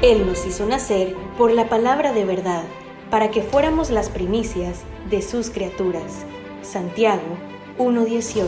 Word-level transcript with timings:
Él 0.00 0.28
nos 0.28 0.46
hizo 0.46 0.64
nacer 0.64 1.16
por 1.36 1.50
la 1.50 1.68
palabra 1.68 2.12
de 2.12 2.24
verdad, 2.24 2.62
para 3.10 3.32
que 3.32 3.42
fuéramos 3.42 3.90
las 3.90 4.10
primicias 4.10 4.82
de 5.10 5.22
sus 5.22 5.50
criaturas. 5.50 6.24
Santiago 6.62 7.36
1.18. 7.78 8.46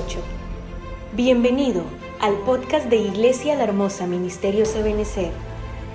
Bienvenido 1.13 1.83
al 2.21 2.35
podcast 2.45 2.87
de 2.87 2.99
Iglesia 2.99 3.57
La 3.57 3.65
Hermosa 3.65 4.07
Ministerio 4.07 4.65
Sabenecer, 4.65 5.33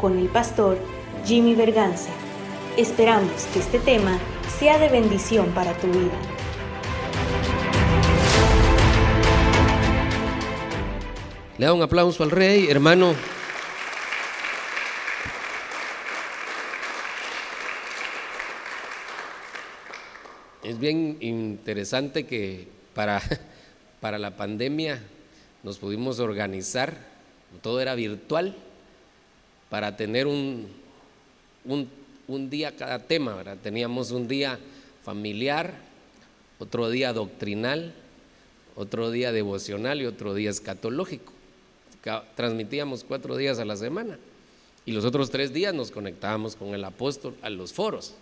con 0.01 0.19
el 0.19 0.27
pastor 0.27 0.77
Jimmy 1.23 1.55
Berganza. 1.55 2.11
Esperamos 2.75 3.45
que 3.53 3.59
este 3.59 3.79
tema 3.79 4.19
sea 4.59 4.77
de 4.77 4.89
bendición 4.89 5.51
para 5.51 5.71
tu 5.77 5.87
vida. 5.87 6.19
Le 11.57 11.65
da 11.65 11.71
un 11.71 11.81
aplauso 11.81 12.23
al 12.23 12.31
rey, 12.31 12.67
hermano. 12.69 13.13
Es 20.75 20.81
bien 20.81 21.15
interesante 21.21 22.25
que 22.25 22.67
para, 22.93 23.21
para 24.01 24.19
la 24.19 24.35
pandemia 24.35 25.01
nos 25.63 25.77
pudimos 25.77 26.19
organizar, 26.19 26.97
todo 27.61 27.79
era 27.79 27.95
virtual, 27.95 28.53
para 29.69 29.95
tener 29.95 30.27
un, 30.27 30.67
un, 31.63 31.87
un 32.27 32.49
día 32.49 32.75
cada 32.75 32.99
tema. 32.99 33.41
Teníamos 33.63 34.11
un 34.11 34.27
día 34.27 34.59
familiar, 35.05 35.75
otro 36.59 36.89
día 36.89 37.13
doctrinal, 37.13 37.93
otro 38.75 39.11
día 39.11 39.31
devocional 39.31 40.01
y 40.01 40.05
otro 40.07 40.33
día 40.33 40.49
escatológico 40.49 41.31
transmitíamos 42.35 43.05
cuatro 43.05 43.37
días 43.37 43.59
a 43.59 43.65
la 43.65 43.77
semana 43.77 44.19
y 44.85 44.91
los 44.91 45.05
otros 45.05 45.31
tres 45.31 45.53
días 45.53 45.73
nos 45.73 45.89
conectábamos 45.89 46.57
con 46.57 46.73
el 46.73 46.83
apóstol 46.83 47.33
a 47.41 47.49
los 47.49 47.71
foros. 47.71 48.15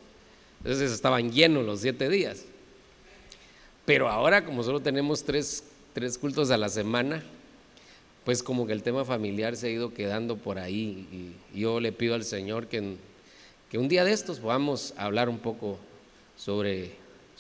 Entonces 0.64 0.92
estaban 0.92 1.32
llenos 1.32 1.66
los 1.66 1.82
siete 1.82 2.10
días. 2.10 2.46
Pero 3.86 4.08
ahora 4.08 4.46
como 4.46 4.64
solo 4.64 4.80
tenemos 4.80 5.24
tres, 5.24 5.66
tres 5.94 6.18
cultos 6.18 6.52
a 6.52 6.58
la 6.58 6.70
semana, 6.70 7.22
pues 8.24 8.42
como 8.42 8.66
que 8.66 8.72
el 8.72 8.82
tema 8.82 9.04
familiar 9.04 9.58
se 9.58 9.68
ha 9.68 9.72
ido 9.72 9.94
quedando 9.94 10.38
por 10.38 10.58
ahí 10.58 11.34
y 11.54 11.60
yo 11.60 11.82
le 11.82 11.92
pido 11.92 12.16
al 12.16 12.24
Señor 12.24 12.68
que, 12.68 12.96
que 13.70 13.78
un 13.78 13.90
día 13.90 14.06
de 14.06 14.14
estos 14.14 14.40
podamos 14.40 14.94
hablar 14.96 15.28
un 15.28 15.40
poco 15.40 15.78
sobre, 16.38 16.92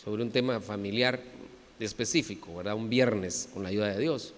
sobre 0.03 0.21
un 0.21 0.31
tema 0.31 0.59
familiar 0.59 1.21
específico, 1.79 2.55
¿verdad? 2.55 2.75
Un 2.75 2.89
viernes 2.89 3.47
con 3.53 3.63
la 3.63 3.69
ayuda 3.69 3.87
de 3.87 3.99
Dios. 3.99 4.33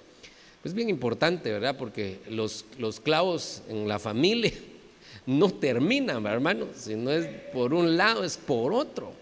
Es 0.63 0.75
bien 0.75 0.89
importante, 0.89 1.51
¿verdad? 1.51 1.75
Porque 1.77 2.19
los, 2.29 2.65
los 2.77 2.99
clavos 2.99 3.63
en 3.67 3.87
la 3.87 3.97
familia 3.97 4.53
no 5.25 5.49
terminan, 5.49 6.25
hermano. 6.25 6.67
Si 6.75 6.95
no 6.95 7.11
es 7.11 7.27
por 7.51 7.73
un 7.73 7.97
lado, 7.97 8.23
es 8.23 8.37
por 8.37 8.73
otro. 8.73 9.13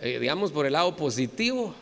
Eh, 0.00 0.18
digamos, 0.18 0.50
por 0.50 0.66
el 0.66 0.72
lado 0.72 0.94
positivo, 0.96 1.74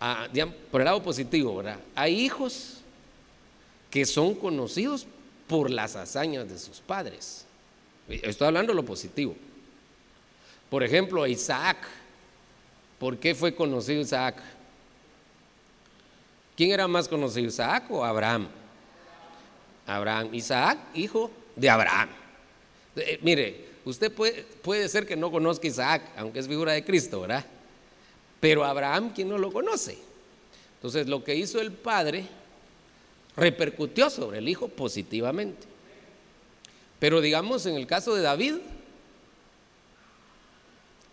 ah, 0.00 0.28
por 0.70 0.80
el 0.80 0.86
lado 0.86 1.02
positivo, 1.02 1.56
¿verdad? 1.56 1.78
Hay 1.94 2.20
hijos 2.20 2.78
que 3.90 4.04
son 4.04 4.34
conocidos 4.34 5.06
por 5.46 5.70
las 5.70 5.96
hazañas 5.96 6.48
de 6.48 6.58
sus 6.58 6.80
padres. 6.80 7.44
Estoy 8.08 8.48
hablando 8.48 8.72
de 8.72 8.76
lo 8.76 8.84
positivo. 8.84 9.34
Por 10.70 10.82
ejemplo, 10.82 11.26
Isaac. 11.26 11.78
¿Por 12.98 13.16
qué 13.18 13.34
fue 13.34 13.54
conocido 13.54 14.00
Isaac? 14.00 14.42
¿Quién 16.56 16.72
era 16.72 16.88
más 16.88 17.06
conocido, 17.06 17.46
Isaac 17.46 17.84
o 17.90 18.04
Abraham? 18.04 18.48
Abraham. 19.88 20.34
Isaac, 20.34 20.78
hijo 20.94 21.30
de 21.56 21.70
Abraham. 21.70 22.08
Eh, 22.96 23.18
mire, 23.22 23.68
usted 23.84 24.12
puede, 24.12 24.44
puede 24.62 24.88
ser 24.88 25.06
que 25.06 25.16
no 25.16 25.30
conozca 25.30 25.66
a 25.66 25.70
Isaac, 25.70 26.02
aunque 26.16 26.38
es 26.38 26.48
figura 26.48 26.72
de 26.72 26.84
Cristo, 26.84 27.22
¿verdad? 27.22 27.44
Pero 28.40 28.64
Abraham, 28.64 29.12
¿quién 29.14 29.28
no 29.28 29.38
lo 29.38 29.52
conoce? 29.52 29.98
Entonces, 30.76 31.08
lo 31.08 31.24
que 31.24 31.34
hizo 31.34 31.60
el 31.60 31.72
padre 31.72 32.26
repercutió 33.36 34.10
sobre 34.10 34.38
el 34.38 34.48
hijo 34.48 34.68
positivamente. 34.68 35.66
Pero 36.98 37.20
digamos, 37.20 37.66
en 37.66 37.74
el 37.74 37.86
caso 37.86 38.14
de 38.14 38.22
David, 38.22 38.56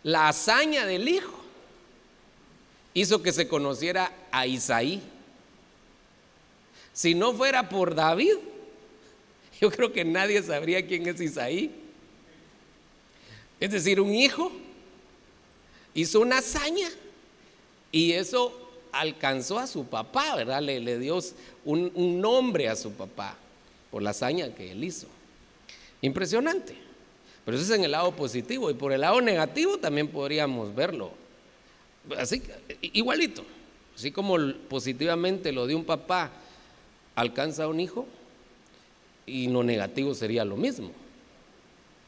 la 0.03 0.27
hazaña 0.27 0.85
del 0.85 1.07
hijo 1.07 1.33
hizo 2.93 3.23
que 3.23 3.31
se 3.31 3.47
conociera 3.47 4.11
a 4.31 4.45
Isaí 4.47 5.01
si 6.95 7.13
no 7.13 7.33
fuera 7.33 7.67
por 7.67 7.93
David, 7.93 8.37
yo 9.61 9.71
creo 9.71 9.91
que 9.91 10.03
nadie 10.03 10.41
sabría 10.43 10.85
quién 10.85 11.07
es 11.07 11.19
Isaí. 11.21 11.71
Es 13.59 13.71
decir, 13.71 14.01
un 14.01 14.13
hijo 14.13 14.51
hizo 15.93 16.19
una 16.19 16.39
hazaña 16.39 16.89
y 17.91 18.11
eso 18.11 18.61
alcanzó 18.91 19.59
a 19.59 19.67
su 19.67 19.85
papá, 19.85 20.35
¿verdad? 20.35 20.61
Le, 20.61 20.99
dio 20.99 21.19
un, 21.63 21.91
un, 21.95 22.19
nombre 22.19 22.67
a 22.67 22.75
su 22.75 22.91
papá 22.91 23.37
por 23.91 24.01
la 24.01 24.09
hazaña 24.09 24.53
que 24.53 24.71
él 24.71 24.83
hizo. 24.83 25.07
Impresionante. 26.01 26.75
Pero 27.45 27.57
eso 27.57 27.65
es 27.65 27.77
en 27.77 27.85
el 27.85 27.91
lado 27.91 28.15
positivo 28.15 28.69
y 28.71 28.73
por 28.73 28.91
el 28.91 29.01
lado 29.01 29.21
negativo 29.21 29.77
también 29.77 30.07
podríamos 30.07 30.73
verlo. 30.75 31.11
Así, 32.17 32.41
igualito. 32.81 33.45
Así 33.95 34.11
como 34.11 34.37
positivamente 34.67 35.51
lo 35.51 35.67
de 35.67 35.75
un 35.75 35.85
papá 35.85 36.31
alcanza 37.15 37.63
a 37.63 37.67
un 37.67 37.79
hijo 37.79 38.05
y 39.25 39.47
lo 39.47 39.63
negativo 39.63 40.13
sería 40.13 40.45
lo 40.45 40.57
mismo. 40.57 40.91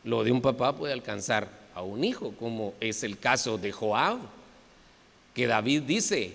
Lo 0.04 0.24
de 0.24 0.32
un 0.32 0.42
papá 0.42 0.76
puede 0.76 0.94
alcanzar 0.94 1.50
a 1.74 1.82
un 1.82 2.04
hijo, 2.04 2.34
como 2.40 2.74
es 2.80 3.04
el 3.04 3.18
caso 3.20 3.58
de 3.58 3.72
Joab, 3.72 4.20
que 5.34 5.48
David 5.48 5.84
dice 5.84 6.34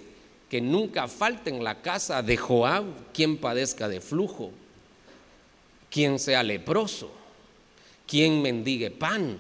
que 0.50 0.60
nunca 0.60 1.08
falte 1.08 1.50
en 1.50 1.64
la 1.64 1.80
casa 1.80 2.22
de 2.22 2.36
Joab 2.36 2.84
quien 3.14 3.38
padezca 3.38 3.88
de 3.88 4.00
flujo, 4.00 4.52
quien 5.90 6.18
sea 6.18 6.42
leproso, 6.42 7.10
quien 8.06 8.42
mendigue 8.42 8.90
pan. 8.90 9.38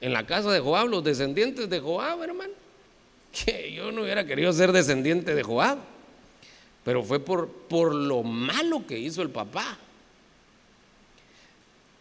En 0.00 0.12
la 0.12 0.26
casa 0.26 0.50
de 0.52 0.60
Joab, 0.60 0.88
los 0.88 1.04
descendientes 1.04 1.68
de 1.68 1.80
Joab, 1.80 2.22
hermano, 2.22 2.52
que 3.44 3.72
yo 3.72 3.90
no 3.92 4.02
hubiera 4.02 4.24
querido 4.26 4.52
ser 4.52 4.72
descendiente 4.72 5.34
de 5.34 5.42
Joab 5.42 5.78
pero 6.84 7.02
fue 7.02 7.20
por, 7.20 7.48
por 7.48 7.94
lo 7.94 8.22
malo 8.22 8.86
que 8.86 8.98
hizo 8.98 9.22
el 9.22 9.30
papá. 9.30 9.78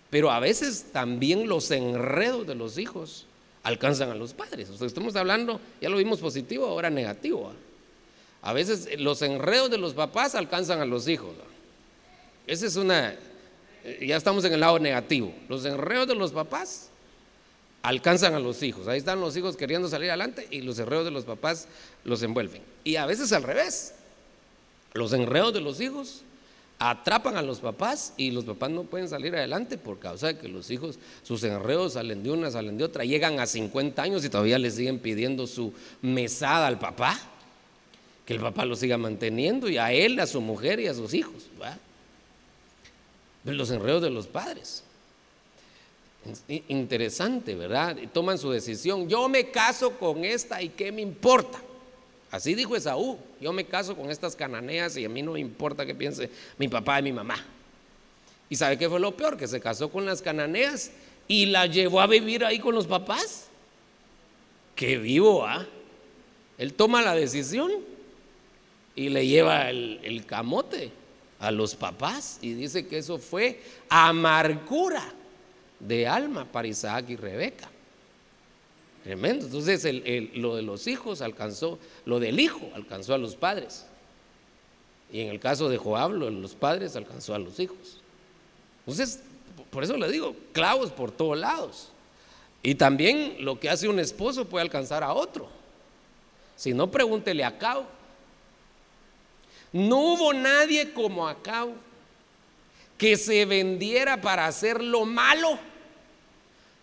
Pero 0.10 0.32
a 0.32 0.40
veces 0.40 0.88
también 0.92 1.48
los 1.48 1.70
enredos 1.72 2.48
de 2.48 2.56
los 2.56 2.78
hijos 2.78 3.26
alcanzan 3.64 4.10
a 4.10 4.16
los 4.16 4.34
padres. 4.34 4.70
O 4.70 4.78
sea, 4.78 4.88
estamos 4.88 5.16
hablando, 5.16 5.60
ya 5.82 5.90
lo 5.90 5.98
vimos 5.98 6.20
positivo, 6.20 6.66
ahora 6.66 6.90
negativo. 6.90 7.54
A 8.42 8.54
veces 8.54 8.88
los 9.00 9.22
enredos 9.22 9.70
de 9.70 9.78
los 9.78 9.94
papás 9.94 10.36
alcanzan 10.36 10.82
a 10.82 10.86
los 10.86 11.08
hijos. 11.08 11.32
Esa 12.48 12.66
es 12.66 12.76
una, 12.78 13.16
ya 14.02 14.18
estamos 14.18 14.44
en 14.46 14.54
el 14.54 14.62
lado 14.62 14.80
negativo. 14.80 15.34
Los 15.48 15.66
enredos 15.66 16.08
de 16.08 16.16
los 16.16 16.32
papás 16.32 16.90
alcanzan 17.84 18.34
a 18.34 18.40
los 18.40 18.64
hijos. 18.64 18.88
Ahí 18.88 18.98
están 18.98 19.22
los 19.22 19.38
hijos 19.38 19.56
queriendo 19.56 19.88
salir 19.88 20.10
adelante 20.10 20.48
y 20.50 20.62
los 20.62 20.80
enredos 20.80 21.06
de 21.06 21.12
los 21.12 21.26
papás 21.26 21.68
los 22.04 22.24
envuelven. 22.24 22.64
Y 22.84 22.96
a 22.96 23.06
veces 23.06 23.32
al 23.34 23.44
revés. 23.44 23.94
Los 24.94 25.14
enredos 25.14 25.54
de 25.54 25.62
los 25.62 25.80
hijos 25.82 26.24
atrapan 26.80 27.36
a 27.36 27.42
los 27.42 27.60
papás 27.60 28.14
y 28.16 28.32
los 28.32 28.46
papás 28.46 28.72
no 28.72 28.86
pueden 28.86 29.10
salir 29.10 29.36
adelante 29.36 29.78
por 29.78 30.00
causa 30.00 30.28
de 30.28 30.38
que 30.38 30.48
los 30.48 30.72
hijos, 30.72 30.98
sus 31.24 31.44
enredos 31.44 31.94
salen 31.94 32.24
de 32.24 32.32
una, 32.32 32.50
salen 32.50 32.78
de 32.78 32.86
otra, 32.86 33.04
llegan 33.04 33.40
a 33.42 33.46
50 33.46 34.02
años 34.02 34.24
y 34.24 34.30
todavía 34.30 34.58
le 34.58 34.72
siguen 34.72 35.00
pidiendo 35.00 35.46
su 35.46 35.74
mesada 36.02 36.68
al 36.68 36.80
papá, 36.80 37.20
que 38.26 38.34
el 38.34 38.40
papá 38.40 38.64
lo 38.64 38.78
siga 38.78 38.98
manteniendo 38.98 39.68
y 39.70 39.78
a 39.78 39.92
él, 39.92 40.18
a 40.22 40.26
su 40.26 40.40
mujer 40.40 40.80
y 40.80 40.88
a 40.88 40.94
sus 40.94 41.14
hijos. 41.14 41.48
Los 43.44 43.72
enredos 43.72 44.02
de 44.02 44.10
los 44.10 44.28
padres. 44.28 44.84
Interesante, 46.68 47.56
¿verdad? 47.56 47.98
Toman 48.14 48.38
su 48.38 48.52
decisión. 48.52 49.10
Yo 49.10 49.28
me 49.28 49.52
caso 49.52 49.98
con 49.98 50.24
esta 50.24 50.62
y 50.62 50.70
qué 50.70 50.92
me 50.92 51.02
importa. 51.02 51.60
Así 52.32 52.54
dijo 52.54 52.76
Esaú, 52.76 53.18
yo 53.42 53.52
me 53.52 53.66
caso 53.66 53.96
con 53.96 54.12
estas 54.12 54.36
cananeas 54.36 54.96
y 54.98 55.06
a 55.06 55.10
mí 55.10 55.22
no 55.22 55.34
me 55.34 55.40
importa 55.40 55.86
qué 55.86 55.96
piense 55.96 56.30
mi 56.58 56.68
papá 56.68 57.00
y 57.00 57.04
mi 57.04 57.14
mamá. 57.14 57.44
¿Y 58.50 58.56
sabe 58.56 58.78
qué 58.78 58.90
fue 58.90 59.00
lo 59.00 59.16
peor? 59.16 59.38
Que 59.38 59.48
se 59.48 59.60
casó 59.60 59.90
con 59.90 60.06
las 60.06 60.22
cananeas 60.22 60.92
y 61.28 61.48
la 61.48 61.66
llevó 61.66 62.02
a 62.02 62.08
vivir 62.08 62.46
ahí 62.46 62.60
con 62.60 62.76
los 62.76 62.88
papás. 62.88 63.48
Qué 64.76 64.98
vivo, 64.98 65.46
¿ah? 65.46 65.66
Él 66.58 66.74
toma 66.74 67.02
la 67.02 67.16
decisión 67.16 67.72
y 68.96 69.10
le 69.10 69.26
lleva 69.26 69.70
el, 69.70 70.00
el 70.04 70.26
camote 70.26 70.92
a 71.40 71.52
los 71.52 71.76
papás 71.76 72.38
y 72.42 72.54
dice 72.54 72.88
que 72.88 72.98
eso 72.98 73.18
fue 73.18 73.62
amargura 73.88 75.14
de 75.80 76.08
alma 76.08 76.46
para 76.46 76.68
Isaac 76.68 77.06
y 77.10 77.16
Rebeca. 77.16 77.70
Tremendo. 79.04 79.46
Entonces 79.46 79.84
lo 80.36 80.56
de 80.56 80.62
los 80.62 80.88
hijos 80.88 81.22
alcanzó, 81.22 81.80
lo 82.06 82.20
del 82.20 82.40
hijo 82.40 82.70
alcanzó 82.76 83.14
a 83.14 83.18
los 83.18 83.36
padres. 83.36 83.86
Y 85.12 85.22
en 85.22 85.30
el 85.30 85.40
caso 85.40 85.70
de 85.70 85.78
Joab, 85.78 86.12
lo 86.12 86.26
de 86.26 86.32
los 86.32 86.54
padres 86.54 86.96
alcanzó 86.96 87.34
a 87.34 87.40
los 87.40 87.60
hijos. 87.60 88.00
Entonces, 88.82 89.22
por 89.72 89.84
eso 89.84 89.98
le 89.98 90.12
digo, 90.12 90.36
clavos 90.52 90.92
por 90.92 91.12
todos 91.12 91.38
lados. 91.38 91.92
Y 92.62 92.76
también 92.76 93.38
lo 93.40 93.60
que 93.60 93.70
hace 93.70 93.88
un 93.88 94.00
esposo 94.00 94.46
puede 94.46 94.64
alcanzar 94.64 95.04
a 95.04 95.14
otro. 95.14 95.48
Si 96.56 96.74
no, 96.74 96.92
pregúntele 96.92 97.44
a 97.44 97.58
Cabo. 97.58 97.86
No 99.72 99.98
hubo 100.14 100.34
nadie 100.34 100.92
como 100.94 101.28
Acab 101.28 101.70
que 102.98 103.16
se 103.16 103.46
vendiera 103.46 104.20
para 104.20 104.46
hacer 104.46 104.84
lo 104.84 105.06
malo 105.06 105.58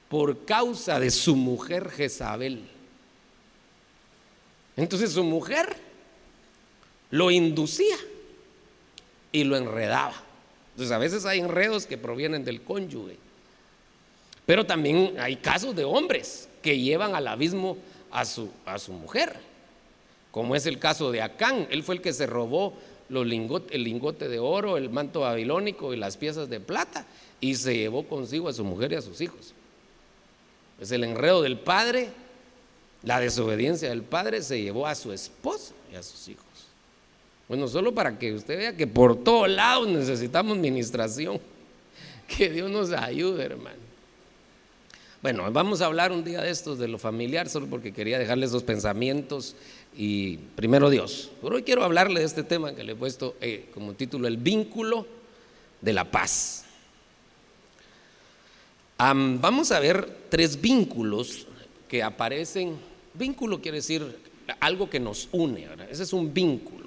por 0.08 0.44
causa 0.44 1.00
de 1.00 1.10
su 1.10 1.36
mujer 1.36 1.90
Jezabel. 1.90 2.64
Entonces 4.76 5.12
su 5.12 5.24
mujer 5.24 5.76
lo 7.10 7.30
inducía 7.30 7.96
y 9.32 9.44
lo 9.44 9.56
enredaba. 9.56 10.14
Entonces 10.72 10.94
a 10.94 10.98
veces 10.98 11.24
hay 11.24 11.40
enredos 11.40 11.86
que 11.86 11.98
provienen 11.98 12.44
del 12.44 12.62
cónyuge. 12.62 13.16
Pero 14.44 14.64
también 14.64 15.18
hay 15.18 15.36
casos 15.36 15.74
de 15.74 15.84
hombres 15.84 16.48
que 16.62 16.78
llevan 16.78 17.14
al 17.14 17.26
abismo 17.26 17.76
a 18.10 18.24
su, 18.24 18.50
a 18.64 18.78
su 18.78 18.92
mujer, 18.92 19.34
como 20.30 20.54
es 20.54 20.66
el 20.66 20.78
caso 20.78 21.10
de 21.10 21.22
Acán. 21.22 21.66
Él 21.70 21.82
fue 21.82 21.96
el 21.96 22.00
que 22.00 22.12
se 22.12 22.26
robó 22.26 22.74
el 23.08 23.84
lingote 23.84 24.28
de 24.28 24.38
oro, 24.38 24.76
el 24.76 24.90
manto 24.90 25.20
babilónico 25.20 25.94
y 25.94 25.96
las 25.96 26.16
piezas 26.16 26.48
de 26.48 26.60
plata 26.60 27.06
y 27.40 27.54
se 27.54 27.76
llevó 27.76 28.06
consigo 28.06 28.48
a 28.48 28.52
su 28.52 28.64
mujer 28.64 28.92
y 28.92 28.96
a 28.96 29.02
sus 29.02 29.20
hijos. 29.20 29.54
Es 30.80 30.90
el 30.90 31.04
enredo 31.04 31.42
del 31.42 31.58
padre, 31.58 32.10
la 33.02 33.20
desobediencia 33.20 33.88
del 33.88 34.02
padre 34.02 34.42
se 34.42 34.60
llevó 34.60 34.86
a 34.86 34.94
su 34.94 35.12
esposa 35.12 35.74
y 35.92 35.96
a 35.96 36.02
sus 36.02 36.28
hijos. 36.28 36.44
Bueno, 37.48 37.68
solo 37.68 37.94
para 37.94 38.18
que 38.18 38.34
usted 38.34 38.58
vea 38.58 38.76
que 38.76 38.86
por 38.86 39.22
todos 39.22 39.48
lados 39.48 39.88
necesitamos 39.88 40.56
ministración. 40.56 41.40
Que 42.26 42.50
Dios 42.50 42.68
nos 42.68 42.90
ayude, 42.90 43.44
hermano. 43.44 43.78
Bueno, 45.22 45.50
vamos 45.52 45.80
a 45.80 45.86
hablar 45.86 46.10
un 46.10 46.24
día 46.24 46.40
de 46.40 46.50
estos, 46.50 46.76
de 46.76 46.88
lo 46.88 46.98
familiar, 46.98 47.48
solo 47.48 47.68
porque 47.68 47.92
quería 47.92 48.18
dejarles 48.18 48.50
esos 48.50 48.64
pensamientos 48.64 49.54
y 49.96 50.36
primero 50.56 50.90
Dios. 50.90 51.30
Pero 51.40 51.54
hoy 51.54 51.62
quiero 51.62 51.84
hablarle 51.84 52.20
de 52.20 52.26
este 52.26 52.42
tema 52.42 52.74
que 52.74 52.82
le 52.82 52.92
he 52.92 52.96
puesto 52.96 53.36
eh, 53.40 53.70
como 53.72 53.94
título, 53.94 54.26
el 54.26 54.38
vínculo 54.38 55.06
de 55.80 55.92
la 55.92 56.10
paz. 56.10 56.65
Vamos 58.98 59.72
a 59.72 59.80
ver 59.80 60.26
tres 60.28 60.60
vínculos 60.60 61.46
que 61.88 62.02
aparecen. 62.02 62.76
Vínculo 63.14 63.60
quiere 63.60 63.78
decir 63.78 64.04
algo 64.60 64.88
que 64.88 65.00
nos 65.00 65.28
une, 65.32 65.68
ese 65.90 66.02
es 66.02 66.12
un 66.12 66.32
vínculo. 66.32 66.86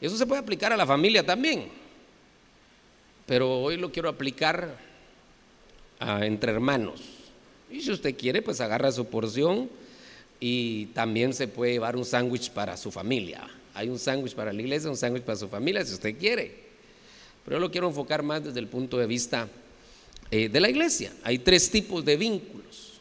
Eso 0.00 0.16
se 0.16 0.26
puede 0.26 0.40
aplicar 0.40 0.72
a 0.72 0.76
la 0.76 0.86
familia 0.86 1.24
también. 1.24 1.68
Pero 3.26 3.60
hoy 3.60 3.76
lo 3.76 3.90
quiero 3.90 4.08
aplicar 4.08 4.78
entre 6.20 6.52
hermanos. 6.52 7.02
Y 7.70 7.80
si 7.80 7.90
usted 7.90 8.16
quiere, 8.16 8.42
pues 8.42 8.60
agarra 8.60 8.92
su 8.92 9.06
porción 9.06 9.68
y 10.38 10.86
también 10.86 11.32
se 11.32 11.48
puede 11.48 11.72
llevar 11.72 11.96
un 11.96 12.04
sándwich 12.04 12.50
para 12.50 12.76
su 12.76 12.92
familia. 12.92 13.48
Hay 13.74 13.88
un 13.88 13.98
sándwich 13.98 14.34
para 14.34 14.52
la 14.52 14.60
iglesia, 14.60 14.90
un 14.90 14.96
sándwich 14.96 15.24
para 15.24 15.36
su 15.36 15.48
familia, 15.48 15.84
si 15.84 15.94
usted 15.94 16.16
quiere. 16.18 16.66
Pero 17.44 17.56
yo 17.56 17.60
lo 17.60 17.70
quiero 17.70 17.88
enfocar 17.88 18.22
más 18.22 18.44
desde 18.44 18.60
el 18.60 18.68
punto 18.68 18.98
de 18.98 19.06
vista 19.06 19.48
eh, 20.30 20.48
de 20.48 20.60
la 20.60 20.70
iglesia. 20.70 21.12
Hay 21.22 21.38
tres 21.38 21.70
tipos 21.70 22.04
de 22.04 22.16
vínculos. 22.16 23.00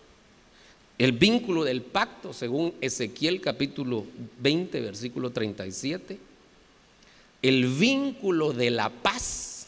El 0.98 1.12
vínculo 1.12 1.64
del 1.64 1.82
pacto, 1.82 2.34
según 2.34 2.74
Ezequiel 2.80 3.42
capítulo 3.42 4.06
20, 4.40 4.80
versículo 4.82 5.32
37 5.32 6.18
el 7.48 7.68
vínculo 7.68 8.54
de 8.54 8.72
la 8.72 8.90
paz. 8.90 9.68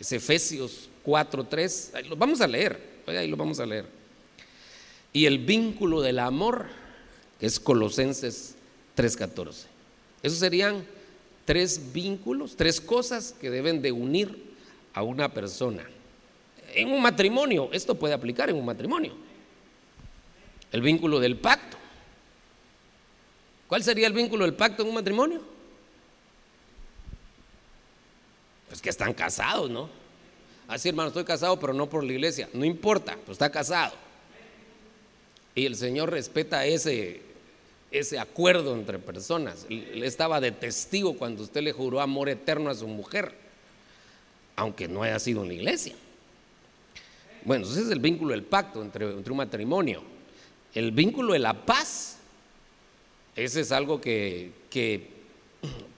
Es 0.00 0.10
Efesios 0.10 0.88
4.3. 1.04 2.04
Lo 2.08 2.16
vamos 2.16 2.40
a 2.40 2.48
leer. 2.48 2.80
Ahí 3.06 3.28
lo 3.28 3.36
vamos 3.36 3.60
a 3.60 3.66
leer. 3.66 3.86
Y 5.12 5.26
el 5.26 5.38
vínculo 5.38 6.02
del 6.02 6.18
amor, 6.18 6.66
que 7.38 7.46
es 7.46 7.60
Colosenses 7.60 8.56
3.14. 8.96 9.66
Esos 10.24 10.38
serían 10.38 10.84
tres 11.44 11.92
vínculos, 11.92 12.56
tres 12.56 12.80
cosas 12.80 13.36
que 13.40 13.50
deben 13.50 13.82
de 13.82 13.92
unir 13.92 14.56
a 14.92 15.04
una 15.04 15.32
persona. 15.32 15.86
En 16.76 16.92
un 16.92 17.00
matrimonio, 17.00 17.70
esto 17.72 17.94
puede 17.94 18.12
aplicar 18.12 18.50
en 18.50 18.56
un 18.56 18.66
matrimonio. 18.66 19.14
El 20.70 20.82
vínculo 20.82 21.18
del 21.18 21.36
pacto. 21.36 21.78
¿Cuál 23.66 23.82
sería 23.82 24.06
el 24.06 24.12
vínculo 24.12 24.44
del 24.44 24.52
pacto 24.52 24.82
en 24.82 24.90
un 24.90 24.94
matrimonio? 24.94 25.40
Pues 28.68 28.82
que 28.82 28.90
están 28.90 29.14
casados, 29.14 29.70
¿no? 29.70 29.88
Así, 30.68 30.90
hermano, 30.90 31.08
estoy 31.08 31.24
casado, 31.24 31.58
pero 31.58 31.72
no 31.72 31.88
por 31.88 32.04
la 32.04 32.12
iglesia. 32.12 32.50
No 32.52 32.66
importa, 32.66 33.16
pues 33.24 33.36
está 33.36 33.50
casado. 33.50 33.94
Y 35.54 35.64
el 35.64 35.76
Señor 35.76 36.10
respeta 36.10 36.66
ese, 36.66 37.22
ese 37.90 38.18
acuerdo 38.18 38.74
entre 38.74 38.98
personas. 38.98 39.64
Él 39.70 40.02
estaba 40.04 40.42
de 40.42 40.52
testigo 40.52 41.16
cuando 41.16 41.42
usted 41.42 41.62
le 41.62 41.72
juró 41.72 42.02
amor 42.02 42.28
eterno 42.28 42.68
a 42.68 42.74
su 42.74 42.86
mujer, 42.86 43.34
aunque 44.56 44.88
no 44.88 45.04
haya 45.04 45.18
sido 45.18 45.40
en 45.40 45.48
la 45.48 45.54
iglesia. 45.54 45.94
Bueno, 47.46 47.64
ese 47.64 47.82
es 47.82 47.90
el 47.90 48.00
vínculo 48.00 48.32
del 48.32 48.42
pacto 48.42 48.82
entre, 48.82 49.06
un 49.06 49.36
matrimonio. 49.36 50.02
El 50.74 50.90
vínculo 50.90 51.32
de 51.32 51.38
la 51.38 51.64
paz, 51.64 52.18
ese 53.36 53.60
es 53.60 53.70
algo 53.70 54.00
que, 54.00 54.50
que 54.68 55.06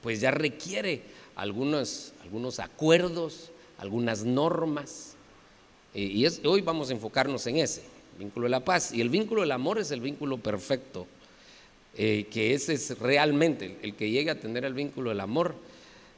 pues 0.03 0.21
ya 0.21 0.31
requiere 0.31 1.01
algunos, 1.37 2.13
algunos 2.23 2.61
acuerdos, 2.61 3.51
algunas 3.79 4.25
normas. 4.25 5.15
Y, 5.95 6.27
hoy 6.45 6.61
vamos 6.61 6.91
a 6.91 6.93
enfocarnos 6.93 7.47
en 7.47 7.57
ese, 7.57 7.83
vínculo 8.19 8.45
de 8.45 8.51
la 8.51 8.61
paz. 8.63 8.93
Y 8.93 9.01
el 9.01 9.09
vínculo 9.09 9.41
del 9.41 9.53
amor 9.53 9.79
es 9.79 9.91
el 9.91 10.03
vínculo 10.03 10.37
perfecto, 10.37 11.07
eh, 11.97 12.27
que 12.31 12.53
ese 12.53 12.75
es 12.75 12.99
realmente 12.99 13.79
el, 13.81 13.95
que 13.97 14.11
llegue 14.11 14.31
a 14.31 14.39
tener 14.39 14.67
el 14.67 14.75
vínculo 14.75 15.09
del 15.09 15.21
amor. 15.21 15.55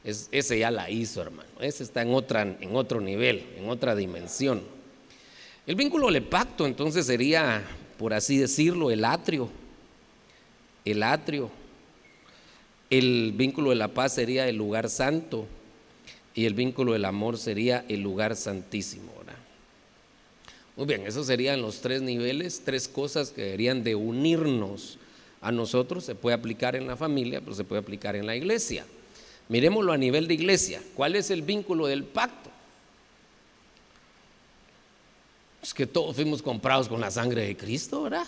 Es, 0.03 0.29
ese 0.33 0.59
ya 0.59 0.73
la 0.73 0.91
hizo, 0.91 1.23
hermano. 1.23 1.51
Ese 1.61 1.85
está 1.85 2.03
en, 2.03 2.13
otra, 2.15 2.43
en 2.43 2.75
otro 2.75 3.01
nivel, 3.01 3.45
en 3.57 3.69
otra 3.69 3.95
dimensión. 3.95 4.80
El 5.71 5.77
vínculo 5.77 6.11
del 6.11 6.25
pacto 6.25 6.67
entonces 6.67 7.07
sería, 7.07 7.63
por 7.97 8.13
así 8.13 8.37
decirlo, 8.39 8.91
el 8.91 9.05
atrio. 9.05 9.49
El 10.85 11.05
atrio 11.05 11.49
el 12.91 13.33
vínculo 13.37 13.71
de 13.71 13.77
la 13.77 13.87
paz 13.87 14.15
sería 14.15 14.49
el 14.49 14.57
lugar 14.57 14.91
santo 14.91 15.47
y 16.35 16.47
el 16.47 16.55
vínculo 16.55 16.95
del 16.95 17.05
amor 17.05 17.39
sería 17.39 17.85
el 17.89 18.01
lugar 18.01 18.35
santísimo. 18.35 19.13
Muy 20.77 20.87
bien, 20.87 21.07
esos 21.07 21.29
serían 21.29 21.63
los 21.63 21.83
tres 21.83 22.03
niveles, 22.03 22.63
tres 22.65 22.89
cosas 22.89 23.31
que 23.31 23.43
deberían 23.43 23.85
de 23.85 23.95
unirnos 23.95 24.99
a 25.41 25.53
nosotros. 25.53 26.03
Se 26.03 26.17
puede 26.17 26.35
aplicar 26.35 26.75
en 26.75 26.89
la 26.89 26.97
familia, 26.97 27.41
pero 27.41 27.55
se 27.55 27.63
puede 27.63 27.81
aplicar 27.81 28.17
en 28.17 28.27
la 28.27 28.35
iglesia. 28.35 28.85
Miremoslo 29.49 29.93
a 29.93 29.99
nivel 29.99 30.27
de 30.27 30.35
iglesia. 30.35 30.83
¿Cuál 30.97 31.15
es 31.15 31.31
el 31.31 31.43
vínculo 31.43 31.87
del 31.87 32.03
pacto? 32.03 32.50
Es 35.63 35.75
que 35.75 35.87
todos 35.87 36.17
fuimos 36.17 36.43
comprados 36.43 36.89
con 36.89 37.01
la 37.01 37.11
sangre 37.11 37.47
de 37.47 37.57
Cristo, 37.57 38.03
¿verdad? 38.03 38.27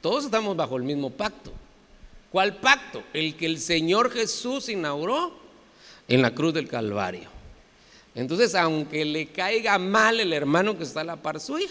Todos 0.00 0.24
estamos 0.24 0.56
bajo 0.56 0.76
el 0.76 0.84
mismo 0.84 1.10
pacto. 1.10 1.52
¿Cuál 2.30 2.56
pacto? 2.56 3.02
El 3.12 3.36
que 3.36 3.46
el 3.46 3.58
Señor 3.58 4.10
Jesús 4.10 4.68
inauguró 4.68 5.32
en 6.06 6.22
la 6.22 6.34
cruz 6.34 6.54
del 6.54 6.68
Calvario. 6.68 7.28
Entonces, 8.14 8.54
aunque 8.54 9.04
le 9.04 9.28
caiga 9.28 9.78
mal 9.78 10.20
el 10.20 10.32
hermano 10.32 10.76
que 10.76 10.84
está 10.84 11.00
a 11.00 11.04
la 11.04 11.16
par 11.16 11.40
suya, 11.40 11.68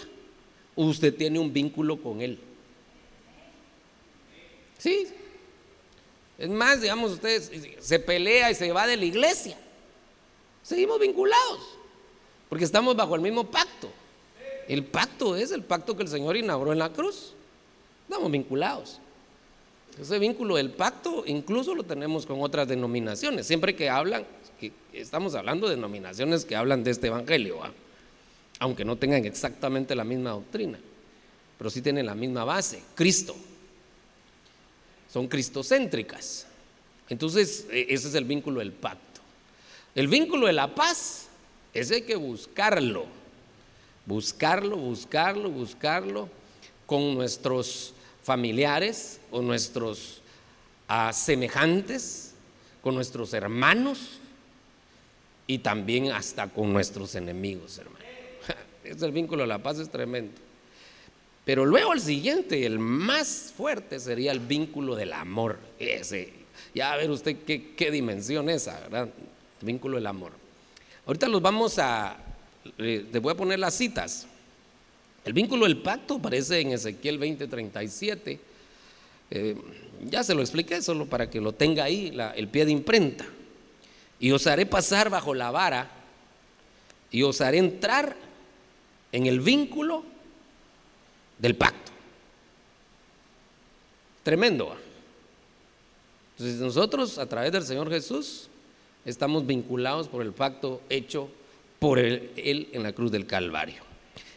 usted 0.76 1.14
tiene 1.14 1.38
un 1.38 1.52
vínculo 1.52 2.00
con 2.00 2.20
él. 2.20 2.38
Sí. 4.78 5.08
Es 6.38 6.48
más, 6.48 6.80
digamos, 6.80 7.12
usted 7.12 7.78
se 7.80 7.98
pelea 7.98 8.50
y 8.50 8.54
se 8.54 8.70
va 8.72 8.86
de 8.86 8.96
la 8.96 9.04
iglesia. 9.04 9.56
Seguimos 10.62 11.00
vinculados, 11.00 11.60
porque 12.48 12.64
estamos 12.64 12.94
bajo 12.94 13.14
el 13.14 13.20
mismo 13.20 13.44
pacto. 13.44 13.90
El 14.68 14.84
pacto 14.84 15.34
es 15.34 15.50
el 15.50 15.62
pacto 15.62 15.96
que 15.96 16.02
el 16.02 16.08
Señor 16.08 16.36
inauguró 16.36 16.72
en 16.72 16.78
la 16.78 16.92
cruz. 16.92 17.32
Estamos 18.04 18.30
vinculados. 18.30 19.00
Ese 20.00 20.18
vínculo 20.18 20.56
del 20.56 20.70
pacto 20.70 21.24
incluso 21.26 21.74
lo 21.74 21.82
tenemos 21.82 22.26
con 22.26 22.40
otras 22.42 22.68
denominaciones. 22.68 23.46
Siempre 23.46 23.74
que 23.74 23.88
hablan, 23.88 24.26
estamos 24.92 25.34
hablando 25.34 25.68
de 25.68 25.74
denominaciones 25.74 26.44
que 26.44 26.54
hablan 26.54 26.84
de 26.84 26.90
este 26.90 27.08
evangelio, 27.08 27.58
aunque 28.60 28.84
no 28.84 28.96
tengan 28.96 29.24
exactamente 29.24 29.96
la 29.96 30.04
misma 30.04 30.30
doctrina, 30.30 30.78
pero 31.56 31.70
sí 31.70 31.82
tienen 31.82 32.06
la 32.06 32.14
misma 32.14 32.44
base, 32.44 32.82
Cristo. 32.94 33.34
Son 35.10 35.26
cristocéntricas. 35.26 36.46
Entonces, 37.08 37.66
e, 37.70 37.86
ese 37.88 38.08
es 38.08 38.14
el 38.14 38.24
vínculo 38.24 38.60
del 38.60 38.72
pacto. 38.72 39.20
El 39.94 40.08
vínculo 40.08 40.46
de 40.46 40.52
la 40.52 40.74
paz, 40.74 41.28
ese 41.72 41.96
hay 41.96 42.02
que 42.02 42.16
buscarlo. 42.16 43.17
Buscarlo, 44.08 44.74
buscarlo, 44.78 45.50
buscarlo 45.50 46.30
con 46.86 47.14
nuestros 47.14 47.92
familiares 48.22 49.20
o 49.30 49.42
nuestros 49.42 50.22
ah, 50.88 51.12
semejantes, 51.12 52.32
con 52.80 52.94
nuestros 52.94 53.34
hermanos 53.34 54.18
y 55.46 55.58
también 55.58 56.10
hasta 56.10 56.48
con 56.48 56.72
nuestros 56.72 57.14
enemigos, 57.16 57.76
hermano. 57.76 57.98
Es 58.82 59.02
el 59.02 59.12
vínculo 59.12 59.42
de 59.42 59.48
la 59.48 59.62
paz 59.62 59.78
es 59.78 59.90
tremendo. 59.90 60.32
Pero 61.44 61.66
luego 61.66 61.92
el 61.92 62.00
siguiente, 62.00 62.64
el 62.64 62.78
más 62.78 63.52
fuerte, 63.54 64.00
sería 64.00 64.32
el 64.32 64.40
vínculo 64.40 64.96
del 64.96 65.12
amor. 65.12 65.58
Ese, 65.78 66.32
ya 66.74 66.94
a 66.94 66.96
ver 66.96 67.10
usted 67.10 67.36
qué, 67.46 67.74
qué 67.74 67.90
dimensión 67.90 68.48
esa, 68.48 68.80
¿verdad? 68.80 69.10
El 69.60 69.66
vínculo 69.66 69.96
del 69.96 70.06
amor. 70.06 70.32
Ahorita 71.04 71.28
los 71.28 71.42
vamos 71.42 71.78
a, 71.78 72.16
te 72.76 73.18
voy 73.18 73.32
a 73.32 73.36
poner 73.36 73.58
las 73.58 73.74
citas. 73.74 74.26
El 75.24 75.32
vínculo 75.32 75.66
del 75.66 75.78
pacto 75.78 76.14
aparece 76.14 76.60
en 76.60 76.72
Ezequiel 76.72 77.18
20:37. 77.18 78.40
Eh, 79.30 79.56
ya 80.04 80.22
se 80.22 80.34
lo 80.34 80.40
expliqué, 80.40 80.80
solo 80.80 81.06
para 81.06 81.28
que 81.28 81.40
lo 81.40 81.52
tenga 81.52 81.84
ahí, 81.84 82.16
el 82.36 82.48
pie 82.48 82.64
de 82.64 82.72
imprenta. 82.72 83.26
Y 84.20 84.30
os 84.30 84.46
haré 84.46 84.66
pasar 84.66 85.10
bajo 85.10 85.34
la 85.34 85.50
vara 85.50 85.90
y 87.10 87.22
os 87.22 87.40
haré 87.40 87.58
entrar 87.58 88.16
en 89.12 89.26
el 89.26 89.40
vínculo 89.40 90.04
del 91.38 91.56
pacto. 91.56 91.92
Tremendo. 94.22 94.76
Entonces 96.32 96.60
nosotros 96.60 97.18
a 97.18 97.26
través 97.26 97.52
del 97.52 97.64
Señor 97.64 97.90
Jesús 97.90 98.48
estamos 99.04 99.46
vinculados 99.46 100.08
por 100.08 100.22
el 100.22 100.32
pacto 100.32 100.80
hecho 100.88 101.28
por 101.78 101.98
él, 101.98 102.68
en 102.72 102.82
la 102.82 102.92
cruz 102.92 103.10
del 103.10 103.26
Calvario. 103.26 103.82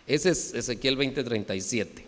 Ese 0.07 0.29
es 0.29 0.53
Ezequiel 0.53 0.97
20:37. 0.97 2.05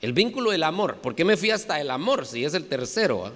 El 0.00 0.12
vínculo 0.12 0.50
del 0.50 0.62
amor. 0.62 0.96
¿Por 0.96 1.14
qué 1.14 1.24
me 1.24 1.36
fui 1.36 1.50
hasta 1.50 1.80
el 1.80 1.90
amor 1.90 2.26
si 2.26 2.44
es 2.44 2.54
el 2.54 2.66
tercero? 2.66 3.26
Ah? 3.26 3.32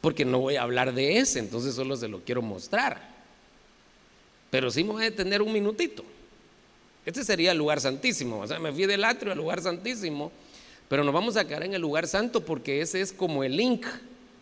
Porque 0.00 0.24
no 0.24 0.40
voy 0.40 0.56
a 0.56 0.62
hablar 0.62 0.92
de 0.94 1.18
ese, 1.18 1.38
entonces 1.38 1.74
solo 1.74 1.96
se 1.96 2.08
lo 2.08 2.20
quiero 2.20 2.42
mostrar. 2.42 3.14
Pero 4.50 4.70
sí 4.70 4.84
me 4.84 4.90
voy 4.90 5.02
a 5.02 5.10
detener 5.10 5.42
un 5.42 5.52
minutito. 5.52 6.04
Este 7.04 7.24
sería 7.24 7.52
el 7.52 7.58
lugar 7.58 7.80
santísimo. 7.80 8.40
O 8.40 8.46
sea, 8.46 8.58
me 8.58 8.72
fui 8.72 8.86
del 8.86 9.04
atrio 9.04 9.32
al 9.32 9.38
lugar 9.38 9.60
santísimo. 9.60 10.30
Pero 10.88 11.02
nos 11.02 11.14
vamos 11.14 11.36
a 11.36 11.46
quedar 11.46 11.64
en 11.64 11.74
el 11.74 11.80
lugar 11.80 12.06
santo 12.06 12.44
porque 12.44 12.80
ese 12.80 13.00
es 13.00 13.12
como 13.12 13.42
el 13.42 13.56
link 13.56 13.86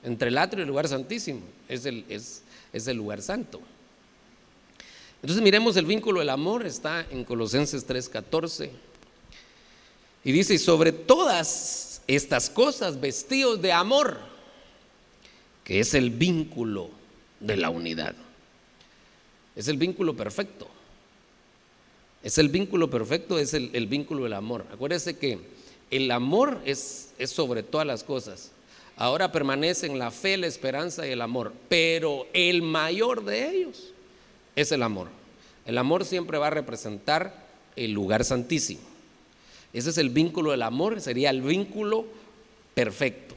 entre 0.03 0.29
el 0.29 0.39
atrio 0.39 0.61
y 0.61 0.63
el 0.63 0.69
lugar 0.69 0.89
santísimo. 0.89 1.41
Es 1.69 1.87
el, 1.87 2.05
es, 2.09 2.43
es 2.73 2.87
el 2.89 2.97
lugar 2.97 3.23
santo. 3.23 3.61
Entonces 5.23 5.43
miremos 5.43 5.77
el 5.77 5.87
vínculo 5.87 6.19
del 6.19 6.31
amor, 6.31 6.67
está 6.67 7.07
en 7.11 7.25
Colosenses 7.25 7.87
3:14. 7.87 8.71
Y 10.25 10.33
dice, 10.33 10.59
sobre 10.59 10.93
todas 10.93 12.03
estas 12.09 12.51
cosas, 12.51 13.01
vestidos 13.01 13.63
de 13.63 13.73
amor, 13.73 14.19
que 15.65 15.81
es 15.81 15.95
el 15.95 16.11
vínculo 16.11 16.91
de 17.39 17.57
la 17.57 17.71
unidad. 17.71 18.15
Es 19.55 19.69
el 19.69 19.77
vínculo 19.77 20.17
perfecto. 20.17 20.69
Es 22.23 22.39
el 22.39 22.49
vínculo 22.49 22.89
perfecto, 22.89 23.39
es 23.39 23.55
el, 23.55 23.87
vínculo 23.87 24.25
del 24.25 24.33
amor. 24.33 24.65
Acuérdese 24.73 25.19
que 25.19 25.39
el 25.91 26.11
amor 26.11 26.61
es, 26.65 27.11
es 27.19 27.31
sobre 27.31 27.63
todas 27.63 27.87
las 27.87 28.05
cosas. 28.05 28.53
Ahora 28.97 29.33
permanecen 29.33 29.99
la 29.99 30.11
fe, 30.11 30.37
la 30.37 30.47
esperanza 30.47 31.07
y 31.07 31.11
el 31.11 31.21
amor. 31.21 31.53
Pero 31.69 32.29
el 32.33 32.63
mayor 32.63 33.25
de 33.25 33.51
ellos 33.51 33.93
es 34.57 34.73
el 34.73 34.83
amor. 34.83 35.09
El 35.67 35.79
amor 35.79 36.05
siempre 36.05 36.39
va 36.39 36.49
a 36.49 36.51
representar 36.51 37.47
el 37.77 37.93
lugar 37.93 38.25
santísimo. 38.25 38.81
Ese 39.73 39.91
es 39.91 39.99
el 39.99 40.11
vínculo 40.11 40.51
del 40.51 40.63
amor, 40.63 41.01
sería 41.01 41.31
el 41.31 41.41
vínculo 41.41 42.05
perfecto. 42.75 43.35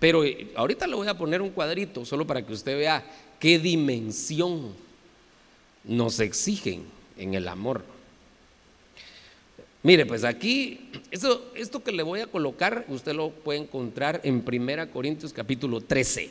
Pero 0.00 0.24
eh, 0.24 0.50
ahorita 0.56 0.86
le 0.86 0.96
voy 0.96 1.08
a 1.08 1.18
poner 1.18 1.42
un 1.42 1.50
cuadrito 1.50 2.04
solo 2.04 2.26
para 2.26 2.44
que 2.44 2.52
usted 2.52 2.76
vea 2.76 3.04
qué 3.38 3.58
dimensión 3.58 4.72
nos 5.84 6.20
exigen 6.20 6.84
en 7.16 7.34
el 7.34 7.46
amor. 7.48 7.82
Mire, 9.82 10.06
pues 10.06 10.24
aquí, 10.24 10.90
esto, 11.10 11.52
esto 11.54 11.84
que 11.84 11.92
le 11.92 12.02
voy 12.02 12.20
a 12.20 12.26
colocar, 12.26 12.84
usted 12.88 13.14
lo 13.14 13.30
puede 13.30 13.60
encontrar 13.60 14.20
en 14.24 14.44
1 14.46 14.90
Corintios 14.90 15.32
capítulo 15.32 15.80
13. 15.80 16.30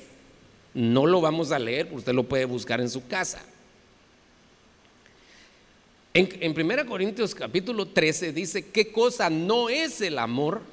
No 0.74 1.06
lo 1.06 1.22
vamos 1.22 1.52
a 1.52 1.60
leer, 1.60 1.90
usted 1.92 2.14
lo 2.14 2.24
puede 2.24 2.46
buscar 2.46 2.82
en 2.82 2.90
su 2.90 3.08
casa. 3.08 3.42
En, 6.18 6.28
en 6.40 6.60
1 6.60 6.88
Corintios 6.88 7.36
capítulo 7.36 7.86
13 7.86 8.34
dice 8.34 8.66
qué 8.72 8.92
cosa 8.92 9.30
no 9.30 9.70
es 9.70 10.02
el 10.02 10.18
amor 10.18 10.64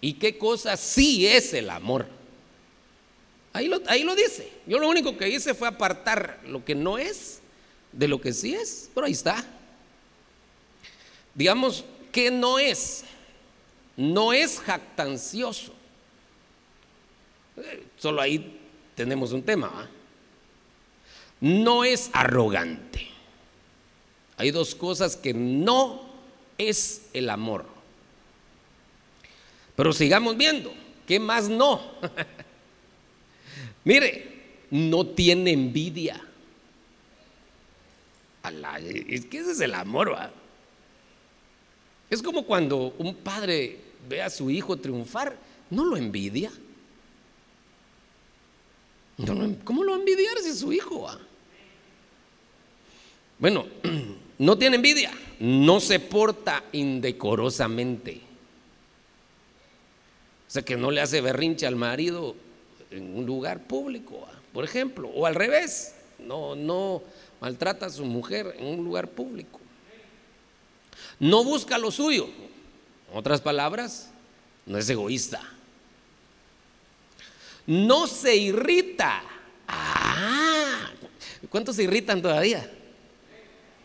y 0.00 0.14
qué 0.14 0.36
cosa 0.36 0.76
sí 0.76 1.28
es 1.28 1.54
el 1.54 1.70
amor. 1.70 2.08
Ahí 3.52 3.68
lo, 3.68 3.80
ahí 3.86 4.02
lo 4.02 4.16
dice. 4.16 4.50
Yo 4.66 4.80
lo 4.80 4.88
único 4.88 5.16
que 5.16 5.28
hice 5.28 5.54
fue 5.54 5.68
apartar 5.68 6.40
lo 6.48 6.64
que 6.64 6.74
no 6.74 6.98
es 6.98 7.38
de 7.92 8.08
lo 8.08 8.20
que 8.20 8.32
sí 8.32 8.52
es, 8.52 8.90
pero 8.92 9.06
ahí 9.06 9.12
está. 9.12 9.44
Digamos, 11.32 11.84
que 12.10 12.32
no 12.32 12.58
es? 12.58 13.04
No 13.96 14.32
es 14.32 14.58
jactancioso. 14.58 15.72
Eh, 17.58 17.84
solo 17.96 18.20
ahí 18.20 18.58
tenemos 18.96 19.30
un 19.30 19.44
tema. 19.44 19.88
No 21.40 21.84
es 21.84 22.10
arrogante. 22.12 23.09
Hay 24.40 24.50
dos 24.50 24.74
cosas 24.74 25.16
que 25.16 25.34
no 25.34 26.02
es 26.58 27.02
el 27.12 27.30
amor. 27.30 27.66
Pero 29.76 29.92
sigamos 29.92 30.36
viendo. 30.36 30.72
¿Qué 31.06 31.18
más 31.20 31.48
no? 31.48 31.80
Mire, 33.84 34.28
no 34.70 35.06
tiene 35.06 35.52
envidia 35.52 36.22
es 38.78 39.26
que 39.26 39.38
ese 39.38 39.52
es 39.52 39.60
el 39.60 39.74
amor. 39.74 40.16
Es 42.08 42.22
como 42.22 42.44
cuando 42.44 42.94
un 42.98 43.14
padre 43.14 43.78
ve 44.08 44.22
a 44.22 44.30
su 44.30 44.50
hijo 44.50 44.76
triunfar, 44.76 45.36
no 45.70 45.84
lo 45.84 45.96
envidia. 45.96 46.50
¿Cómo 49.64 49.84
lo 49.84 49.94
envidiar 49.94 50.38
si 50.42 50.48
es 50.48 50.58
su 50.58 50.72
hijo? 50.72 51.06
Bueno, 53.38 53.66
no 54.40 54.56
tiene 54.56 54.76
envidia, 54.76 55.12
no 55.38 55.80
se 55.80 56.00
porta 56.00 56.64
indecorosamente. 56.72 58.22
O 60.48 60.50
sea, 60.50 60.62
que 60.62 60.78
no 60.78 60.90
le 60.90 61.02
hace 61.02 61.20
berrinche 61.20 61.66
al 61.66 61.76
marido 61.76 62.34
en 62.90 63.18
un 63.18 63.26
lugar 63.26 63.60
público, 63.64 64.26
por 64.54 64.64
ejemplo, 64.64 65.08
o 65.08 65.26
al 65.26 65.34
revés. 65.34 65.94
No, 66.18 66.56
no, 66.56 67.02
maltrata 67.38 67.84
a 67.84 67.90
su 67.90 68.06
mujer 68.06 68.56
en 68.58 68.78
un 68.78 68.82
lugar 68.82 69.08
público. 69.08 69.60
No 71.18 71.44
busca 71.44 71.76
lo 71.76 71.90
suyo. 71.90 72.26
En 73.12 73.18
otras 73.18 73.42
palabras, 73.42 74.08
no 74.64 74.78
es 74.78 74.88
egoísta. 74.88 75.42
No 77.66 78.06
se 78.06 78.36
irrita. 78.36 79.22
Ah, 79.68 80.90
¿cuántos 81.50 81.76
se 81.76 81.82
irritan 81.82 82.22
todavía? 82.22 82.78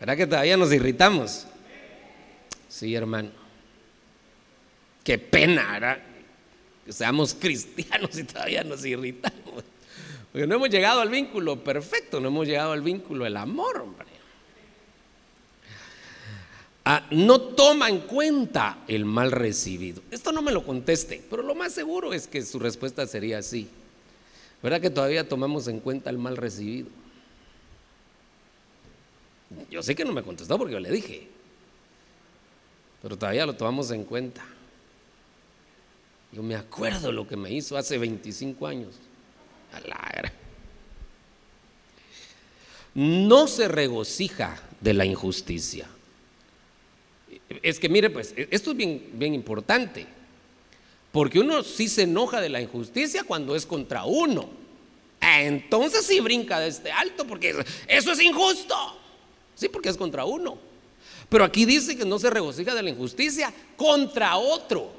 ¿Verdad 0.06 0.18
que 0.18 0.26
todavía 0.28 0.56
nos 0.56 0.72
irritamos? 0.72 1.46
Sí, 2.68 2.94
hermano. 2.94 3.30
Qué 5.02 5.18
pena, 5.18 5.72
¿verdad? 5.72 5.98
Que 6.84 6.92
seamos 6.92 7.34
cristianos 7.34 8.16
y 8.16 8.22
todavía 8.22 8.62
nos 8.62 8.84
irritamos. 8.84 9.64
Porque 10.30 10.46
no 10.46 10.54
hemos 10.54 10.70
llegado 10.70 11.00
al 11.00 11.10
vínculo 11.10 11.64
perfecto, 11.64 12.20
no 12.20 12.28
hemos 12.28 12.46
llegado 12.46 12.70
al 12.70 12.82
vínculo 12.82 13.24
del 13.24 13.36
amor, 13.36 13.78
hombre. 13.78 14.06
Ah, 16.84 17.04
no 17.10 17.40
toma 17.40 17.88
en 17.88 17.98
cuenta 18.02 18.84
el 18.86 19.06
mal 19.06 19.32
recibido. 19.32 20.02
Esto 20.12 20.30
no 20.30 20.40
me 20.40 20.52
lo 20.52 20.64
conteste, 20.64 21.20
pero 21.28 21.42
lo 21.42 21.56
más 21.56 21.72
seguro 21.72 22.12
es 22.12 22.28
que 22.28 22.42
su 22.42 22.60
respuesta 22.60 23.08
sería 23.08 23.38
así. 23.38 23.68
¿Verdad 24.62 24.80
que 24.80 24.90
todavía 24.90 25.28
tomamos 25.28 25.66
en 25.66 25.80
cuenta 25.80 26.10
el 26.10 26.18
mal 26.18 26.36
recibido? 26.36 26.90
Yo 29.70 29.82
sé 29.82 29.94
que 29.94 30.04
no 30.04 30.12
me 30.12 30.22
contestó 30.22 30.58
porque 30.58 30.72
yo 30.72 30.80
le 30.80 30.90
dije, 30.90 31.28
pero 33.02 33.16
todavía 33.16 33.46
lo 33.46 33.54
tomamos 33.54 33.90
en 33.90 34.04
cuenta. 34.04 34.44
Yo 36.32 36.42
me 36.42 36.56
acuerdo 36.56 37.12
lo 37.12 37.26
que 37.26 37.36
me 37.36 37.50
hizo 37.50 37.76
hace 37.76 37.98
25 37.98 38.66
años. 38.66 38.96
No 42.94 43.46
se 43.46 43.68
regocija 43.68 44.60
de 44.80 44.94
la 44.94 45.04
injusticia. 45.04 45.86
Es 47.62 47.78
que 47.78 47.88
mire, 47.88 48.10
pues, 48.10 48.34
esto 48.36 48.72
es 48.72 48.76
bien, 48.76 49.10
bien 49.12 49.34
importante. 49.34 50.06
Porque 51.12 51.38
uno 51.38 51.62
sí 51.62 51.88
se 51.88 52.02
enoja 52.02 52.40
de 52.40 52.48
la 52.48 52.60
injusticia 52.60 53.24
cuando 53.24 53.54
es 53.54 53.64
contra 53.64 54.04
uno. 54.04 54.50
Entonces 55.20 56.04
sí 56.04 56.20
brinca 56.20 56.58
de 56.60 56.68
este 56.68 56.92
alto 56.92 57.26
porque 57.26 57.54
eso 57.86 58.12
es 58.12 58.20
injusto. 58.20 58.74
Sí, 59.56 59.68
porque 59.68 59.88
es 59.88 59.96
contra 59.96 60.24
uno. 60.24 60.58
Pero 61.28 61.42
aquí 61.42 61.64
dice 61.64 61.96
que 61.96 62.04
no 62.04 62.18
se 62.20 62.30
regocija 62.30 62.74
de 62.74 62.82
la 62.82 62.90
injusticia 62.90 63.52
contra 63.76 64.36
otro. 64.36 64.92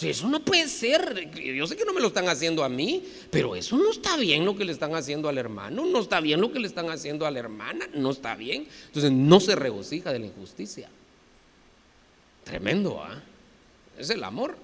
Eso 0.00 0.26
no 0.28 0.40
puede 0.40 0.68
ser. 0.68 1.30
Yo 1.34 1.66
sé 1.66 1.76
que 1.76 1.84
no 1.84 1.92
me 1.92 2.00
lo 2.00 2.06
están 2.06 2.28
haciendo 2.28 2.64
a 2.64 2.68
mí, 2.68 3.04
pero 3.30 3.54
eso 3.54 3.76
no 3.76 3.90
está 3.90 4.16
bien 4.16 4.44
lo 4.44 4.56
que 4.56 4.64
le 4.64 4.72
están 4.72 4.94
haciendo 4.94 5.28
al 5.28 5.36
hermano, 5.36 5.84
no 5.84 6.00
está 6.00 6.20
bien 6.20 6.40
lo 6.40 6.50
que 6.50 6.60
le 6.60 6.66
están 6.66 6.88
haciendo 6.88 7.26
a 7.26 7.30
la 7.30 7.38
hermana, 7.38 7.86
no 7.94 8.10
está 8.10 8.34
bien. 8.34 8.66
Entonces 8.86 9.12
no 9.12 9.38
se 9.38 9.54
regocija 9.54 10.12
de 10.12 10.18
la 10.20 10.26
injusticia. 10.26 10.88
Tremendo, 12.44 13.02
¿ah? 13.02 13.22
Es 13.98 14.10
el 14.10 14.24
amor. 14.24 14.56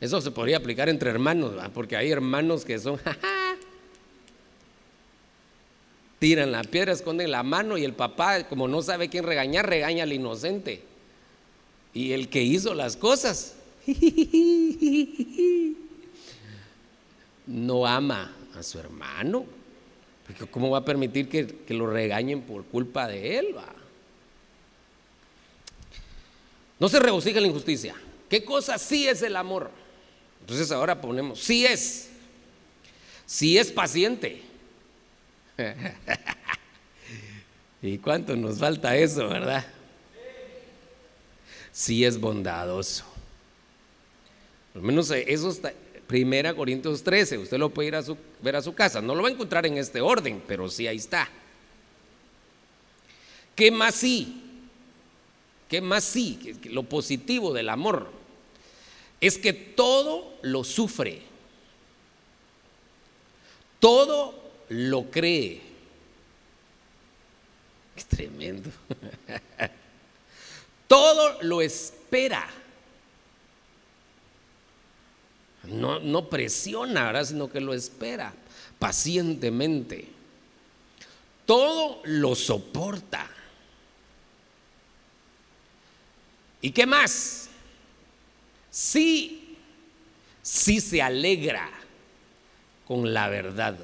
Eso 0.00 0.20
se 0.20 0.30
podría 0.30 0.58
aplicar 0.58 0.88
entre 0.88 1.10
hermanos, 1.10 1.54
porque 1.74 1.96
hay 1.96 2.10
hermanos 2.10 2.64
que 2.64 2.78
son, 2.78 3.00
tiran 6.18 6.52
la 6.52 6.62
piedra, 6.62 6.92
esconden 6.92 7.30
la 7.30 7.42
mano 7.42 7.78
y 7.78 7.84
el 7.84 7.94
papá, 7.94 8.44
como 8.44 8.68
no 8.68 8.82
sabe 8.82 9.08
quién 9.08 9.24
regañar, 9.24 9.68
regaña 9.68 10.04
al 10.04 10.12
inocente. 10.12 10.82
Y 11.94 12.12
el 12.12 12.28
que 12.28 12.42
hizo 12.42 12.74
las 12.74 12.96
cosas 12.96 13.54
no 17.46 17.86
ama 17.86 18.34
a 18.56 18.62
su 18.62 18.78
hermano. 18.78 19.46
Porque 20.26 20.46
¿Cómo 20.46 20.70
va 20.70 20.78
a 20.78 20.84
permitir 20.84 21.28
que, 21.28 21.74
lo 21.74 21.86
regañen 21.86 22.42
por 22.42 22.64
culpa 22.64 23.08
de 23.08 23.38
él? 23.38 23.54
No 26.78 26.88
se 26.88 27.00
regocija 27.00 27.40
la 27.40 27.46
injusticia. 27.46 27.94
¿Qué 28.28 28.44
cosa 28.44 28.78
sí 28.78 29.08
es 29.08 29.22
el 29.22 29.36
amor? 29.36 29.70
Entonces 30.48 30.72
ahora 30.72 30.98
ponemos, 30.98 31.40
sí 31.40 31.66
es, 31.66 32.08
sí 33.26 33.58
es 33.58 33.70
paciente. 33.70 34.40
¿Y 37.82 37.98
cuánto 37.98 38.34
nos 38.34 38.58
falta 38.58 38.96
eso, 38.96 39.28
verdad? 39.28 39.66
Sí 41.70 42.02
es 42.02 42.18
bondadoso. 42.18 43.04
Al 44.74 44.80
menos 44.80 45.10
eso 45.10 45.50
está, 45.50 45.70
Primera 46.06 46.54
Corintios 46.54 47.04
13, 47.04 47.36
usted 47.36 47.58
lo 47.58 47.68
puede 47.68 47.88
ir 47.88 47.96
a 47.96 48.02
su, 48.02 48.16
ver 48.40 48.56
a 48.56 48.62
su 48.62 48.74
casa. 48.74 49.02
No 49.02 49.14
lo 49.14 49.24
va 49.24 49.28
a 49.28 49.32
encontrar 49.32 49.66
en 49.66 49.76
este 49.76 50.00
orden, 50.00 50.42
pero 50.46 50.70
sí 50.70 50.86
ahí 50.86 50.96
está. 50.96 51.28
¿Qué 53.54 53.70
más 53.70 53.96
sí? 53.96 54.62
¿Qué 55.68 55.82
más 55.82 56.04
sí? 56.04 56.58
Lo 56.70 56.84
positivo 56.84 57.52
del 57.52 57.68
amor 57.68 58.17
es 59.20 59.38
que 59.38 59.52
todo 59.52 60.38
lo 60.42 60.64
sufre, 60.64 61.22
todo 63.80 64.34
lo 64.68 65.10
cree. 65.10 65.62
Es 67.96 68.06
tremendo. 68.06 68.70
todo 70.86 71.42
lo 71.42 71.60
espera. 71.60 72.48
No, 75.64 75.98
no 75.98 76.30
presiona, 76.30 77.24
sino 77.24 77.50
que 77.50 77.60
lo 77.60 77.74
espera 77.74 78.32
pacientemente. 78.78 80.08
Todo 81.44 82.00
lo 82.04 82.34
soporta. 82.34 83.28
¿Y 86.60 86.70
qué 86.70 86.86
más? 86.86 87.47
Sí, 88.78 89.56
sí 90.40 90.80
se 90.80 91.02
alegra 91.02 91.68
con 92.86 93.12
la 93.12 93.28
verdad. 93.28 93.76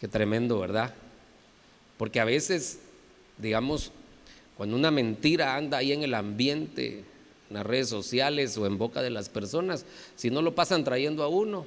Qué 0.00 0.08
tremendo, 0.08 0.58
¿verdad? 0.58 0.94
Porque 1.98 2.20
a 2.20 2.24
veces, 2.24 2.78
digamos, 3.36 3.92
cuando 4.56 4.76
una 4.76 4.90
mentira 4.90 5.56
anda 5.56 5.78
ahí 5.78 5.92
en 5.92 6.04
el 6.04 6.14
ambiente, 6.14 7.04
en 7.50 7.54
las 7.54 7.66
redes 7.66 7.90
sociales 7.90 8.56
o 8.56 8.66
en 8.66 8.78
boca 8.78 9.02
de 9.02 9.10
las 9.10 9.28
personas, 9.28 9.84
si 10.16 10.30
no 10.30 10.40
lo 10.40 10.54
pasan 10.54 10.84
trayendo 10.84 11.22
a 11.22 11.28
uno, 11.28 11.66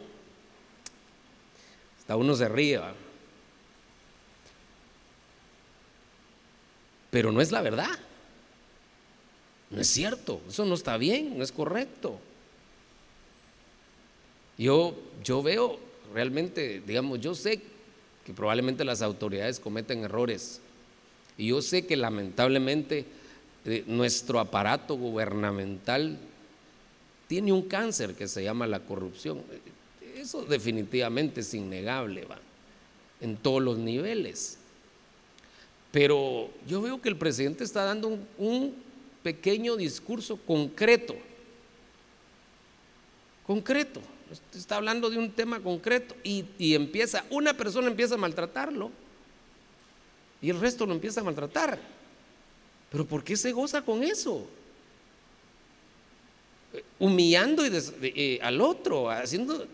hasta 2.00 2.16
uno 2.16 2.36
se 2.36 2.50
ríe. 2.50 2.82
Pero 7.12 7.32
no 7.32 7.40
es 7.40 7.52
la 7.52 7.62
verdad. 7.62 8.00
No 9.70 9.82
es 9.82 9.88
cierto, 9.88 10.42
eso 10.48 10.66
no 10.66 10.76
está 10.76 10.98
bien, 10.98 11.38
no 11.38 11.44
es 11.44 11.52
correcto. 11.52 12.20
Yo, 14.58 14.96
yo 15.24 15.44
veo 15.44 15.80
realmente, 16.14 16.82
digamos, 16.86 17.20
yo 17.20 17.36
sé 17.36 17.62
que 18.26 18.34
probablemente 18.34 18.86
las 18.86 19.02
autoridades 19.02 19.60
cometen 19.60 20.04
errores 20.04 20.62
y 21.38 21.48
yo 21.48 21.62
sé 21.62 21.86
que 21.86 21.96
lamentablemente 21.96 23.06
eh, 23.66 23.84
nuestro 23.88 24.40
aparato 24.40 24.96
gubernamental 24.96 26.18
tiene 27.28 27.52
un 27.52 27.64
cáncer 27.64 28.16
que 28.16 28.28
se 28.28 28.44
llama 28.44 28.66
la 28.66 28.80
corrupción. 28.80 29.42
Eso 30.16 30.44
definitivamente 30.44 31.42
es 31.42 31.54
innegable, 31.54 32.26
va, 32.26 32.40
en 33.22 33.38
todos 33.38 33.62
los 33.62 33.78
niveles. 33.78 34.58
Pero 35.92 36.50
yo 36.68 36.82
veo 36.82 37.02
que 37.02 37.10
el 37.10 37.18
presidente 37.18 37.64
está 37.64 37.84
dando 37.84 38.18
un 38.38 38.87
pequeño 39.28 39.76
discurso 39.76 40.38
concreto. 40.38 41.14
Concreto. 43.46 44.00
Está 44.56 44.78
hablando 44.78 45.10
de 45.10 45.18
un 45.18 45.32
tema 45.32 45.60
concreto 45.60 46.16
y, 46.24 46.46
empieza, 46.74 47.26
una 47.30 47.54
persona 47.54 47.88
empieza 47.88 48.16
a 48.16 48.18
maltratarlo 48.18 48.90
y 50.42 50.50
el 50.50 50.62
resto 50.62 50.86
lo 50.86 50.94
empieza 50.94 51.20
a 51.20 51.26
maltratar. 51.26 51.78
Pero 52.90 53.06
¿por 53.06 53.22
qué 53.22 53.36
se 53.36 53.52
goza 53.52 53.82
con 53.82 54.02
eso? 54.02 54.48
Humillando 56.98 57.64
eh, 57.66 58.40
al 58.42 58.62
otro, 58.62 59.10
haciendo, 59.10 59.68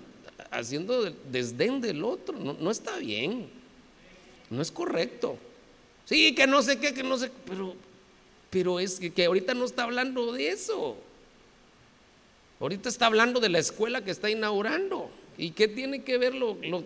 haciendo 0.49 1.11
desdén 1.31 1.79
del 1.79 2.03
otro. 2.03 2.39
No, 2.39 2.53
no 2.53 2.71
está 2.71 2.97
bien. 2.97 3.51
No 4.49 4.63
es 4.63 4.71
correcto. 4.71 5.37
Sí, 6.05 6.33
que 6.33 6.47
no 6.47 6.63
sé 6.63 6.79
qué, 6.79 6.91
que 6.91 7.03
no 7.03 7.19
sé, 7.19 7.29
pero 7.45 7.75
pero 8.53 8.79
es 8.79 8.99
que, 8.99 9.25
ahorita 9.25 9.55
no 9.55 9.65
está 9.65 9.81
hablando 9.83 10.31
de 10.31 10.49
eso. 10.49 10.95
Ahorita 12.59 12.87
está 12.87 13.07
hablando 13.07 13.39
de 13.39 13.49
la 13.49 13.57
escuela 13.57 14.03
que 14.03 14.11
está 14.11 14.29
inaugurando. 14.29 15.09
¿Y 15.39 15.51
qué 15.51 15.67
tiene 15.67 16.03
que 16.03 16.19
ver 16.19 16.33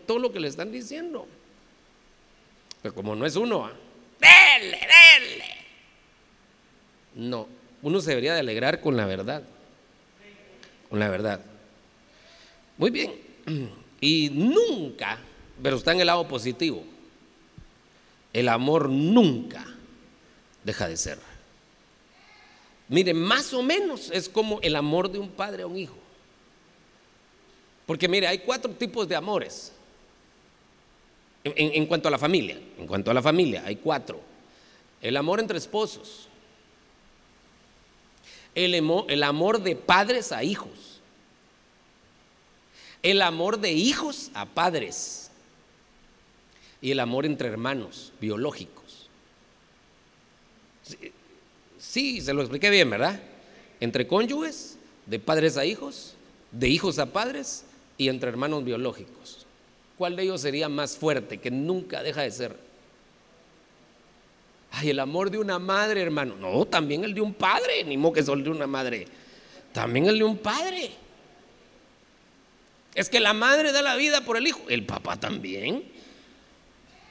todo 0.08 0.20
lo 0.20 0.32
que 0.32 0.40
le 0.40 0.48
están 0.48 0.72
diciendo? 0.72 1.28
Pero 2.82 2.96
como 2.96 3.18
no 3.18 3.26
es 3.26 3.36
uno, 3.36 3.66
¿ah? 3.66 3.74
dele, 4.18 4.80
dele. 4.80 5.46
No, 7.16 7.50
uno 7.82 8.00
se 8.00 8.12
debería 8.12 8.34
de 8.34 8.40
alegrar 8.40 8.80
con 8.80 8.96
la 8.96 9.06
verdad. 9.06 9.44
Con 10.90 11.00
la 11.00 11.10
verdad. 11.10 11.42
Muy 12.78 12.92
bien. 12.92 13.14
Y 14.00 14.30
nunca, 14.30 15.18
pero 15.64 15.78
está 15.78 15.92
en 15.92 16.02
el 16.02 16.06
lado 16.06 16.28
positivo, 16.28 16.86
el 18.32 18.48
amor 18.48 18.90
nunca 18.90 19.66
deja 20.64 20.88
de 20.88 20.98
ser. 20.98 21.18
Mire, 22.90 23.14
más 23.14 23.54
o 23.54 23.62
menos 23.62 24.10
es 24.12 24.30
como 24.30 24.60
el 24.62 24.76
amor 24.76 25.12
de 25.12 25.20
un 25.20 25.30
padre 25.30 25.64
a 25.64 25.68
un 25.68 25.78
hijo. 25.78 25.98
Porque 27.86 28.08
mire, 28.08 28.28
hay 28.28 28.40
cuatro 28.40 28.72
tipos 28.72 29.08
de 29.08 29.16
amores. 29.16 29.74
En, 31.44 31.86
cuanto 31.86 32.10
a 32.10 32.12
la 32.12 32.18
familia, 32.18 32.60
en 32.78 32.88
cuanto 32.88 33.10
a 33.10 33.14
la 33.14 33.22
familia, 33.22 33.64
hay 33.66 33.78
cuatro. 33.78 34.20
El 35.02 35.16
amor 35.16 35.40
entre 35.40 35.58
esposos. 35.58 36.28
El, 38.54 38.74
el 38.74 39.24
amor 39.24 39.62
de 39.62 39.76
padres 39.76 40.34
a 40.34 40.44
hijos. 40.44 41.00
El 43.04 43.22
amor 43.22 43.60
de 43.60 43.72
hijos 43.72 44.32
a 44.34 44.46
padres. 44.46 45.32
Y 46.82 46.92
el 46.92 47.00
amor 47.00 47.26
entre 47.26 47.48
hermanos 47.48 48.12
biológicos. 48.20 49.08
Sí, 51.90 52.20
se 52.20 52.34
lo 52.34 52.42
expliqué 52.42 52.70
bien, 52.70 52.90
¿verdad? 52.90 53.18
Entre 53.80 54.08
cónyuges, 54.08 54.78
de 55.06 55.20
padres 55.20 55.56
a 55.56 55.64
hijos, 55.64 56.16
de 56.52 56.68
hijos 56.68 57.00
a 57.00 57.06
padres 57.06 57.64
y 57.98 58.10
entre 58.10 58.28
hermanos 58.28 58.66
biológicos. 58.66 59.46
¿Cuál 59.98 60.18
de 60.18 60.24
ellos 60.24 60.42
sería 60.42 60.68
más 60.68 60.98
fuerte, 60.98 61.38
que 61.38 61.50
nunca 61.50 62.04
deja 62.04 62.24
de 62.24 62.32
ser? 62.32 62.58
Ay, 64.72 64.90
el 64.90 65.00
amor 65.00 65.32
de 65.32 65.38
una 65.38 65.60
madre, 65.60 66.02
hermano. 66.02 66.36
No, 66.36 66.66
también 66.66 67.06
el 67.06 67.14
de 67.14 67.22
un 67.22 67.34
padre, 67.34 67.86
ni 67.86 67.96
modo 67.96 68.14
que 68.14 68.20
el 68.20 68.44
de 68.44 68.50
una 68.50 68.68
madre. 68.68 69.08
También 69.72 70.08
el 70.08 70.18
de 70.18 70.26
un 70.26 70.38
padre. 70.38 70.92
Es 72.96 73.08
que 73.08 73.22
la 73.22 73.32
madre 73.32 73.72
da 73.72 73.82
la 73.82 73.96
vida 73.96 74.26
por 74.26 74.36
el 74.36 74.46
hijo, 74.46 74.60
el 74.68 74.86
papá 74.86 75.18
también. 75.18 75.86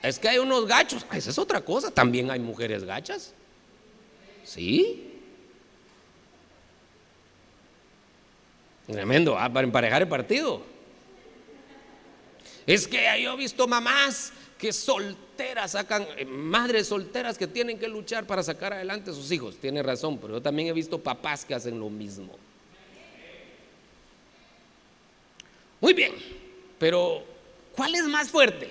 Es 0.02 0.18
que 0.18 0.28
hay 0.28 0.38
unos 0.38 0.66
gachos, 0.66 1.06
esa 1.14 1.30
es 1.30 1.38
otra 1.38 1.62
cosa, 1.62 1.90
también 1.90 2.30
hay 2.30 2.40
mujeres 2.40 2.84
gachas. 2.84 3.32
Sí. 4.46 5.12
Tremendo, 8.86 9.36
ah, 9.36 9.52
para 9.52 9.66
emparejar 9.66 10.02
el 10.02 10.08
partido. 10.08 10.62
Es 12.64 12.86
que 12.86 13.04
yo 13.20 13.32
he 13.32 13.36
visto 13.36 13.66
mamás 13.66 14.32
que 14.56 14.72
solteras 14.72 15.72
sacan, 15.72 16.06
eh, 16.16 16.24
madres 16.24 16.86
solteras 16.86 17.36
que 17.36 17.46
tienen 17.46 17.78
que 17.78 17.88
luchar 17.88 18.26
para 18.26 18.42
sacar 18.42 18.72
adelante 18.72 19.10
a 19.10 19.14
sus 19.14 19.30
hijos. 19.32 19.56
Tiene 19.56 19.82
razón, 19.82 20.18
pero 20.18 20.34
yo 20.34 20.42
también 20.42 20.68
he 20.68 20.72
visto 20.72 21.00
papás 21.00 21.44
que 21.44 21.54
hacen 21.54 21.78
lo 21.78 21.90
mismo. 21.90 22.38
Muy 25.80 25.92
bien, 25.92 26.14
pero 26.78 27.24
¿cuál 27.74 27.96
es 27.96 28.04
más 28.04 28.30
fuerte? 28.30 28.70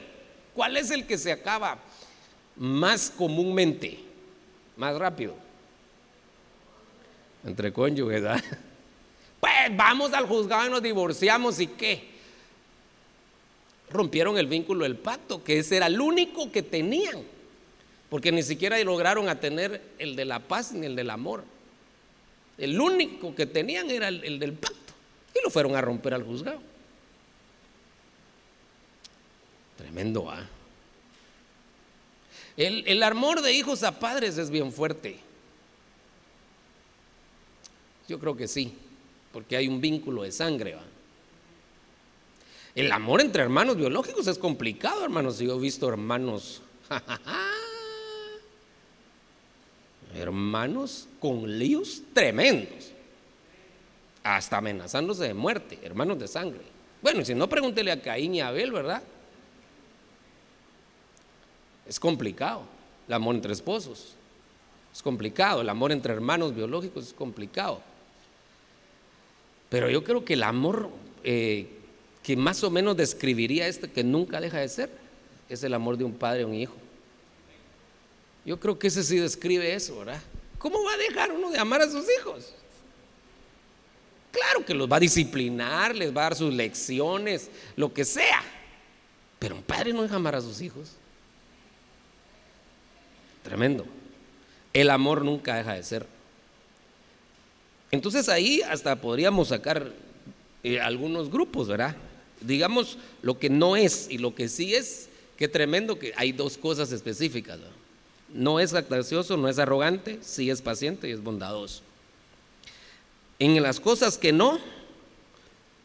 ¿Cuál 0.54 0.78
es 0.78 0.90
el 0.90 1.06
que 1.06 1.18
se 1.18 1.34
acaba 1.34 1.78
más 2.56 3.12
comúnmente, 3.12 4.00
más 4.78 4.98
rápido? 4.98 5.45
Entre 7.46 7.72
cónyuges. 7.72 8.24
Pues 9.38 9.78
vamos 9.78 10.12
al 10.14 10.26
juzgado 10.26 10.66
y 10.66 10.72
nos 10.72 10.82
divorciamos 10.82 11.60
y 11.60 11.68
qué 11.68 12.16
rompieron 13.90 14.38
el 14.38 14.48
vínculo 14.48 14.84
del 14.84 14.98
pacto, 14.98 15.44
que 15.44 15.60
ese 15.60 15.78
era 15.78 15.88
el 15.88 16.00
único 16.00 16.52
que 16.52 16.62
tenían, 16.62 17.24
porque 18.10 18.32
ni 18.32 18.44
siquiera 18.44 18.82
lograron 18.84 19.30
a 19.30 19.40
tener 19.40 19.82
el 19.98 20.16
de 20.16 20.26
la 20.26 20.40
paz 20.40 20.72
ni 20.72 20.86
el 20.86 20.96
del 20.96 21.10
amor. 21.10 21.44
El 22.58 22.80
único 22.80 23.36
que 23.36 23.46
tenían 23.46 23.90
era 23.90 24.08
el, 24.08 24.40
del 24.40 24.54
pacto 24.54 24.94
y 25.34 25.44
lo 25.44 25.50
fueron 25.50 25.76
a 25.76 25.82
romper 25.82 26.14
al 26.14 26.24
juzgado. 26.24 26.62
Tremendo, 29.78 30.30
¿ah? 30.30 30.48
El, 32.56 32.88
el 32.88 33.04
amor 33.04 33.42
de 33.42 33.52
hijos 33.52 33.84
a 33.84 34.00
padres 34.00 34.38
es 34.38 34.50
bien 34.50 34.72
fuerte. 34.72 35.20
Yo 38.08 38.20
creo 38.20 38.36
que 38.36 38.48
sí, 38.48 38.74
porque 39.34 39.58
hay 39.58 39.68
un 39.68 39.82
vínculo 39.82 40.24
de 40.24 40.32
sangre. 40.32 40.78
El 42.76 42.92
amor 42.92 43.22
entre 43.22 43.42
hermanos 43.42 43.78
biológicos 43.78 44.28
es 44.28 44.38
complicado, 44.38 45.04
hermanos. 45.04 45.40
Yo 45.40 45.56
he 45.56 45.60
visto 45.60 45.88
hermanos, 45.88 46.62
hermanos 50.16 51.08
con 51.20 51.58
líos 51.58 52.02
tremendos, 52.14 52.92
hasta 54.24 54.58
amenazándose 54.58 55.24
de 55.24 55.34
muerte, 55.34 55.80
hermanos 55.84 56.20
de 56.20 56.28
sangre. 56.28 56.62
Bueno, 57.02 57.24
si 57.24 57.34
no, 57.34 57.48
pregúntele 57.48 57.92
a 57.92 58.02
Caín 58.02 58.36
y 58.36 58.42
a 58.42 58.50
Abel, 58.50 58.72
¿verdad? 58.72 59.02
Es 61.88 62.00
complicado 62.00 62.64
el 63.08 63.14
amor 63.14 63.36
entre 63.36 63.54
esposos. 63.54 64.16
Es 64.94 65.02
complicado, 65.02 65.62
el 65.62 65.70
amor 65.70 65.92
entre 65.92 66.14
hermanos 66.14 66.56
biológicos 66.56 67.08
es 67.08 67.14
complicado. 67.14 67.82
Pero 69.70 69.90
yo 69.90 70.04
creo 70.04 70.24
que 70.24 70.34
el 70.34 70.44
amor 70.44 70.90
eh, 71.24 71.68
que 72.26 72.36
más 72.36 72.64
o 72.64 72.72
menos 72.72 72.98
describiría 72.98 73.68
esto 73.68 73.92
que 73.92 74.04
nunca 74.04 74.42
deja 74.42 74.58
de 74.58 74.68
ser, 74.68 74.90
es 75.48 75.64
el 75.64 75.76
amor 75.76 75.96
de 75.96 76.04
un 76.04 76.14
padre 76.14 76.42
a 76.42 76.48
un 76.48 76.56
hijo. 76.56 76.76
Yo 78.44 78.60
creo 78.60 78.80
que 78.80 78.88
ese 78.88 79.04
sí 79.04 79.18
describe 79.18 79.74
eso, 79.74 80.00
¿verdad? 80.00 80.20
¿Cómo 80.58 80.84
va 80.84 80.94
a 80.94 80.98
dejar 80.98 81.32
uno 81.32 81.52
de 81.52 81.60
amar 81.60 81.82
a 81.82 81.90
sus 81.90 82.06
hijos? 82.20 82.54
Claro 84.32 84.66
que 84.66 84.74
los 84.74 84.92
va 84.92 84.98
a 84.98 85.00
disciplinar, 85.00 85.96
les 85.96 86.10
va 86.10 86.22
a 86.22 86.24
dar 86.24 86.36
sus 86.36 86.52
lecciones, 86.52 87.52
lo 87.76 87.94
que 87.94 88.04
sea. 88.04 88.44
Pero 89.38 89.56
un 89.56 89.62
padre 89.64 89.94
no 89.94 90.02
deja 90.02 90.16
amar 90.16 90.36
a 90.36 90.42
sus 90.42 90.62
hijos. 90.62 90.94
Tremendo. 93.44 93.86
El 94.74 94.90
amor 94.90 95.24
nunca 95.24 95.58
deja 95.58 95.74
de 95.74 95.84
ser. 95.84 96.15
Entonces 97.96 98.30
ahí 98.30 98.62
hasta 98.62 98.96
podríamos 98.96 99.48
sacar 99.48 99.92
eh, 100.64 100.80
algunos 100.80 101.32
grupos, 101.32 101.68
¿verdad? 101.68 101.96
digamos, 102.42 102.98
lo 103.22 103.40
que 103.40 103.50
no 103.50 103.76
es 103.76 104.08
y 104.10 104.18
lo 104.18 104.36
que 104.36 104.48
sí 104.48 104.76
es, 104.76 105.10
qué 105.38 105.48
tremendo 105.48 106.00
que 106.00 106.14
hay 106.16 106.32
dos 106.32 106.58
cosas 106.58 106.92
específicas. 106.92 107.60
¿no? 108.34 108.60
es 108.60 108.74
actacioso, 108.74 109.38
no 109.38 109.48
es 109.48 109.60
arrogante, 109.60 110.20
sí 110.22 110.50
es 110.50 110.62
paciente 110.62 111.08
y 111.08 111.12
es 111.12 111.24
bondadoso. 111.24 111.82
En 113.40 113.62
las 113.62 113.80
cosas 113.80 114.18
que 114.18 114.32
no, 114.32 114.60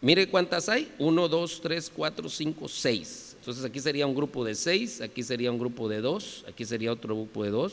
mire 0.00 0.28
cuántas 0.28 0.68
hay, 0.68 0.90
uno, 0.98 1.28
dos, 1.28 1.60
tres, 1.62 1.90
cuatro, 1.94 2.28
cinco, 2.28 2.68
seis. 2.68 3.36
Entonces 3.38 3.64
aquí 3.64 3.80
sería 3.80 4.06
un 4.06 4.14
grupo 4.14 4.44
de 4.44 4.54
seis, 4.54 5.00
aquí 5.00 5.22
sería 5.22 5.50
un 5.50 5.58
grupo 5.58 5.88
de 5.88 6.00
dos, 6.00 6.44
aquí 6.48 6.64
sería 6.64 6.92
otro 6.92 7.14
grupo 7.14 7.44
de 7.44 7.50
dos, 7.50 7.72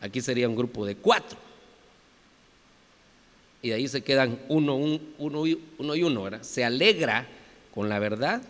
aquí 0.00 0.20
sería 0.20 0.48
un 0.48 0.56
grupo 0.56 0.84
de 0.84 0.96
cuatro. 0.96 1.38
Y 3.62 3.70
ahí 3.70 3.86
se 3.86 4.02
quedan 4.02 4.40
uno, 4.48 4.74
uno, 4.74 5.08
uno 5.78 5.94
y 5.94 6.02
uno, 6.02 6.24
¿verdad? 6.24 6.42
Se 6.42 6.64
alegra 6.64 7.28
con 7.72 7.88
la 7.88 8.00
verdad 8.00 8.42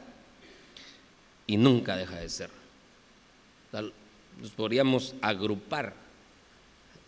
y 1.47 1.59
nunca 1.59 1.97
deja 1.97 2.17
de 2.17 2.31
ser. 2.31 2.51
Los 3.73 4.51
podríamos 4.57 5.15
agrupar 5.21 5.95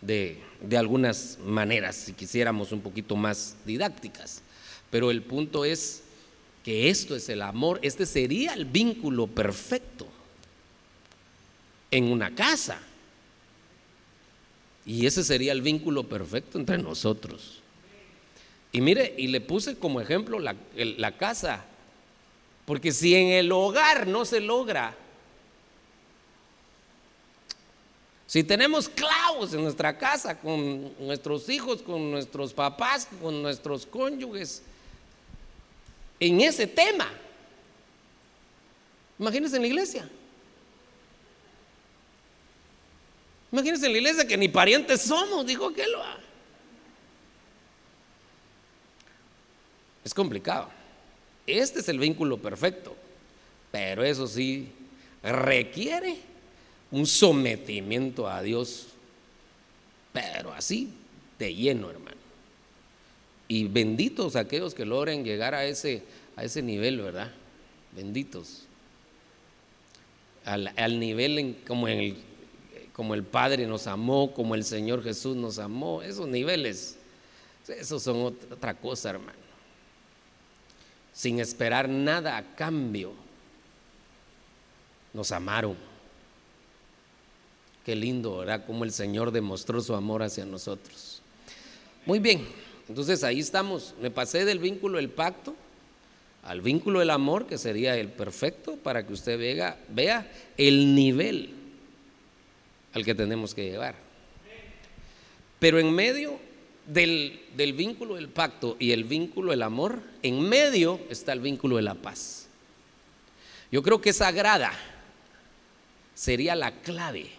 de, 0.01 0.39
de, 0.61 0.77
algunas 0.77 1.39
maneras, 1.43 1.95
si 1.95 2.13
quisiéramos 2.13 2.71
un 2.71 2.81
poquito 2.81 3.15
más 3.15 3.55
didácticas. 3.65 4.41
Pero 4.91 5.09
el 5.09 5.23
punto 5.23 5.65
es 5.65 6.03
que 6.63 6.89
esto 6.89 7.15
es 7.15 7.27
el 7.29 7.41
amor, 7.41 7.79
este 7.81 8.05
sería 8.05 8.53
el 8.53 8.65
vínculo 8.65 9.25
perfecto 9.25 10.07
en 11.89 12.05
una 12.05 12.35
casa. 12.35 12.79
Y 14.85 15.07
ese 15.07 15.23
sería 15.23 15.51
el 15.51 15.63
vínculo 15.63 16.03
perfecto 16.03 16.59
entre 16.59 16.77
nosotros. 16.77 17.63
Y 18.75 18.81
mire, 18.81 19.13
y 19.17 19.27
le 19.27 19.39
puse 19.39 19.79
como 19.79 20.01
ejemplo 20.01 20.37
la, 20.37 21.11
casa 21.17 21.63
porque 22.65 22.91
si 22.91 23.15
en 23.15 23.29
el 23.29 23.49
hogar 23.53 24.05
no 24.05 24.25
se 24.25 24.41
logra, 24.41 24.93
si 28.27 28.43
tenemos 28.43 28.89
clavos 28.89 29.53
en 29.53 29.63
nuestra 29.63 29.97
casa 29.97 30.37
con 30.37 30.91
nuestros 30.99 31.47
hijos, 31.47 31.81
con 31.83 32.11
nuestros 32.11 32.51
papás, 32.51 33.07
con 33.21 33.41
nuestros 33.41 33.85
cónyuges, 33.85 34.61
en 36.19 36.41
ese 36.41 36.67
tema, 36.67 37.09
imagínense 39.17 39.55
en 39.55 39.61
la 39.61 39.67
iglesia. 39.69 40.09
Imagínense 43.53 43.85
en 43.85 43.93
la 43.93 43.97
iglesia 43.99 44.27
que 44.27 44.35
ni 44.35 44.49
parientes 44.49 45.01
somos, 45.03 45.45
dijo 45.45 45.71
que 45.71 45.87
lo. 45.87 46.24
Es 50.05 50.13
complicado. 50.13 50.69
Este 51.47 51.79
es 51.79 51.89
el 51.89 51.97
vínculo 51.97 52.37
perfecto, 52.37 52.95
pero 53.71 54.03
eso 54.03 54.27
sí 54.27 54.69
requiere 55.23 56.17
un 56.91 57.07
sometimiento 57.07 58.27
a 58.29 58.43
Dios, 58.43 58.87
pero 60.13 60.53
así 60.53 60.93
de 61.39 61.53
lleno, 61.55 61.89
hermano. 61.89 62.17
Y 63.47 63.67
benditos 63.67 64.35
aquellos 64.35 64.75
que 64.75 64.85
logren 64.85 65.23
llegar 65.23 65.55
a 65.55 65.65
ese, 65.65 66.03
a 66.35 66.43
ese 66.43 66.61
nivel, 66.61 67.01
¿verdad? 67.01 67.31
Benditos. 67.95 68.61
Al, 70.45 70.99
nivel 70.99 71.57
como, 71.67 71.87
el, 71.87 72.17
como 72.93 73.15
el 73.15 73.23
Padre 73.23 73.65
nos 73.65 73.87
amó, 73.87 74.33
como 74.33 74.53
el 74.53 74.63
Señor 74.63 75.03
Jesús 75.03 75.35
nos 75.35 75.57
amó, 75.57 76.03
esos 76.03 76.27
niveles, 76.27 76.97
esos 77.67 78.03
son 78.03 78.37
otra 78.51 78.75
cosa, 78.75 79.09
hermano 79.09 79.44
sin 81.15 81.39
esperar 81.39 81.87
nada 81.87 82.35
a 82.35 82.55
cambio, 82.55 83.13
nos 85.13 85.31
amaron. 85.31 85.77
Qué 87.85 87.95
lindo, 87.95 88.39
¿verdad? 88.39 88.65
Cómo 88.67 88.83
el 88.83 88.91
Señor 88.91 89.31
demostró 89.31 89.79
su 89.81 89.95
amor 89.95 90.23
hacia 90.23 90.45
nosotros. 90.45 91.21
Muy 92.05 92.19
bien, 92.19 92.45
entonces 92.89 93.23
ahí 93.23 93.39
estamos. 93.39 93.95
Me 94.01 94.11
pasé 94.11 94.43
del 94.43 94.59
vínculo 94.59 94.97
del 94.97 95.09
pacto 95.09 95.55
al 96.43 96.61
vínculo 96.61 96.99
del 96.99 97.09
amor, 97.09 97.47
que 97.47 97.57
sería 97.57 97.95
el 97.97 98.09
perfecto, 98.09 98.75
para 98.75 99.07
que 99.07 99.13
usted 99.13 99.39
vea, 99.39 99.79
vea 99.89 100.31
el 100.57 100.93
nivel 100.93 101.55
al 102.93 103.03
que 103.03 103.15
tenemos 103.15 103.55
que 103.55 103.69
llevar. 103.69 103.95
Pero 105.59 105.79
en 105.79 105.91
medio 105.91 106.39
del, 106.87 107.73
vínculo 107.75 108.15
del 108.15 108.29
pacto 108.29 108.75
y 108.79 108.91
el 108.91 109.03
vínculo 109.03 109.51
del 109.51 109.63
amor, 109.63 110.01
en 110.21 110.41
medio 110.41 110.99
está 111.09 111.33
el 111.33 111.39
vínculo 111.39 111.77
de 111.77 111.81
la 111.81 111.95
paz. 111.95 112.47
Yo 113.71 113.81
creo 113.81 114.01
que 114.01 114.11
esa 114.11 114.31
grada 114.31 114.71
sería 116.13 116.55
la 116.55 116.81
clave 116.81 117.29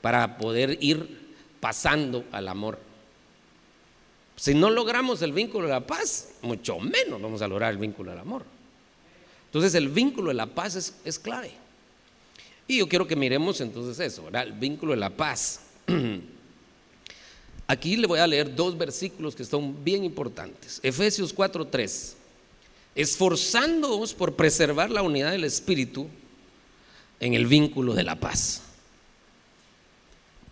para 0.00 0.38
poder 0.38 0.78
ir 0.80 1.34
pasando 1.60 2.24
al 2.32 2.48
amor. 2.48 2.78
Si 4.36 4.54
no 4.54 4.70
logramos 4.70 5.22
el 5.22 5.32
vínculo 5.32 5.66
de 5.66 5.72
la 5.72 5.86
paz, 5.86 6.34
mucho 6.42 6.78
menos 6.78 7.20
vamos 7.20 7.42
a 7.42 7.48
lograr 7.48 7.70
el 7.72 7.78
vínculo 7.78 8.10
del 8.10 8.20
amor. 8.20 8.44
Entonces 9.46 9.74
el 9.74 9.88
vínculo 9.88 10.28
de 10.28 10.34
la 10.34 10.46
paz 10.46 11.00
es, 11.04 11.18
clave. 11.18 11.52
Y 12.66 12.78
yo 12.78 12.88
quiero 12.88 13.06
que 13.06 13.16
miremos 13.16 13.60
entonces 13.60 13.98
eso. 14.00 14.28
El 14.32 14.52
vínculo 14.52 14.92
de 14.92 14.98
la 14.98 15.10
paz. 15.10 15.60
Aquí 17.66 17.96
le 17.96 18.06
voy 18.06 18.18
a 18.18 18.26
leer 18.26 18.54
dos 18.54 18.76
versículos 18.76 19.34
que 19.34 19.44
son 19.44 19.82
bien 19.84 20.04
importantes. 20.04 20.80
Efesios 20.82 21.34
4:3. 21.34 22.14
Esforzándoos 22.94 24.14
por 24.14 24.34
preservar 24.34 24.90
la 24.90 25.02
unidad 25.02 25.30
del 25.30 25.44
Espíritu 25.44 26.08
en 27.20 27.34
el 27.34 27.46
vínculo 27.46 27.94
de 27.94 28.02
la 28.02 28.16
paz. 28.20 28.62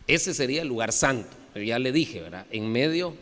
Ese 0.07 0.33
sería 0.35 0.63
el 0.63 0.69
lugar 0.69 0.93
santo, 0.93 1.37
ya 1.55 1.79
le 1.79 1.93
dije, 1.93 2.21
¿verdad? 2.21 2.47
En 2.51 2.71
medio 2.71 3.15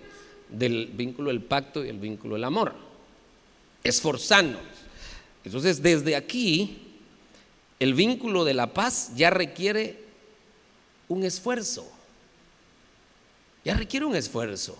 del 0.48 0.86
vínculo 0.86 1.28
del 1.28 1.42
pacto 1.42 1.84
y 1.84 1.88
el 1.88 1.98
vínculo 1.98 2.34
del 2.34 2.44
amor. 2.44 2.74
Esforzándonos. 3.84 4.62
Entonces, 5.44 5.82
desde 5.82 6.16
aquí, 6.16 6.78
el 7.78 7.94
vínculo 7.94 8.44
de 8.44 8.54
la 8.54 8.72
paz 8.72 9.12
ya 9.16 9.30
requiere 9.30 10.02
un 11.08 11.24
esfuerzo. 11.24 11.90
Ya 13.68 13.74
requiere 13.74 14.06
un 14.06 14.16
esfuerzo. 14.16 14.78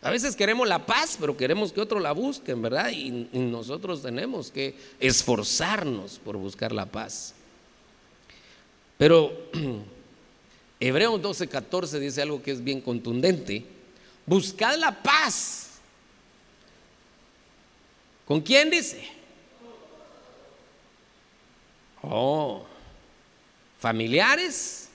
A 0.00 0.08
veces 0.08 0.34
queremos 0.34 0.66
la 0.66 0.86
paz, 0.86 1.18
pero 1.20 1.36
queremos 1.36 1.70
que 1.70 1.82
otro 1.82 2.00
la 2.00 2.12
busquen, 2.12 2.62
¿verdad? 2.62 2.90
Y, 2.90 3.28
nosotros 3.34 4.00
tenemos 4.00 4.50
que 4.50 4.74
esforzarnos 4.98 6.18
por 6.18 6.38
buscar 6.38 6.72
la 6.72 6.86
paz. 6.86 7.34
Pero 8.96 9.50
Hebreos 10.80 11.20
12, 11.20 11.46
14 11.46 12.00
dice 12.00 12.22
algo 12.22 12.42
que 12.42 12.52
es 12.52 12.64
bien 12.64 12.80
contundente. 12.80 13.66
Buscad 14.24 14.78
la 14.78 15.02
paz. 15.02 15.72
¿Con 18.24 18.40
quién 18.40 18.70
dice? 18.70 19.06
Oh, 22.00 22.64
familiares, 23.78 24.88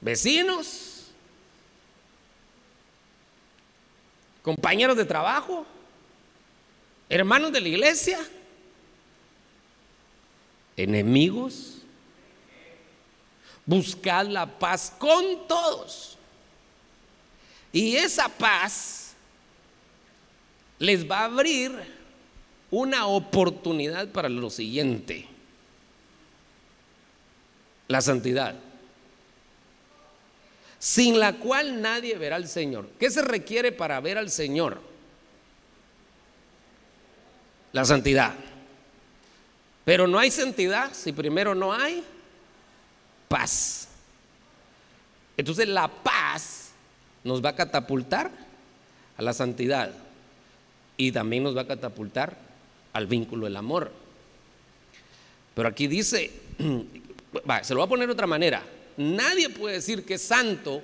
vecinos, 0.00 0.95
compañeros 4.46 4.96
de 4.96 5.04
trabajo, 5.04 5.66
hermanos 7.08 7.50
de 7.50 7.60
la 7.60 7.66
iglesia, 7.66 8.20
enemigos 10.76 11.72
Buscad 13.66 14.28
la 14.28 14.46
paz 14.46 14.92
con 14.96 15.48
todos. 15.48 16.16
Y 17.72 17.96
esa 17.96 18.28
paz 18.28 19.14
les 20.78 21.10
va 21.10 21.22
a 21.22 21.24
abrir 21.24 21.72
una 22.70 23.06
oportunidad 23.08 24.08
para 24.12 24.28
lo 24.28 24.50
siguiente. 24.50 25.26
La 27.88 28.00
santidad. 28.00 28.54
Sin 30.78 31.18
la 31.18 31.34
cual 31.34 31.80
nadie 31.80 32.16
verá 32.16 32.36
al 32.36 32.48
Señor. 32.48 32.88
¿Qué 32.98 33.10
se 33.10 33.22
requiere 33.22 33.72
para 33.72 34.00
ver 34.00 34.18
al 34.18 34.30
Señor? 34.30 34.80
La 37.72 37.84
santidad. 37.84 38.34
Pero 39.84 40.06
no 40.06 40.18
hay 40.18 40.30
santidad 40.30 40.92
si 40.92 41.12
primero 41.12 41.54
no 41.54 41.72
hay 41.72 42.04
paz. 43.28 43.88
Entonces 45.36 45.68
la 45.68 45.88
paz 45.88 46.70
nos 47.24 47.44
va 47.44 47.50
a 47.50 47.56
catapultar 47.56 48.30
a 49.16 49.22
la 49.22 49.32
santidad 49.32 49.92
y 50.96 51.12
también 51.12 51.42
nos 51.42 51.56
va 51.56 51.62
a 51.62 51.66
catapultar 51.66 52.36
al 52.92 53.06
vínculo 53.06 53.44
del 53.44 53.56
amor. 53.56 53.92
Pero 55.54 55.68
aquí 55.68 55.86
dice, 55.86 56.30
se 57.62 57.74
lo 57.74 57.80
voy 57.80 57.86
a 57.86 57.88
poner 57.88 58.06
de 58.06 58.12
otra 58.12 58.26
manera, 58.26 58.62
nadie 58.96 59.50
puede 59.50 59.76
decir 59.76 60.04
que 60.04 60.14
es 60.14 60.22
santo 60.22 60.82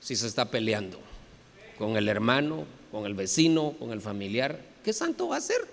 si 0.00 0.16
se 0.16 0.26
está 0.26 0.50
peleando 0.50 1.00
con 1.78 1.96
el 1.96 2.08
hermano, 2.08 2.66
con 2.90 3.06
el 3.06 3.14
vecino, 3.14 3.74
con 3.78 3.90
el 3.90 4.00
familiar. 4.00 4.60
¿Qué 4.84 4.92
santo 4.92 5.28
va 5.28 5.38
a 5.38 5.40
ser? 5.40 5.66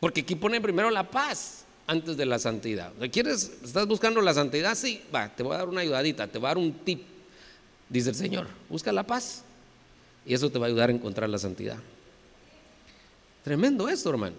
Porque 0.00 0.20
aquí 0.20 0.34
pone 0.34 0.60
primero 0.60 0.90
la 0.90 1.08
paz 1.08 1.64
antes 1.86 2.16
de 2.16 2.26
la 2.26 2.38
santidad. 2.38 2.92
¿Quieres, 3.10 3.50
estás 3.64 3.86
buscando 3.86 4.20
la 4.20 4.34
santidad? 4.34 4.74
Sí, 4.74 5.02
va, 5.14 5.28
te 5.34 5.42
voy 5.42 5.54
a 5.54 5.58
dar 5.58 5.68
una 5.68 5.80
ayudadita, 5.80 6.26
te 6.26 6.38
voy 6.38 6.46
a 6.46 6.50
dar 6.50 6.58
un 6.58 6.72
tip, 6.72 7.02
dice 7.88 8.10
el 8.10 8.16
Señor. 8.16 8.46
Busca 8.68 8.92
la 8.92 9.04
paz 9.04 9.42
y 10.26 10.34
eso 10.34 10.50
te 10.50 10.58
va 10.58 10.66
a 10.66 10.68
ayudar 10.68 10.90
a 10.90 10.92
encontrar 10.92 11.30
la 11.30 11.38
santidad. 11.38 11.78
Tremendo 13.42 13.88
esto, 13.88 14.10
hermano. 14.10 14.36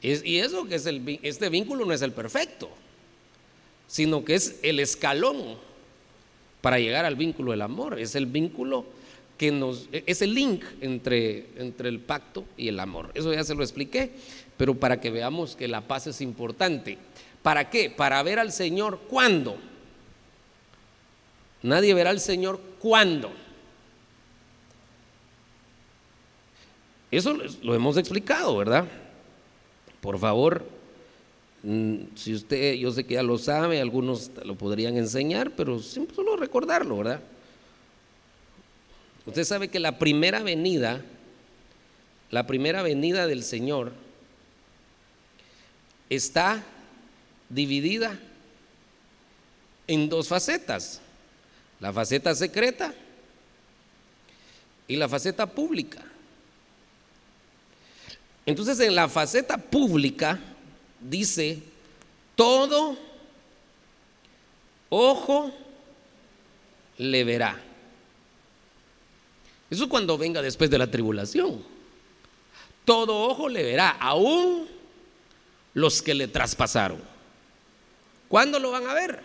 y 0.00 0.38
eso 0.38 0.66
que 0.66 0.76
es 0.76 0.86
el, 0.86 1.18
este 1.22 1.48
vínculo 1.48 1.84
no 1.84 1.92
es 1.92 2.02
el 2.02 2.12
perfecto, 2.12 2.70
sino 3.94 4.24
que 4.24 4.34
es 4.34 4.56
el 4.64 4.80
escalón 4.80 5.56
para 6.60 6.80
llegar 6.80 7.04
al 7.04 7.14
vínculo 7.14 7.52
del 7.52 7.62
amor. 7.62 8.00
Es 8.00 8.16
el 8.16 8.26
vínculo 8.26 8.86
que 9.38 9.52
nos, 9.52 9.86
es 9.92 10.20
el 10.20 10.34
link 10.34 10.64
entre, 10.80 11.46
entre 11.58 11.90
el 11.90 12.00
pacto 12.00 12.44
y 12.56 12.66
el 12.66 12.80
amor. 12.80 13.12
Eso 13.14 13.32
ya 13.32 13.44
se 13.44 13.54
lo 13.54 13.62
expliqué 13.62 14.10
pero 14.56 14.74
para 14.74 15.00
que 15.00 15.10
veamos 15.10 15.56
que 15.56 15.68
la 15.68 15.80
paz 15.82 16.06
es 16.06 16.20
importante. 16.20 16.98
¿Para 17.42 17.70
qué? 17.70 17.90
Para 17.90 18.22
ver 18.22 18.38
al 18.38 18.52
Señor 18.52 19.00
cuándo. 19.08 19.56
Nadie 21.62 21.94
verá 21.94 22.10
al 22.10 22.20
Señor 22.20 22.60
cuándo. 22.80 23.30
Eso 27.10 27.36
lo 27.62 27.74
hemos 27.74 27.96
explicado, 27.96 28.56
¿verdad? 28.56 28.86
Por 30.00 30.18
favor, 30.18 30.66
si 32.14 32.34
usted, 32.34 32.74
yo 32.74 32.92
sé 32.92 33.04
que 33.04 33.14
ya 33.14 33.22
lo 33.22 33.38
sabe, 33.38 33.80
algunos 33.80 34.30
lo 34.44 34.54
podrían 34.54 34.98
enseñar, 34.98 35.52
pero 35.52 35.78
solo 35.78 36.36
recordarlo, 36.36 36.98
¿verdad? 36.98 37.20
Usted 39.24 39.44
sabe 39.44 39.68
que 39.68 39.80
la 39.80 39.98
primera 39.98 40.42
venida, 40.42 41.02
la 42.30 42.46
primera 42.46 42.82
venida 42.82 43.26
del 43.26 43.42
Señor 43.42 43.92
está 46.10 46.62
dividida 47.48 48.18
en 49.86 50.10
dos 50.10 50.28
facetas, 50.28 51.00
la 51.80 51.92
faceta 51.94 52.34
secreta 52.34 52.92
y 54.86 54.96
la 54.96 55.08
faceta 55.08 55.46
pública. 55.46 56.04
Entonces 58.44 58.78
en 58.80 58.94
la 58.94 59.08
faceta 59.08 59.56
pública 59.56 60.38
dice, 61.04 61.62
todo 62.34 62.96
ojo 64.88 65.52
le 66.98 67.24
verá. 67.24 67.60
Eso 69.70 69.88
cuando 69.88 70.18
venga 70.18 70.42
después 70.42 70.70
de 70.70 70.78
la 70.78 70.90
tribulación. 70.90 71.62
Todo 72.84 73.22
ojo 73.22 73.48
le 73.48 73.62
verá, 73.62 73.90
aún 73.90 74.68
los 75.72 76.02
que 76.02 76.14
le 76.14 76.28
traspasaron. 76.28 77.00
¿Cuándo 78.28 78.58
lo 78.58 78.70
van 78.70 78.86
a 78.86 78.94
ver? 78.94 79.22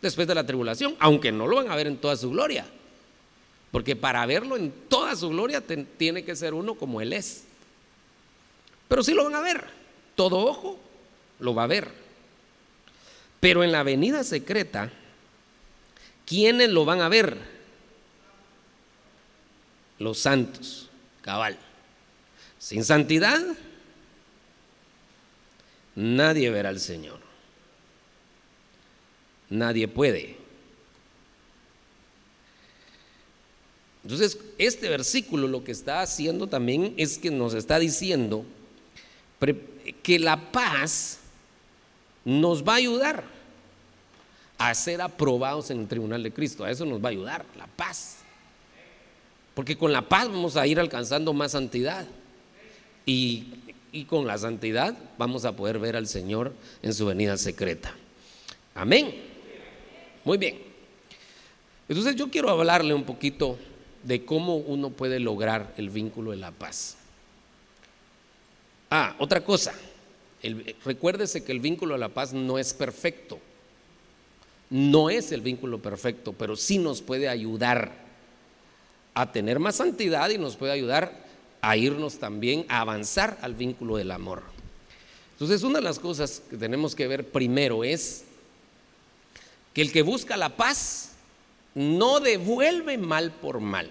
Después 0.00 0.26
de 0.26 0.34
la 0.34 0.46
tribulación, 0.46 0.96
aunque 0.98 1.32
no 1.32 1.46
lo 1.46 1.56
van 1.56 1.70
a 1.70 1.76
ver 1.76 1.86
en 1.86 1.96
toda 1.96 2.16
su 2.16 2.30
gloria. 2.30 2.66
Porque 3.70 3.96
para 3.96 4.24
verlo 4.26 4.56
en 4.56 4.72
toda 4.88 5.16
su 5.16 5.30
gloria 5.30 5.62
tiene 5.96 6.24
que 6.24 6.36
ser 6.36 6.54
uno 6.54 6.74
como 6.74 7.00
Él 7.00 7.12
es. 7.12 7.44
Pero 8.88 9.02
sí 9.02 9.14
lo 9.14 9.24
van 9.24 9.34
a 9.34 9.40
ver. 9.40 9.81
Todo 10.14 10.38
ojo 10.38 10.78
lo 11.40 11.54
va 11.54 11.64
a 11.64 11.68
ver. 11.68 11.90
Pero 13.40 13.64
en 13.64 13.72
la 13.72 13.82
venida 13.82 14.24
secreta, 14.24 14.90
¿quiénes 16.26 16.70
lo 16.70 16.84
van 16.84 17.00
a 17.00 17.08
ver? 17.08 17.36
Los 19.98 20.18
santos, 20.18 20.90
cabal. 21.22 21.58
Sin 22.58 22.84
santidad 22.84 23.40
Nadie 25.94 26.50
verá 26.50 26.70
al 26.70 26.80
Señor. 26.80 27.20
Nadie 29.50 29.88
puede. 29.88 30.36
Entonces, 34.02 34.38
este 34.58 34.88
versículo 34.88 35.46
lo 35.46 35.62
que 35.62 35.72
está 35.72 36.00
haciendo 36.00 36.48
también 36.48 36.94
es 36.96 37.18
que 37.18 37.30
nos 37.30 37.54
está 37.54 37.78
diciendo 37.78 38.44
que 40.02 40.18
la 40.18 40.52
paz 40.52 41.18
nos 42.24 42.62
va 42.62 42.74
a 42.74 42.76
ayudar 42.76 43.24
a 44.58 44.74
ser 44.74 45.00
aprobados 45.00 45.70
en 45.70 45.80
el 45.80 45.88
tribunal 45.88 46.22
de 46.22 46.32
Cristo. 46.32 46.64
A 46.64 46.70
eso 46.70 46.84
nos 46.84 47.02
va 47.02 47.08
a 47.08 47.12
ayudar, 47.12 47.44
la 47.56 47.66
paz. 47.66 48.18
Porque 49.54 49.76
con 49.76 49.92
la 49.92 50.02
paz 50.02 50.28
vamos 50.28 50.56
a 50.56 50.66
ir 50.66 50.78
alcanzando 50.78 51.32
más 51.32 51.52
santidad. 51.52 52.06
Y 53.04 53.62
y 53.92 54.06
con 54.06 54.26
la 54.26 54.38
santidad 54.38 54.96
vamos 55.18 55.44
a 55.44 55.54
poder 55.54 55.78
ver 55.78 55.96
al 55.96 56.06
Señor 56.06 56.54
en 56.82 56.94
su 56.94 57.06
venida 57.06 57.36
secreta. 57.36 57.94
Amén. 58.74 59.14
Muy 60.24 60.38
bien. 60.38 60.58
Entonces 61.88 62.16
yo 62.16 62.30
quiero 62.30 62.48
hablarle 62.48 62.94
un 62.94 63.04
poquito 63.04 63.58
de 64.02 64.24
cómo 64.24 64.56
uno 64.56 64.90
puede 64.90 65.20
lograr 65.20 65.74
el 65.76 65.90
vínculo 65.90 66.30
de 66.30 66.38
la 66.38 66.50
paz. 66.50 66.96
Ah, 68.94 69.16
otra 69.18 69.42
cosa. 69.42 69.72
recuérdese 70.84 71.42
que 71.42 71.50
el 71.50 71.60
vínculo 71.60 71.94
de 71.94 72.00
la 72.00 72.10
paz 72.10 72.34
no 72.34 72.58
es 72.58 72.74
perfecto. 72.74 73.38
No 74.68 75.08
es 75.08 75.32
el 75.32 75.40
vínculo 75.40 75.80
perfecto, 75.80 76.34
pero 76.34 76.56
sí 76.56 76.76
nos 76.76 77.00
puede 77.00 77.26
ayudar 77.26 77.90
a 79.14 79.32
tener 79.32 79.58
más 79.60 79.76
santidad 79.76 80.28
y 80.28 80.36
nos 80.36 80.56
puede 80.56 80.72
ayudar 80.72 81.24
a 81.62 81.74
irnos 81.78 82.18
también 82.18 82.66
a 82.68 82.80
avanzar 82.80 83.38
al 83.40 83.54
vínculo 83.54 83.96
del 83.96 84.10
amor. 84.10 84.42
Entonces, 85.32 85.62
una 85.62 85.78
de 85.78 85.84
las 85.84 85.98
cosas 85.98 86.42
que 86.50 86.58
tenemos 86.58 86.94
que 86.94 87.08
ver 87.08 87.26
primero 87.26 87.84
es 87.84 88.24
que 89.72 89.80
el 89.80 89.90
que 89.90 90.02
busca 90.02 90.36
la 90.36 90.54
paz 90.54 91.12
no 91.74 92.20
devuelve 92.20 92.98
mal 92.98 93.32
por 93.32 93.58
mal. 93.58 93.88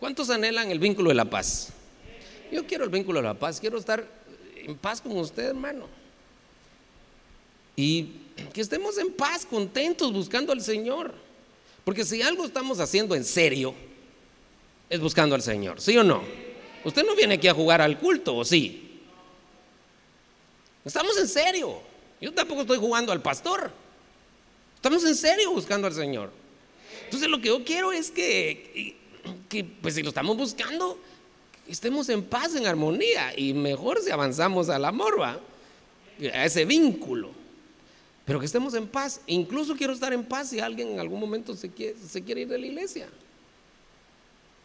¿Cuántos 0.00 0.28
anhelan 0.30 0.72
el 0.72 0.80
vínculo 0.80 1.10
de 1.10 1.14
la 1.14 1.26
paz? 1.26 1.72
Yo 2.54 2.64
quiero 2.64 2.84
el 2.84 2.90
vínculo 2.90 3.20
de 3.20 3.26
la 3.26 3.34
paz, 3.34 3.58
quiero 3.58 3.78
estar 3.78 4.06
en 4.54 4.76
paz 4.76 5.00
con 5.00 5.18
usted, 5.18 5.46
hermano. 5.46 5.88
Y 7.74 8.10
que 8.52 8.60
estemos 8.60 8.96
en 8.96 9.12
paz, 9.12 9.44
contentos, 9.44 10.12
buscando 10.12 10.52
al 10.52 10.60
Señor. 10.60 11.12
Porque 11.84 12.04
si 12.04 12.22
algo 12.22 12.44
estamos 12.44 12.78
haciendo 12.78 13.16
en 13.16 13.24
serio, 13.24 13.74
es 14.88 15.00
buscando 15.00 15.34
al 15.34 15.42
Señor, 15.42 15.80
¿sí 15.80 15.98
o 15.98 16.04
no? 16.04 16.22
Usted 16.84 17.04
no 17.04 17.16
viene 17.16 17.34
aquí 17.34 17.48
a 17.48 17.54
jugar 17.54 17.80
al 17.80 17.98
culto, 17.98 18.36
¿o 18.36 18.44
sí? 18.44 19.00
Estamos 20.84 21.18
en 21.18 21.26
serio. 21.26 21.80
Yo 22.20 22.32
tampoco 22.32 22.60
estoy 22.60 22.78
jugando 22.78 23.10
al 23.10 23.20
pastor. 23.20 23.72
Estamos 24.76 25.04
en 25.04 25.16
serio 25.16 25.50
buscando 25.50 25.88
al 25.88 25.92
Señor. 25.92 26.30
Entonces 27.06 27.28
lo 27.28 27.40
que 27.40 27.48
yo 27.48 27.64
quiero 27.64 27.90
es 27.90 28.12
que, 28.12 28.96
que 29.48 29.64
pues 29.64 29.96
si 29.96 30.04
lo 30.04 30.10
estamos 30.10 30.36
buscando, 30.36 31.00
estemos 31.68 32.08
en 32.08 32.22
paz, 32.22 32.54
en 32.54 32.66
armonía. 32.66 33.32
Y 33.36 33.54
mejor 33.54 34.00
si 34.00 34.10
avanzamos 34.10 34.68
al 34.68 34.84
amor, 34.84 35.20
¿va? 35.20 35.40
A 36.32 36.44
ese 36.44 36.64
vínculo. 36.64 37.30
Pero 38.24 38.40
que 38.40 38.46
estemos 38.46 38.74
en 38.74 38.86
paz. 38.86 39.20
Incluso 39.26 39.76
quiero 39.76 39.92
estar 39.92 40.12
en 40.12 40.24
paz 40.24 40.50
si 40.50 40.60
alguien 40.60 40.88
en 40.90 41.00
algún 41.00 41.20
momento 41.20 41.54
se 41.54 41.70
quiere, 41.70 41.96
se 41.98 42.22
quiere 42.22 42.42
ir 42.42 42.48
de 42.48 42.58
la 42.58 42.66
iglesia. 42.66 43.08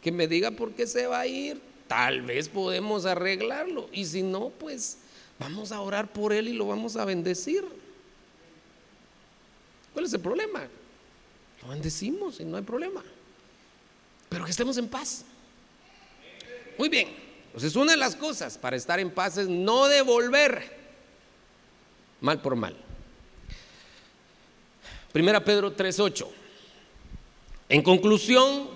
Que 0.01 0.11
me 0.11 0.27
diga 0.27 0.51
por 0.51 0.71
qué 0.71 0.87
se 0.87 1.07
va 1.07 1.19
a 1.19 1.27
ir. 1.27 1.61
Tal 1.87 2.21
vez 2.21 2.47
podemos 2.47 3.05
arreglarlo. 3.05 3.89
Y 3.91 4.05
si 4.05 4.21
no, 4.21 4.49
pues 4.49 4.97
vamos 5.39 5.71
a 5.71 5.81
orar 5.81 6.11
por 6.13 6.31
él 6.31 6.47
y 6.47 6.53
lo 6.53 6.67
vamos 6.67 6.95
a 6.95 7.05
bendecir. 7.05 7.65
¿Cuál 9.93 10.05
es 10.05 10.13
el 10.13 10.21
problema? 10.21 10.67
Lo 11.61 11.69
bendecimos 11.69 12.39
y 12.39 12.45
no 12.45 12.57
hay 12.57 12.63
problema. 12.63 13.03
Pero 14.29 14.45
que 14.45 14.51
estemos 14.51 14.77
en 14.77 14.87
paz. 14.87 15.25
Muy 16.79 16.87
bien. 16.87 17.09
Entonces, 17.47 17.75
una 17.75 17.91
de 17.91 17.97
las 17.97 18.15
cosas 18.15 18.57
para 18.57 18.77
estar 18.77 19.01
en 19.01 19.11
paz 19.11 19.37
es 19.37 19.49
no 19.49 19.89
devolver 19.89 20.77
mal 22.21 22.41
por 22.41 22.55
mal. 22.55 22.73
Primera 25.11 25.43
Pedro 25.43 25.75
3:8. 25.75 26.25
En 27.67 27.81
conclusión, 27.81 28.69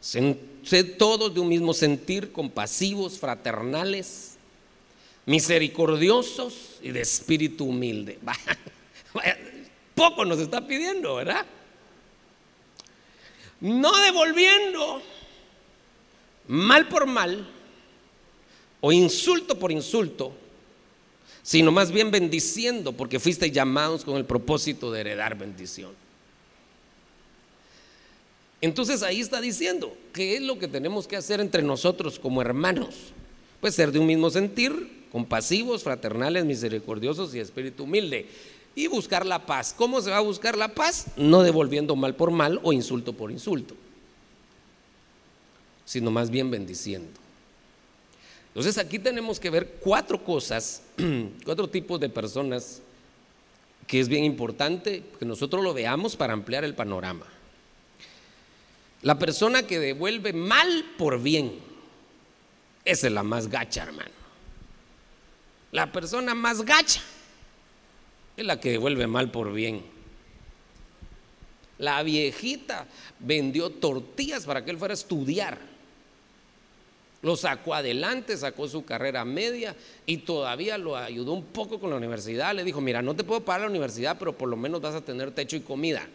sed 0.00 0.96
todos 0.98 1.32
de 1.32 1.38
un 1.38 1.48
mismo 1.48 1.72
sentir, 1.72 2.32
compasivos, 2.32 3.20
fraternales, 3.20 4.34
misericordiosos 5.24 6.80
y 6.82 6.90
de 6.90 7.02
espíritu 7.02 7.66
humilde. 7.66 8.18
Poco 9.94 10.24
nos 10.24 10.40
está 10.40 10.66
pidiendo, 10.66 11.14
¿verdad? 11.14 11.46
No 13.60 13.96
devolviendo 14.00 15.00
mal 16.52 16.86
por 16.86 17.06
mal 17.06 17.48
o 18.82 18.92
insulto 18.92 19.58
por 19.58 19.72
insulto, 19.72 20.32
sino 21.42 21.72
más 21.72 21.90
bien 21.90 22.10
bendiciendo, 22.10 22.92
porque 22.92 23.18
fuiste 23.18 23.50
llamados 23.50 24.04
con 24.04 24.16
el 24.16 24.26
propósito 24.26 24.92
de 24.92 25.00
heredar 25.00 25.38
bendición. 25.38 25.92
Entonces 28.60 29.02
ahí 29.02 29.20
está 29.20 29.40
diciendo, 29.40 29.96
¿qué 30.12 30.36
es 30.36 30.42
lo 30.42 30.58
que 30.58 30.68
tenemos 30.68 31.08
que 31.08 31.16
hacer 31.16 31.40
entre 31.40 31.62
nosotros 31.62 32.18
como 32.18 32.42
hermanos? 32.42 32.96
Pues 33.62 33.74
ser 33.74 33.90
de 33.90 33.98
un 33.98 34.06
mismo 34.06 34.28
sentir, 34.28 35.06
compasivos, 35.10 35.82
fraternales, 35.82 36.44
misericordiosos 36.44 37.34
y 37.34 37.40
espíritu 37.40 37.84
humilde. 37.84 38.26
Y 38.74 38.88
buscar 38.88 39.24
la 39.24 39.46
paz. 39.46 39.74
¿Cómo 39.76 40.02
se 40.02 40.10
va 40.10 40.18
a 40.18 40.20
buscar 40.20 40.56
la 40.58 40.74
paz? 40.74 41.06
No 41.16 41.42
devolviendo 41.42 41.96
mal 41.96 42.14
por 42.14 42.30
mal 42.30 42.60
o 42.62 42.72
insulto 42.72 43.14
por 43.14 43.30
insulto, 43.30 43.74
sino 45.92 46.10
más 46.10 46.30
bien 46.30 46.50
bendiciendo. 46.50 47.20
Entonces 48.48 48.78
aquí 48.78 48.98
tenemos 48.98 49.38
que 49.38 49.50
ver 49.50 49.76
cuatro 49.78 50.24
cosas, 50.24 50.80
cuatro 51.44 51.68
tipos 51.68 52.00
de 52.00 52.08
personas 52.08 52.80
que 53.86 54.00
es 54.00 54.08
bien 54.08 54.24
importante 54.24 55.02
que 55.18 55.26
nosotros 55.26 55.62
lo 55.62 55.74
veamos 55.74 56.16
para 56.16 56.32
ampliar 56.32 56.64
el 56.64 56.74
panorama. 56.74 57.26
La 59.02 59.18
persona 59.18 59.66
que 59.66 59.78
devuelve 59.78 60.32
mal 60.32 60.82
por 60.96 61.22
bien, 61.22 61.58
es 62.86 63.02
la 63.02 63.22
más 63.22 63.48
gacha, 63.48 63.82
hermano. 63.82 64.10
La 65.72 65.92
persona 65.92 66.34
más 66.34 66.62
gacha 66.62 67.02
es 68.38 68.46
la 68.46 68.58
que 68.58 68.70
devuelve 68.70 69.06
mal 69.06 69.30
por 69.30 69.52
bien. 69.52 69.84
La 71.76 72.02
viejita 72.02 72.86
vendió 73.18 73.68
tortillas 73.68 74.46
para 74.46 74.64
que 74.64 74.70
él 74.70 74.78
fuera 74.78 74.92
a 74.92 74.94
estudiar 74.94 75.71
lo 77.22 77.36
sacó 77.36 77.74
adelante, 77.74 78.36
sacó 78.36 78.68
su 78.68 78.84
carrera 78.84 79.24
media 79.24 79.76
y 80.06 80.18
todavía 80.18 80.76
lo 80.76 80.96
ayudó 80.96 81.32
un 81.32 81.44
poco 81.44 81.78
con 81.78 81.90
la 81.90 81.96
universidad. 81.96 82.52
Le 82.54 82.64
dijo, 82.64 82.80
mira, 82.80 83.00
no 83.00 83.14
te 83.14 83.22
puedo 83.22 83.44
pagar 83.44 83.62
la 83.62 83.68
universidad, 83.68 84.16
pero 84.18 84.36
por 84.36 84.48
lo 84.48 84.56
menos 84.56 84.80
vas 84.80 84.96
a 84.96 85.00
tener 85.00 85.30
techo 85.30 85.54
y 85.54 85.60
comida. 85.60 86.06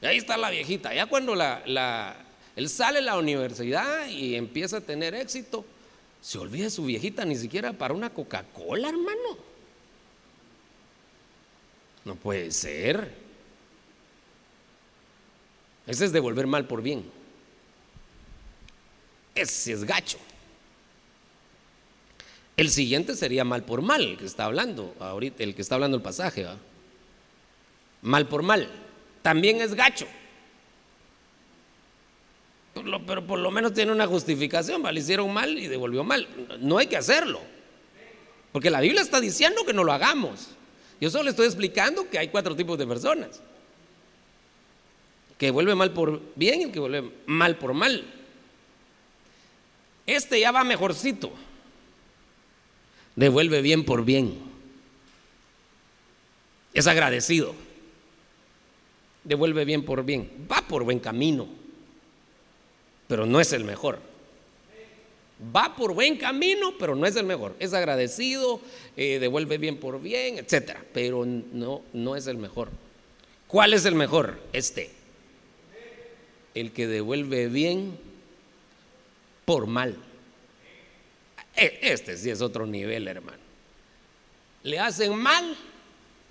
Y 0.00 0.06
ahí 0.06 0.16
está 0.16 0.38
la 0.38 0.48
viejita. 0.48 0.94
Ya 0.94 1.04
cuando 1.04 1.34
la, 1.34 2.16
él 2.56 2.68
sale 2.70 3.00
de 3.00 3.04
la 3.04 3.18
universidad 3.18 4.08
y 4.08 4.34
empieza 4.34 4.78
a 4.78 4.80
tener 4.80 5.14
éxito, 5.14 5.66
se 6.22 6.38
olvida 6.38 6.70
su 6.70 6.86
viejita 6.86 7.26
ni 7.26 7.36
siquiera 7.36 7.74
para 7.74 7.92
una 7.92 8.08
Coca-Cola, 8.08 8.88
hermano. 8.88 9.36
No 12.06 12.14
puede 12.14 12.50
ser. 12.52 13.12
Ese 15.86 16.06
es 16.06 16.12
devolver 16.12 16.46
mal 16.46 16.66
por 16.66 16.80
bien. 16.80 17.15
Ese 19.36 19.72
es 19.72 19.84
gacho. 19.84 20.18
El 22.56 22.70
siguiente 22.70 23.14
sería 23.14 23.44
mal 23.44 23.64
por 23.64 23.82
mal, 23.82 24.16
que 24.18 24.24
está 24.24 24.46
hablando 24.46 24.94
ahorita, 24.98 25.44
el 25.44 25.54
que 25.54 25.60
está 25.60 25.74
hablando 25.74 25.98
el 25.98 26.02
pasaje. 26.02 26.46
Mal 28.00 28.26
por 28.26 28.42
mal. 28.42 28.68
También 29.20 29.60
es 29.60 29.74
gacho. 29.74 30.06
Pero 33.06 33.26
por 33.26 33.38
lo 33.38 33.50
menos 33.50 33.74
tiene 33.74 33.92
una 33.92 34.06
justificación. 34.06 34.82
Le 34.82 35.00
hicieron 35.00 35.32
mal 35.32 35.58
y 35.58 35.66
devolvió 35.66 36.02
mal. 36.02 36.26
No 36.60 36.78
hay 36.78 36.86
que 36.86 36.96
hacerlo. 36.96 37.40
Porque 38.52 38.70
la 38.70 38.80
Biblia 38.80 39.02
está 39.02 39.20
diciendo 39.20 39.66
que 39.66 39.74
no 39.74 39.84
lo 39.84 39.92
hagamos. 39.92 40.48
Yo 40.98 41.10
solo 41.10 41.28
estoy 41.28 41.46
explicando 41.46 42.08
que 42.08 42.18
hay 42.18 42.28
cuatro 42.28 42.56
tipos 42.56 42.78
de 42.78 42.86
personas. 42.86 43.42
Que 45.36 45.50
vuelve 45.50 45.74
mal 45.74 45.92
por 45.92 46.22
bien 46.36 46.62
y 46.62 46.72
que 46.72 46.80
vuelve 46.80 47.10
mal 47.26 47.58
por 47.58 47.74
mal. 47.74 48.04
Este 50.06 50.38
ya 50.38 50.52
va 50.52 50.62
mejorcito. 50.62 51.32
Devuelve 53.16 53.60
bien 53.62 53.84
por 53.84 54.04
bien. 54.04 54.38
Es 56.72 56.86
agradecido. 56.86 57.54
Devuelve 59.24 59.64
bien 59.64 59.84
por 59.84 60.04
bien. 60.04 60.30
Va 60.50 60.62
por 60.68 60.84
buen 60.84 61.00
camino. 61.00 61.48
Pero 63.08 63.26
no 63.26 63.40
es 63.40 63.52
el 63.52 63.64
mejor. 63.64 63.98
Va 65.54 65.74
por 65.74 65.94
buen 65.94 66.16
camino, 66.16 66.74
pero 66.78 66.94
no 66.94 67.06
es 67.06 67.16
el 67.16 67.26
mejor. 67.26 67.54
Es 67.58 67.74
agradecido, 67.74 68.60
eh, 68.96 69.18
devuelve 69.18 69.58
bien 69.58 69.78
por 69.78 70.00
bien, 70.00 70.38
etcétera. 70.38 70.82
Pero 70.92 71.26
no, 71.26 71.82
no 71.92 72.16
es 72.16 72.26
el 72.26 72.38
mejor. 72.38 72.70
¿Cuál 73.46 73.74
es 73.74 73.84
el 73.84 73.94
mejor? 73.94 74.38
Este. 74.52 74.90
El 76.54 76.72
que 76.72 76.86
devuelve 76.86 77.48
bien 77.48 77.98
por 79.46 79.66
mal. 79.66 79.96
E, 81.56 81.78
este 81.80 82.18
sí 82.18 82.28
es 82.28 82.42
otro 82.42 82.66
nivel, 82.66 83.08
hermano. 83.08 83.38
Le 84.64 84.78
hacen 84.78 85.16
mal 85.16 85.56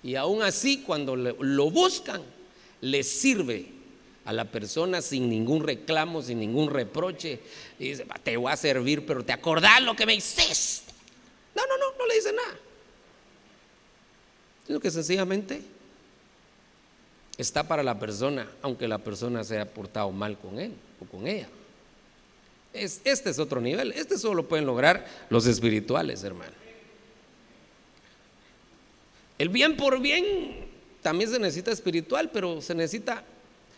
y 0.04 0.14
aún 0.14 0.42
así 0.42 0.82
cuando 0.82 1.16
lo 1.16 1.70
buscan, 1.70 2.22
le 2.82 3.02
sirve 3.02 3.66
a 4.26 4.32
la 4.32 4.44
persona 4.44 5.02
sin 5.02 5.28
ningún 5.28 5.64
reclamo, 5.64 6.22
sin 6.22 6.38
ningún 6.38 6.70
reproche. 6.70 7.40
Y 7.78 7.88
dice, 7.88 8.06
te 8.22 8.36
voy 8.36 8.52
a 8.52 8.56
servir, 8.56 9.04
pero 9.04 9.24
te 9.24 9.32
acordás 9.32 9.82
lo 9.82 9.96
que 9.96 10.06
me 10.06 10.14
hiciste. 10.14 10.92
No, 11.54 11.62
no, 11.66 11.78
no, 11.78 11.98
no 11.98 12.06
le 12.06 12.14
dice 12.14 12.32
nada. 12.32 12.58
Sino 14.66 14.78
que 14.78 14.90
sencillamente 14.90 15.62
está 17.38 17.66
para 17.66 17.82
la 17.82 17.98
persona, 17.98 18.48
aunque 18.60 18.86
la 18.86 18.98
persona 18.98 19.42
se 19.42 19.54
haya 19.54 19.72
portado 19.72 20.10
mal 20.10 20.36
con 20.36 20.60
él 20.60 20.74
o 21.00 21.06
con 21.06 21.26
ella 21.26 21.48
este 22.84 23.30
es 23.30 23.38
otro 23.38 23.60
nivel. 23.60 23.92
Este 23.92 24.18
solo 24.18 24.34
lo 24.36 24.48
pueden 24.48 24.66
lograr 24.66 25.06
los 25.30 25.46
espirituales, 25.46 26.22
hermano. 26.24 26.52
El 29.38 29.48
bien 29.48 29.76
por 29.76 30.00
bien 30.00 30.24
también 31.02 31.30
se 31.30 31.38
necesita 31.38 31.70
espiritual, 31.70 32.30
pero 32.32 32.60
se 32.60 32.74
necesita 32.74 33.24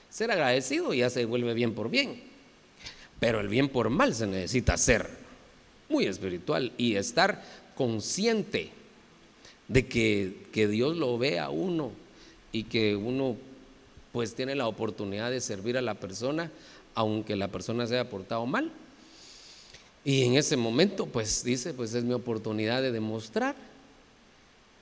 ser 0.08 0.30
agradecido 0.30 0.94
y 0.94 0.98
ya 0.98 1.10
se 1.10 1.24
vuelve 1.24 1.54
bien 1.54 1.74
por 1.74 1.90
bien. 1.90 2.22
Pero 3.20 3.40
el 3.40 3.48
bien 3.48 3.68
por 3.68 3.90
mal 3.90 4.14
se 4.14 4.26
necesita 4.26 4.74
hacer. 4.74 5.28
muy 5.88 6.04
espiritual 6.04 6.72
y 6.76 6.96
estar 6.96 7.42
consciente 7.74 8.70
de 9.68 9.86
que, 9.86 10.46
que 10.52 10.68
Dios 10.68 10.96
lo 10.98 11.16
ve 11.16 11.38
a 11.38 11.48
uno 11.48 11.92
y 12.52 12.64
que 12.64 12.94
uno 12.94 13.36
pues 14.12 14.34
tiene 14.34 14.54
la 14.54 14.66
oportunidad 14.66 15.30
de 15.30 15.40
servir 15.40 15.78
a 15.78 15.82
la 15.82 15.94
persona 15.94 16.50
aunque 16.98 17.36
la 17.36 17.46
persona 17.46 17.86
se 17.86 17.94
haya 17.94 18.10
portado 18.10 18.44
mal. 18.44 18.72
Y 20.04 20.24
en 20.24 20.36
ese 20.36 20.56
momento 20.56 21.06
pues 21.06 21.44
dice, 21.44 21.74
pues 21.74 21.94
es 21.94 22.04
mi 22.04 22.14
oportunidad 22.14 22.82
de 22.82 22.92
demostrar 22.92 23.54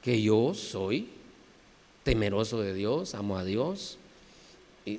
que 0.02 0.22
yo 0.22 0.54
soy 0.54 1.08
temeroso 2.04 2.60
de 2.60 2.74
Dios, 2.74 3.14
amo 3.14 3.36
a 3.36 3.44
Dios 3.44 3.98
y, 4.84 4.98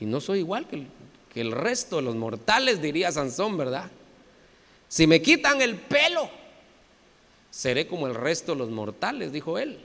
no 0.00 0.20
soy 0.20 0.40
igual 0.40 0.66
que 0.68 1.40
el 1.40 1.52
resto 1.52 1.96
de 1.96 2.02
los 2.02 2.16
mortales, 2.16 2.82
diría 2.82 3.12
Sansón, 3.12 3.56
¿verdad? 3.56 3.90
Si 4.88 5.06
me 5.06 5.22
quitan 5.22 5.60
el 5.62 5.76
pelo, 5.76 6.30
seré 7.50 7.86
como 7.86 8.06
el 8.06 8.14
resto 8.14 8.52
de 8.52 8.58
los 8.58 8.70
mortales, 8.70 9.32
dijo 9.32 9.58
él. 9.58 9.78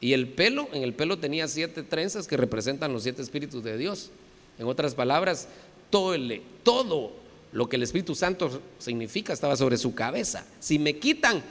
Y 0.00 0.12
el 0.12 0.28
pelo, 0.28 0.68
en 0.72 0.82
el 0.82 0.92
pelo 0.92 1.18
tenía 1.18 1.48
siete 1.48 1.82
trenzas 1.82 2.26
que 2.26 2.36
representan 2.36 2.92
los 2.92 3.04
siete 3.04 3.22
espíritus 3.22 3.64
de 3.64 3.78
Dios. 3.78 4.10
En 4.58 4.66
otras 4.66 4.94
palabras, 4.94 5.48
todo, 5.88 6.14
todo 6.62 7.12
lo 7.56 7.68
que 7.68 7.76
el 7.76 7.82
Espíritu 7.82 8.14
Santo 8.14 8.62
significa 8.78 9.32
estaba 9.32 9.56
sobre 9.56 9.76
su 9.76 9.94
cabeza. 9.94 10.44
Si 10.60 10.78
me 10.78 10.98
quitan 10.98 11.42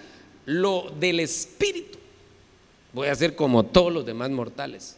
lo 0.46 0.94
del 1.00 1.20
Espíritu, 1.20 1.98
voy 2.94 3.08
a 3.08 3.16
ser 3.16 3.36
como 3.36 3.66
todos 3.66 3.92
los 3.92 4.06
demás 4.06 4.30
mortales. 4.30 4.98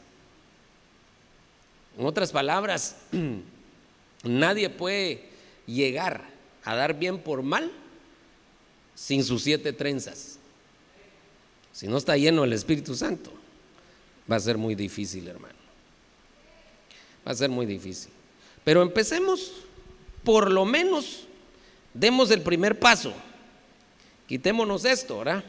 En 1.98 2.06
otras 2.06 2.32
palabras, 2.32 2.98
Nadie 4.24 4.70
puede 4.70 5.24
llegar 5.66 6.24
a 6.64 6.76
dar 6.76 6.98
bien 6.98 7.20
por 7.20 7.44
mal 7.44 7.72
sin 8.96 9.24
sus 9.24 9.44
siete 9.44 9.74
trenzas. 9.74 10.40
Si 11.72 11.88
no 11.88 11.98
está 11.98 12.18
lleno 12.18 12.44
el 12.44 12.54
Espíritu 12.54 12.96
Santo, 12.96 13.32
va 14.30 14.38
a 14.38 14.40
ser 14.40 14.58
muy 14.58 14.76
difícil, 14.76 15.28
hermano. 15.28 15.56
Va 17.26 17.32
a 17.32 17.36
ser 17.36 17.50
muy 17.50 17.66
difícil. 17.66 18.12
Pero 18.64 18.82
empecemos, 18.82 19.54
por 20.28 20.52
lo 20.52 20.66
menos, 20.66 21.22
demos 21.94 22.32
el 22.32 22.42
primer 22.42 22.78
paso. 22.78 23.14
Quitémonos 24.28 24.84
esto, 24.84 25.20
¿verdad? 25.20 25.42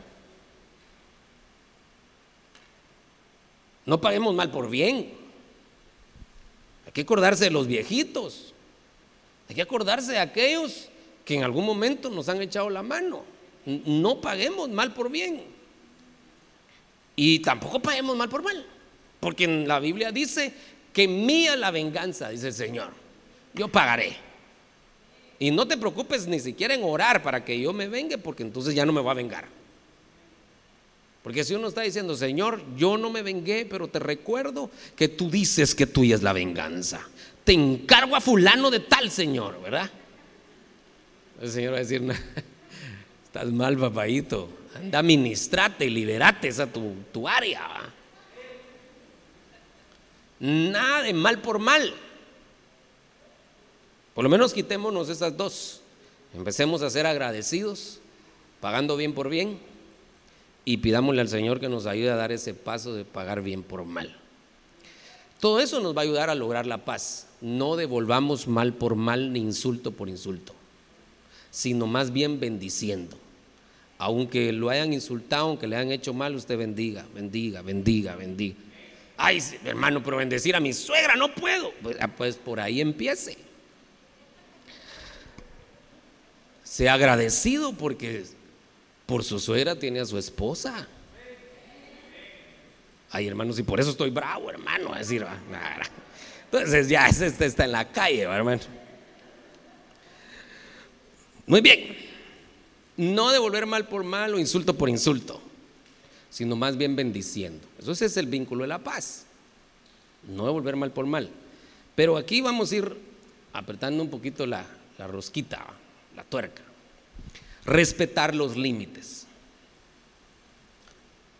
No 3.84 4.00
paguemos 4.00 4.32
mal 4.36 4.52
por 4.52 4.70
bien. 4.70 5.14
Hay 6.86 6.92
que 6.92 7.00
acordarse 7.00 7.42
de 7.42 7.50
los 7.50 7.66
viejitos. 7.66 8.54
Hay 9.48 9.56
que 9.56 9.62
acordarse 9.62 10.12
de 10.12 10.20
aquellos 10.20 10.88
que 11.24 11.34
en 11.34 11.42
algún 11.42 11.66
momento 11.66 12.08
nos 12.08 12.28
han 12.28 12.40
echado 12.40 12.70
la 12.70 12.84
mano. 12.84 13.24
No 13.66 14.20
paguemos 14.20 14.68
mal 14.68 14.94
por 14.94 15.10
bien. 15.10 15.42
Y 17.16 17.40
tampoco 17.40 17.80
paguemos 17.80 18.16
mal 18.16 18.28
por 18.28 18.44
mal. 18.44 18.64
Porque 19.18 19.42
en 19.42 19.66
la 19.66 19.80
Biblia 19.80 20.12
dice 20.12 20.54
que 20.92 21.08
mía 21.08 21.56
la 21.56 21.72
venganza, 21.72 22.28
dice 22.28 22.46
el 22.46 22.54
Señor. 22.54 22.92
Yo 23.54 23.66
pagaré. 23.66 24.27
Y 25.38 25.50
no 25.50 25.66
te 25.66 25.76
preocupes 25.76 26.26
ni 26.26 26.40
siquiera 26.40 26.74
en 26.74 26.82
orar 26.82 27.22
para 27.22 27.44
que 27.44 27.58
yo 27.60 27.72
me 27.72 27.88
vengue, 27.88 28.18
porque 28.18 28.42
entonces 28.42 28.74
ya 28.74 28.84
no 28.84 28.92
me 28.92 29.00
va 29.00 29.12
a 29.12 29.14
vengar. 29.14 29.46
Porque 31.22 31.44
si 31.44 31.54
uno 31.54 31.68
está 31.68 31.82
diciendo, 31.82 32.16
Señor, 32.16 32.62
yo 32.76 32.96
no 32.96 33.10
me 33.10 33.22
vengué, 33.22 33.66
pero 33.66 33.88
te 33.88 33.98
recuerdo 33.98 34.70
que 34.96 35.08
tú 35.08 35.30
dices 35.30 35.74
que 35.74 35.86
tuya 35.86 36.14
es 36.14 36.22
la 36.22 36.32
venganza 36.32 37.06
te 37.48 37.54
encargo 37.54 38.14
a 38.14 38.20
fulano 38.20 38.70
de 38.70 38.80
tal, 38.80 39.10
Señor, 39.10 39.58
¿verdad? 39.62 39.90
El 41.40 41.50
Señor 41.50 41.72
va 41.72 41.76
a 41.78 41.80
decir, 41.80 42.02
estás 43.24 43.46
mal, 43.46 43.78
papadito. 43.78 44.50
Anda, 44.76 45.02
ministrate 45.02 45.88
liberate 45.88 46.48
esa 46.48 46.66
tu, 46.66 46.92
tu 47.10 47.26
área. 47.26 47.90
Nada 50.40 51.04
de 51.04 51.14
mal 51.14 51.38
por 51.38 51.58
mal. 51.58 51.94
Por 54.18 54.24
lo 54.24 54.30
menos 54.30 54.52
quitémonos 54.52 55.10
esas 55.10 55.36
dos. 55.36 55.80
Empecemos 56.34 56.82
a 56.82 56.90
ser 56.90 57.06
agradecidos, 57.06 58.00
pagando 58.60 58.96
bien 58.96 59.12
por 59.12 59.28
bien, 59.28 59.60
y 60.64 60.78
pidámosle 60.78 61.20
al 61.20 61.28
Señor 61.28 61.60
que 61.60 61.68
nos 61.68 61.86
ayude 61.86 62.10
a 62.10 62.16
dar 62.16 62.32
ese 62.32 62.52
paso 62.52 62.94
de 62.94 63.04
pagar 63.04 63.42
bien 63.42 63.62
por 63.62 63.84
mal. 63.84 64.16
Todo 65.38 65.60
eso 65.60 65.78
nos 65.78 65.96
va 65.96 66.00
a 66.00 66.02
ayudar 66.02 66.30
a 66.30 66.34
lograr 66.34 66.66
la 66.66 66.84
paz 66.84 67.28
no 67.40 67.76
devolvamos 67.76 68.48
mal 68.48 68.72
por 68.72 68.96
mal 68.96 69.32
ni 69.32 69.38
insulto 69.38 69.92
por 69.92 70.08
insulto, 70.08 70.52
sino 71.52 71.86
más 71.86 72.12
bien 72.12 72.40
bendiciendo. 72.40 73.16
Aunque 73.98 74.50
lo 74.52 74.68
hayan 74.68 74.92
insultado, 74.92 75.46
aunque 75.46 75.68
le 75.68 75.76
hayan 75.76 75.92
hecho 75.92 76.12
mal, 76.12 76.34
usted 76.34 76.58
bendiga, 76.58 77.06
bendiga, 77.14 77.62
bendiga, 77.62 78.16
bendiga. 78.16 78.56
Ay, 79.16 79.40
hermano, 79.64 80.02
pero 80.02 80.16
bendecir 80.16 80.56
a 80.56 80.60
mi 80.60 80.72
suegra 80.72 81.14
no 81.14 81.32
puedo. 81.32 81.72
Pues, 81.84 81.96
ah, 82.00 82.08
pues 82.08 82.34
por 82.34 82.58
ahí 82.58 82.80
empiece. 82.80 83.46
Sea 86.68 86.92
agradecido 86.92 87.72
porque 87.72 88.26
por 89.06 89.24
su 89.24 89.40
suegra 89.40 89.78
tiene 89.78 90.00
a 90.00 90.04
su 90.04 90.18
esposa. 90.18 90.86
Ay, 93.10 93.26
hermanos, 93.26 93.58
y 93.58 93.62
por 93.62 93.80
eso 93.80 93.90
estoy 93.90 94.10
bravo, 94.10 94.50
hermano. 94.50 94.92
A 94.92 94.98
decir, 94.98 95.24
ah, 95.24 95.38
entonces 96.44 96.90
ya 96.90 97.08
este 97.08 97.46
está 97.46 97.64
en 97.64 97.72
la 97.72 97.90
calle, 97.90 98.20
hermano. 98.20 98.60
Muy 101.46 101.62
bien. 101.62 101.96
No 102.98 103.30
devolver 103.30 103.64
mal 103.64 103.88
por 103.88 104.04
mal 104.04 104.34
o 104.34 104.38
insulto 104.38 104.74
por 104.74 104.90
insulto, 104.90 105.40
sino 106.28 106.54
más 106.54 106.76
bien 106.76 106.94
bendiciendo. 106.94 107.66
Eso 107.80 107.92
es 107.92 108.16
el 108.18 108.26
vínculo 108.26 108.62
de 108.62 108.68
la 108.68 108.78
paz. 108.78 109.24
No 110.28 110.44
devolver 110.44 110.76
mal 110.76 110.90
por 110.90 111.06
mal. 111.06 111.30
Pero 111.94 112.18
aquí 112.18 112.42
vamos 112.42 112.72
a 112.72 112.76
ir 112.76 112.96
apretando 113.54 114.02
un 114.02 114.10
poquito 114.10 114.44
la, 114.44 114.66
la 114.98 115.06
rosquita, 115.06 115.64
la 116.18 116.24
tuerca. 116.24 116.62
Respetar 117.64 118.34
los 118.34 118.56
límites. 118.56 119.24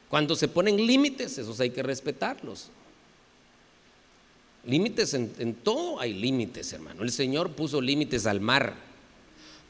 Cuando 0.09 0.37
se 0.37 0.47
ponen 0.47 0.77
límites, 0.87 1.37
esos 1.37 1.59
hay 1.59 1.71
que 1.71 1.83
respetarlos. 1.83 2.71
Límites 4.65 5.15
en, 5.15 5.55
todo 5.65 5.99
hay 5.99 6.15
límites, 6.15 6.73
hermano. 6.73 7.03
El 7.03 7.11
Señor 7.11 7.53
puso 7.53 7.81
límites 7.81 8.25
al 8.27 8.41
mar, 8.41 8.75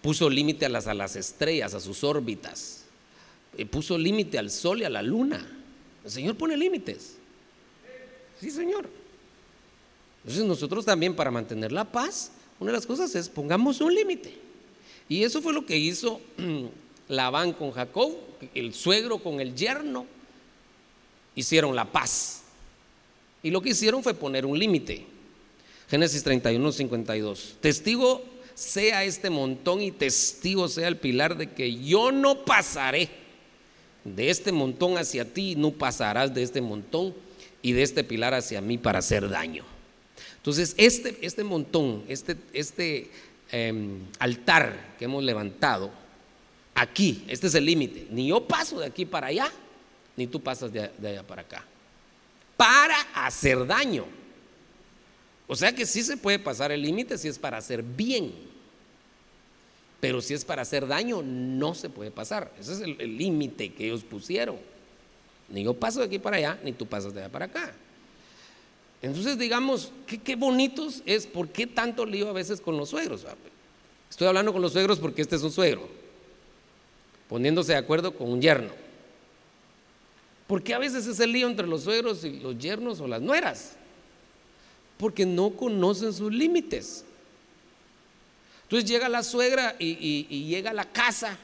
puso 0.02 0.28
límite 0.28 0.66
a 0.66 0.68
las, 0.68 0.86
a 0.86 0.94
las 0.94 1.16
estrellas, 1.16 1.72
a 1.72 1.80
sus 1.80 2.04
órbitas, 2.04 2.84
eh, 3.56 3.64
puso 3.64 3.96
límite 3.96 4.38
al 4.38 4.50
sol 4.50 4.82
y 4.82 4.84
a 4.84 4.90
la 4.90 5.00
luna. 5.00 5.46
El 6.04 6.10
Señor 6.10 6.36
pone 6.36 6.54
límites. 6.54 7.16
Sí, 8.38 8.50
Señor. 8.50 8.90
Entonces 10.18 10.44
nosotros 10.44 10.84
también 10.84 11.16
para 11.16 11.30
mantener 11.30 11.72
la 11.72 11.90
paz, 11.90 12.30
una 12.60 12.72
de 12.72 12.76
las 12.76 12.86
cosas 12.86 13.14
es 13.14 13.30
pongamos 13.30 13.80
un 13.80 13.94
límite. 13.94 14.47
Y 15.08 15.24
eso 15.24 15.40
fue 15.40 15.52
lo 15.52 15.64
que 15.64 15.76
hizo 15.76 16.20
Labán 17.08 17.52
con 17.52 17.72
Jacob, 17.72 18.14
el 18.54 18.74
suegro 18.74 19.18
con 19.18 19.40
el 19.40 19.54
yerno, 19.54 20.06
hicieron 21.34 21.74
la 21.74 21.86
paz. 21.86 22.42
Y 23.42 23.50
lo 23.50 23.62
que 23.62 23.70
hicieron 23.70 24.02
fue 24.02 24.14
poner 24.14 24.44
un 24.44 24.58
límite. 24.58 25.06
Génesis 25.88 26.22
31, 26.22 26.72
52. 26.72 27.56
Testigo 27.60 28.22
sea 28.54 29.04
este 29.04 29.30
montón 29.30 29.80
y 29.80 29.92
testigo 29.92 30.68
sea 30.68 30.88
el 30.88 30.96
pilar 30.96 31.36
de 31.36 31.52
que 31.52 31.76
yo 31.76 32.12
no 32.12 32.44
pasaré 32.44 33.08
de 34.04 34.30
este 34.30 34.52
montón 34.52 34.98
hacia 34.98 35.32
ti, 35.32 35.54
no 35.54 35.70
pasarás 35.70 36.34
de 36.34 36.42
este 36.42 36.60
montón 36.60 37.14
y 37.62 37.72
de 37.72 37.82
este 37.82 38.04
pilar 38.04 38.34
hacia 38.34 38.60
mí 38.60 38.76
para 38.76 38.98
hacer 38.98 39.28
daño. 39.28 39.64
Entonces, 40.36 40.74
este, 40.76 41.18
este 41.22 41.44
montón, 41.44 42.04
este, 42.08 42.36
este 42.52 43.10
em, 43.50 44.06
altar 44.18 44.96
que 44.98 45.06
hemos 45.06 45.22
levantado, 45.24 45.90
aquí, 46.74 47.24
este 47.28 47.46
es 47.46 47.54
el 47.54 47.64
límite. 47.64 48.06
Ni 48.10 48.28
yo 48.28 48.46
paso 48.46 48.78
de 48.80 48.86
aquí 48.86 49.04
para 49.04 49.28
allá, 49.28 49.50
ni 50.16 50.26
tú 50.26 50.40
pasas 50.40 50.72
de 50.72 50.90
allá 51.02 51.22
para 51.26 51.42
acá 51.42 51.64
para 52.58 52.96
hacer 53.14 53.64
daño. 53.66 54.04
O 55.46 55.54
sea 55.54 55.72
que 55.72 55.86
sí 55.86 56.02
se 56.02 56.18
puede 56.18 56.40
pasar 56.40 56.72
el 56.72 56.82
límite 56.82 57.16
si 57.16 57.28
es 57.28 57.38
para 57.38 57.56
hacer 57.56 57.82
bien. 57.82 58.34
Pero 60.00 60.20
si 60.20 60.34
es 60.34 60.44
para 60.44 60.62
hacer 60.62 60.86
daño, 60.86 61.22
no 61.22 61.74
se 61.74 61.88
puede 61.88 62.10
pasar. 62.10 62.52
Ese 62.60 62.72
es 62.72 62.80
el 62.80 63.16
límite 63.16 63.72
que 63.72 63.86
ellos 63.86 64.02
pusieron. 64.02 64.58
Ni 65.48 65.62
yo 65.62 65.72
paso 65.72 66.00
de 66.00 66.06
aquí 66.06 66.18
para 66.18 66.36
allá, 66.36 66.58
ni 66.64 66.72
tú 66.72 66.84
pasas 66.84 67.14
de 67.14 67.20
allá 67.20 67.32
para 67.32 67.44
acá. 67.46 67.72
Entonces, 69.00 69.38
digamos, 69.38 69.92
qué, 70.06 70.34
bonitos 70.34 71.02
es, 71.06 71.26
¿por 71.26 71.48
qué 71.48 71.66
tanto 71.66 72.04
lío 72.04 72.28
a 72.28 72.32
veces 72.32 72.60
con 72.60 72.76
los 72.76 72.88
suegros? 72.88 73.24
Estoy 74.10 74.26
hablando 74.26 74.52
con 74.52 74.60
los 74.60 74.72
suegros 74.72 74.98
porque 74.98 75.22
este 75.22 75.36
es 75.36 75.42
un 75.42 75.52
suegro, 75.52 75.88
poniéndose 77.28 77.72
de 77.72 77.78
acuerdo 77.78 78.12
con 78.12 78.28
un 78.28 78.42
yerno. 78.42 78.70
¿Por 80.48 80.62
qué 80.62 80.74
a 80.74 80.78
veces 80.78 81.06
es 81.06 81.20
el 81.20 81.30
lío 81.30 81.46
entre 81.46 81.66
los 81.66 81.82
suegros 81.82 82.24
y 82.24 82.40
los 82.40 82.58
yernos 82.58 83.00
o 83.00 83.06
las 83.06 83.20
nueras? 83.20 83.76
Porque 84.96 85.26
no 85.26 85.50
conocen 85.50 86.12
sus 86.12 86.32
límites. 86.32 87.04
Entonces 88.64 88.88
llega 88.88 89.08
la 89.08 89.22
suegra 89.22 89.76
y, 89.78 90.44
llega 90.46 90.70
a 90.70 90.74
la 90.74 90.86
casa 90.86 91.38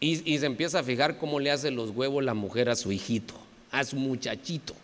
y, 0.00 0.38
se 0.38 0.46
empieza 0.46 0.80
a 0.80 0.82
fijar 0.82 1.18
cómo 1.18 1.38
le 1.38 1.50
hace 1.50 1.70
los 1.70 1.90
huevos 1.90 2.24
la 2.24 2.34
mujer 2.34 2.68
a 2.68 2.74
su 2.74 2.90
hijito, 2.90 3.34
a 3.70 3.84
su 3.84 3.96
muchachito. 3.96 4.74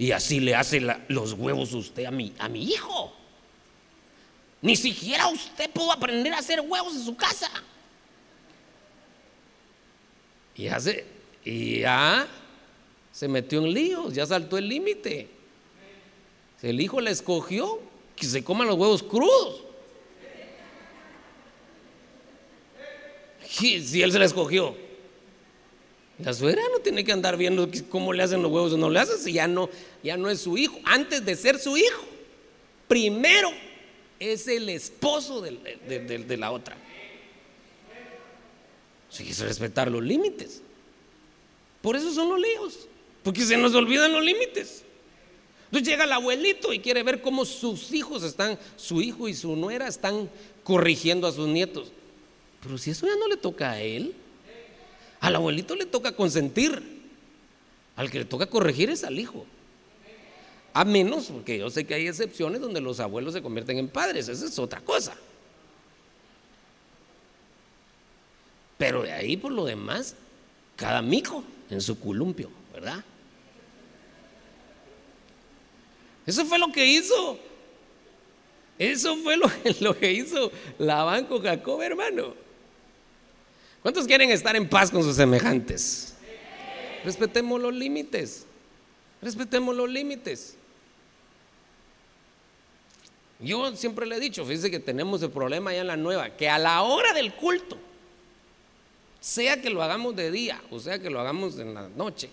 Y 0.00 0.12
así 0.12 0.40
le 0.40 0.54
hace 0.54 0.80
los 1.08 1.34
huevos 1.34 1.74
usted 1.74 2.06
a 2.06 2.10
mi, 2.10 2.32
a 2.38 2.48
mi 2.48 2.64
hijo. 2.64 3.12
Ni 4.62 4.74
siquiera 4.74 5.28
usted 5.28 5.68
pudo 5.68 5.92
aprender 5.92 6.32
a 6.32 6.38
hacer 6.38 6.58
huevos 6.62 6.94
en 6.96 7.04
su 7.04 7.14
casa. 7.14 7.50
Y 10.54 10.68
hace, 10.68 11.04
y 11.44 11.80
ya 11.80 12.26
se 13.12 13.28
metió 13.28 13.58
en 13.58 13.74
líos, 13.74 14.14
ya 14.14 14.24
saltó 14.24 14.56
el 14.56 14.70
límite. 14.70 15.28
El 16.62 16.80
hijo 16.80 16.98
le 17.02 17.10
escogió 17.10 17.82
que 18.16 18.24
se 18.24 18.42
coman 18.42 18.68
los 18.68 18.78
huevos 18.78 19.02
crudos. 19.02 19.64
Si 23.46 24.00
él 24.00 24.12
se 24.12 24.18
le 24.18 24.24
escogió. 24.24 24.74
La 26.24 26.34
suegra 26.34 26.62
no 26.72 26.80
tiene 26.80 27.04
que 27.04 27.12
andar 27.12 27.36
viendo 27.36 27.68
cómo 27.88 28.12
le 28.12 28.22
hacen 28.22 28.42
los 28.42 28.52
huevos 28.52 28.72
o 28.72 28.76
no 28.76 28.90
le 28.90 29.00
hacen 29.00 29.18
si 29.18 29.32
ya 29.32 29.48
no, 29.48 29.70
ya 30.02 30.16
no 30.16 30.28
es 30.28 30.40
su 30.40 30.58
hijo. 30.58 30.78
Antes 30.84 31.24
de 31.24 31.34
ser 31.34 31.58
su 31.58 31.76
hijo, 31.76 32.04
primero 32.86 33.50
es 34.18 34.46
el 34.48 34.68
esposo 34.68 35.40
de, 35.40 36.36
la 36.36 36.52
otra. 36.52 36.76
Si 39.08 39.24
quise 39.24 39.44
respetar 39.44 39.90
los 39.90 40.02
límites. 40.02 40.62
Por 41.80 41.96
eso 41.96 42.12
son 42.12 42.28
los 42.28 42.40
líos. 42.40 42.86
Porque 43.22 43.42
se 43.42 43.56
nos 43.56 43.74
olvidan 43.74 44.12
los 44.12 44.22
límites. 44.22 44.84
Entonces 45.66 45.88
llega 45.88 46.04
el 46.04 46.12
abuelito 46.12 46.72
y 46.72 46.80
quiere 46.80 47.02
ver 47.02 47.22
cómo 47.22 47.44
sus 47.44 47.92
hijos 47.92 48.22
están, 48.24 48.58
su 48.76 49.00
hijo 49.00 49.28
y 49.28 49.34
su 49.34 49.54
nuera 49.56 49.86
están 49.86 50.28
corrigiendo 50.64 51.26
a 51.26 51.32
sus 51.32 51.48
nietos. 51.48 51.92
Pero 52.62 52.76
si 52.76 52.90
eso 52.90 53.06
ya 53.06 53.16
no 53.16 53.28
le 53.28 53.36
toca 53.36 53.70
a 53.70 53.80
él, 53.80 54.14
al 55.20 55.36
abuelito 55.36 55.74
le 55.76 55.86
toca 55.86 56.12
consentir. 56.12 57.00
Al 57.96 58.10
que 58.10 58.20
le 58.20 58.24
toca 58.24 58.46
corregir 58.46 58.90
es 58.90 59.04
al 59.04 59.18
hijo. 59.18 59.44
A 60.72 60.84
menos, 60.84 61.26
porque 61.26 61.58
yo 61.58 61.68
sé 61.68 61.84
que 61.84 61.94
hay 61.94 62.06
excepciones 62.06 62.60
donde 62.60 62.80
los 62.80 63.00
abuelos 63.00 63.34
se 63.34 63.42
convierten 63.42 63.78
en 63.78 63.88
padres, 63.88 64.28
esa 64.28 64.46
es 64.46 64.58
otra 64.58 64.80
cosa. 64.80 65.14
Pero 68.78 69.02
de 69.02 69.12
ahí 69.12 69.36
por 69.36 69.52
lo 69.52 69.64
demás, 69.64 70.14
cada 70.76 71.02
mico 71.02 71.44
en 71.68 71.80
su 71.80 71.98
columpio, 71.98 72.50
¿verdad? 72.72 73.04
Eso 76.24 76.46
fue 76.46 76.58
lo 76.58 76.70
que 76.72 76.86
hizo. 76.86 77.38
Eso 78.78 79.16
fue 79.16 79.36
lo, 79.36 79.98
que 79.98 80.12
hizo 80.12 80.50
Labán 80.78 81.26
con 81.26 81.42
Jacob, 81.42 81.82
hermano. 81.82 82.34
¿Cuántos 83.82 84.06
quieren 84.06 84.30
estar 84.30 84.54
en 84.56 84.68
paz 84.68 84.90
con 84.90 85.02
sus 85.02 85.16
semejantes? 85.16 86.14
Respetemos 87.04 87.60
los 87.60 87.74
límites. 87.74 88.44
Respetemos 89.22 89.74
los 89.74 89.88
límites. 89.88 90.56
Yo 93.40 93.74
siempre 93.74 94.06
le 94.06 94.16
he 94.16 94.20
dicho, 94.20 94.44
fíjense 94.44 94.70
que 94.70 94.80
tenemos 94.80 95.22
el 95.22 95.30
problema 95.30 95.72
ya 95.72 95.80
en 95.80 95.86
la 95.86 95.96
nueva, 95.96 96.30
que 96.30 96.48
a 96.48 96.58
la 96.58 96.82
hora 96.82 97.14
del 97.14 97.32
culto, 97.34 97.78
sea 99.20 99.60
que 99.60 99.70
lo 99.70 99.82
hagamos 99.82 100.16
de 100.16 100.30
día 100.30 100.60
o 100.70 100.80
sea 100.80 100.98
que 100.98 101.10
lo 101.10 101.20
hagamos 101.20 101.58
en 101.58 101.74
la 101.74 101.88
noche, 101.88 102.30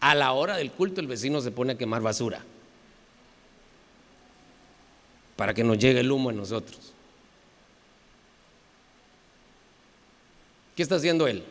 a 0.00 0.14
la 0.14 0.32
hora 0.32 0.56
del 0.56 0.70
culto 0.70 1.00
el 1.00 1.06
vecino 1.06 1.40
se 1.40 1.50
pone 1.50 1.72
a 1.72 1.78
quemar 1.78 2.02
basura 2.02 2.44
para 5.36 5.54
que 5.54 5.64
nos 5.64 5.78
llegue 5.78 6.00
el 6.00 6.10
humo 6.10 6.30
a 6.30 6.32
nosotros. 6.32 6.92
¿Qué 10.76 10.82
está 10.82 10.96
haciendo 10.96 11.26
él? 11.26 11.44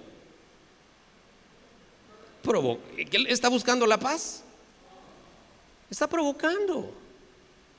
¿Está 3.27 3.49
buscando 3.49 3.85
la 3.85 3.99
paz? 3.99 4.43
Está 5.89 6.07
provocando. 6.07 6.91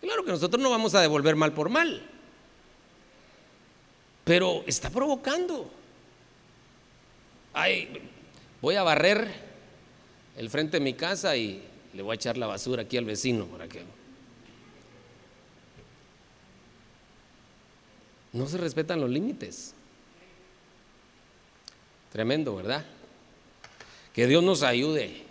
Claro 0.01 0.24
que 0.24 0.30
nosotros 0.30 0.62
no 0.62 0.70
vamos 0.70 0.95
a 0.95 1.01
devolver 1.01 1.36
mal 1.36 1.53
por 1.53 1.68
mal, 1.68 2.03
pero 4.24 4.64
está 4.66 4.90
provocando. 4.90 5.70
Ay, 7.53 8.11
voy 8.61 8.76
a 8.76 8.82
barrer 8.82 9.32
el 10.36 10.51
frente 10.51 10.78
de 10.78 10.84
mi 10.84 10.95
casa 10.95 11.36
y 11.36 11.62
le 11.93 12.03
voy 12.03 12.12
a 12.12 12.14
echar 12.16 12.36
la 12.36 12.47
basura 12.47 12.82
aquí 12.82 12.97
al 12.97 13.05
vecino 13.05 13.47
para 13.47 13.68
que 13.68 13.82
no 18.32 18.47
se 18.47 18.57
respetan 18.59 19.01
los 19.01 19.11
límites. 19.11 19.74
Tremendo, 22.13 22.55
¿verdad? 22.55 22.85
Que 24.13 24.27
Dios 24.27 24.43
nos 24.45 24.63
ayude 24.63 25.23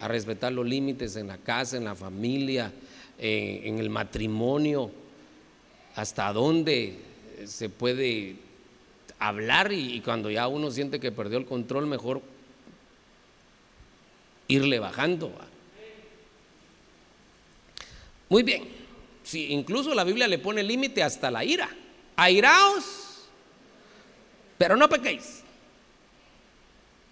a 0.00 0.08
respetar 0.08 0.52
los 0.52 0.66
límites 0.66 1.14
en 1.14 1.28
la 1.28 1.38
casa, 1.38 1.76
en 1.76 1.84
la 1.84 1.94
familia, 1.94 2.72
en, 3.16 3.78
el 3.78 3.90
matrimonio, 3.90 4.90
hasta 5.94 6.32
dónde 6.32 6.98
se 7.46 7.68
puede 7.68 8.34
hablar 9.20 9.72
y, 9.72 10.00
cuando 10.00 10.30
ya 10.30 10.48
uno 10.48 10.72
siente 10.72 10.98
que 10.98 11.12
perdió 11.12 11.38
el 11.38 11.46
control, 11.46 11.86
mejor 11.86 12.22
irle 14.48 14.80
bajando. 14.80 15.32
Muy 18.28 18.42
bien, 18.42 18.64
si 19.22 19.52
incluso 19.52 19.94
la 19.94 20.02
Biblia 20.02 20.26
le 20.26 20.38
pone 20.38 20.64
límite 20.64 21.04
hasta 21.04 21.30
la 21.30 21.44
ira. 21.44 21.68
Airaos, 22.16 23.28
pero 24.58 24.76
no 24.76 24.88
pequéis. 24.88 25.44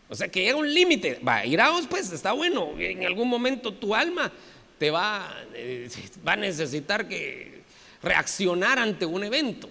O 0.09 0.15
sea 0.15 0.29
que 0.29 0.43
llega 0.43 0.57
un 0.57 0.73
límite. 0.73 1.21
Va, 1.27 1.45
iraos, 1.45 1.87
pues 1.87 2.11
está 2.13 2.33
bueno. 2.33 2.73
En 2.79 3.05
algún 3.05 3.29
momento 3.29 3.73
tu 3.73 3.95
alma 3.95 4.33
te 4.79 4.91
va, 4.91 5.35
eh, 5.55 5.89
va 6.27 6.33
a 6.33 6.37
necesitar 6.37 7.09
que 7.09 7.63
reaccionar 8.03 8.79
ante 8.79 9.05
un 9.05 9.25
evento. 9.25 9.69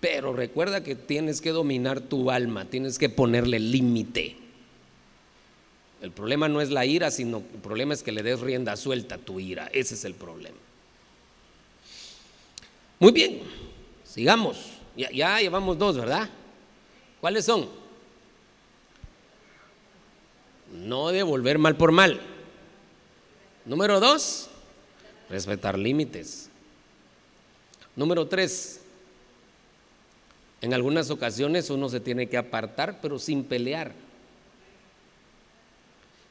Pero 0.00 0.32
recuerda 0.32 0.82
que 0.82 0.94
tienes 0.94 1.40
que 1.40 1.50
dominar 1.50 2.00
tu 2.00 2.30
alma, 2.30 2.64
tienes 2.64 2.98
que 2.98 3.10
ponerle 3.10 3.58
límite. 3.58 4.36
El 6.00 6.12
problema 6.12 6.48
no 6.48 6.62
es 6.62 6.70
la 6.70 6.86
ira, 6.86 7.10
sino 7.10 7.38
el 7.38 7.60
problema 7.60 7.92
es 7.92 8.02
que 8.02 8.12
le 8.12 8.22
des 8.22 8.40
rienda 8.40 8.76
suelta 8.76 9.16
a 9.16 9.18
tu 9.18 9.38
ira. 9.38 9.68
Ese 9.74 9.94
es 9.94 10.04
el 10.06 10.14
problema. 10.14 10.56
Muy 12.98 13.12
bien, 13.12 13.42
sigamos. 14.04 14.72
Ya, 14.96 15.10
ya 15.10 15.38
llevamos 15.40 15.76
dos, 15.76 15.98
¿verdad? 15.98 16.30
¿Cuáles 17.20 17.44
son? 17.44 17.79
No 20.72 21.08
devolver 21.08 21.58
mal 21.58 21.76
por 21.76 21.92
mal. 21.92 22.20
Número 23.64 24.00
dos, 24.00 24.48
respetar 25.28 25.78
límites. 25.78 26.48
Número 27.96 28.26
tres, 28.26 28.80
en 30.60 30.74
algunas 30.74 31.10
ocasiones 31.10 31.70
uno 31.70 31.88
se 31.88 32.00
tiene 32.00 32.28
que 32.28 32.36
apartar, 32.36 33.00
pero 33.00 33.18
sin 33.18 33.44
pelear. 33.44 33.92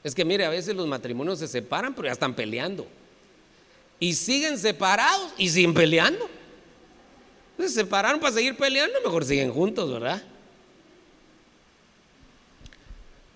Es 0.04 0.16
que 0.16 0.24
mire, 0.24 0.46
a 0.46 0.50
veces 0.50 0.76
los 0.76 0.88
matrimonios 0.88 1.40
se 1.40 1.48
separan, 1.48 1.94
pero 1.94 2.08
ya 2.08 2.14
están 2.14 2.34
peleando. 2.34 2.88
Y 4.00 4.14
siguen 4.14 4.58
separados 4.58 5.34
y 5.38 5.50
siguen 5.50 5.74
peleando. 5.74 6.30
Se 7.58 7.70
separaron 7.70 8.22
para 8.22 8.34
seguir 8.34 8.56
peleando, 8.56 8.98
mejor 9.04 9.26
siguen 9.26 9.52
juntos, 9.52 9.92
¿verdad? 9.92 10.24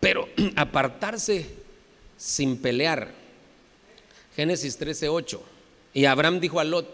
Pero 0.04 0.28
apartarse 0.58 1.46
sin 2.18 2.58
pelear 2.58 3.10
Génesis 4.36 4.76
13, 4.76 5.08
8. 5.08 5.42
Y 5.94 6.04
Abraham 6.04 6.42
dijo 6.42 6.60
a 6.60 6.66
Lot, 6.66 6.90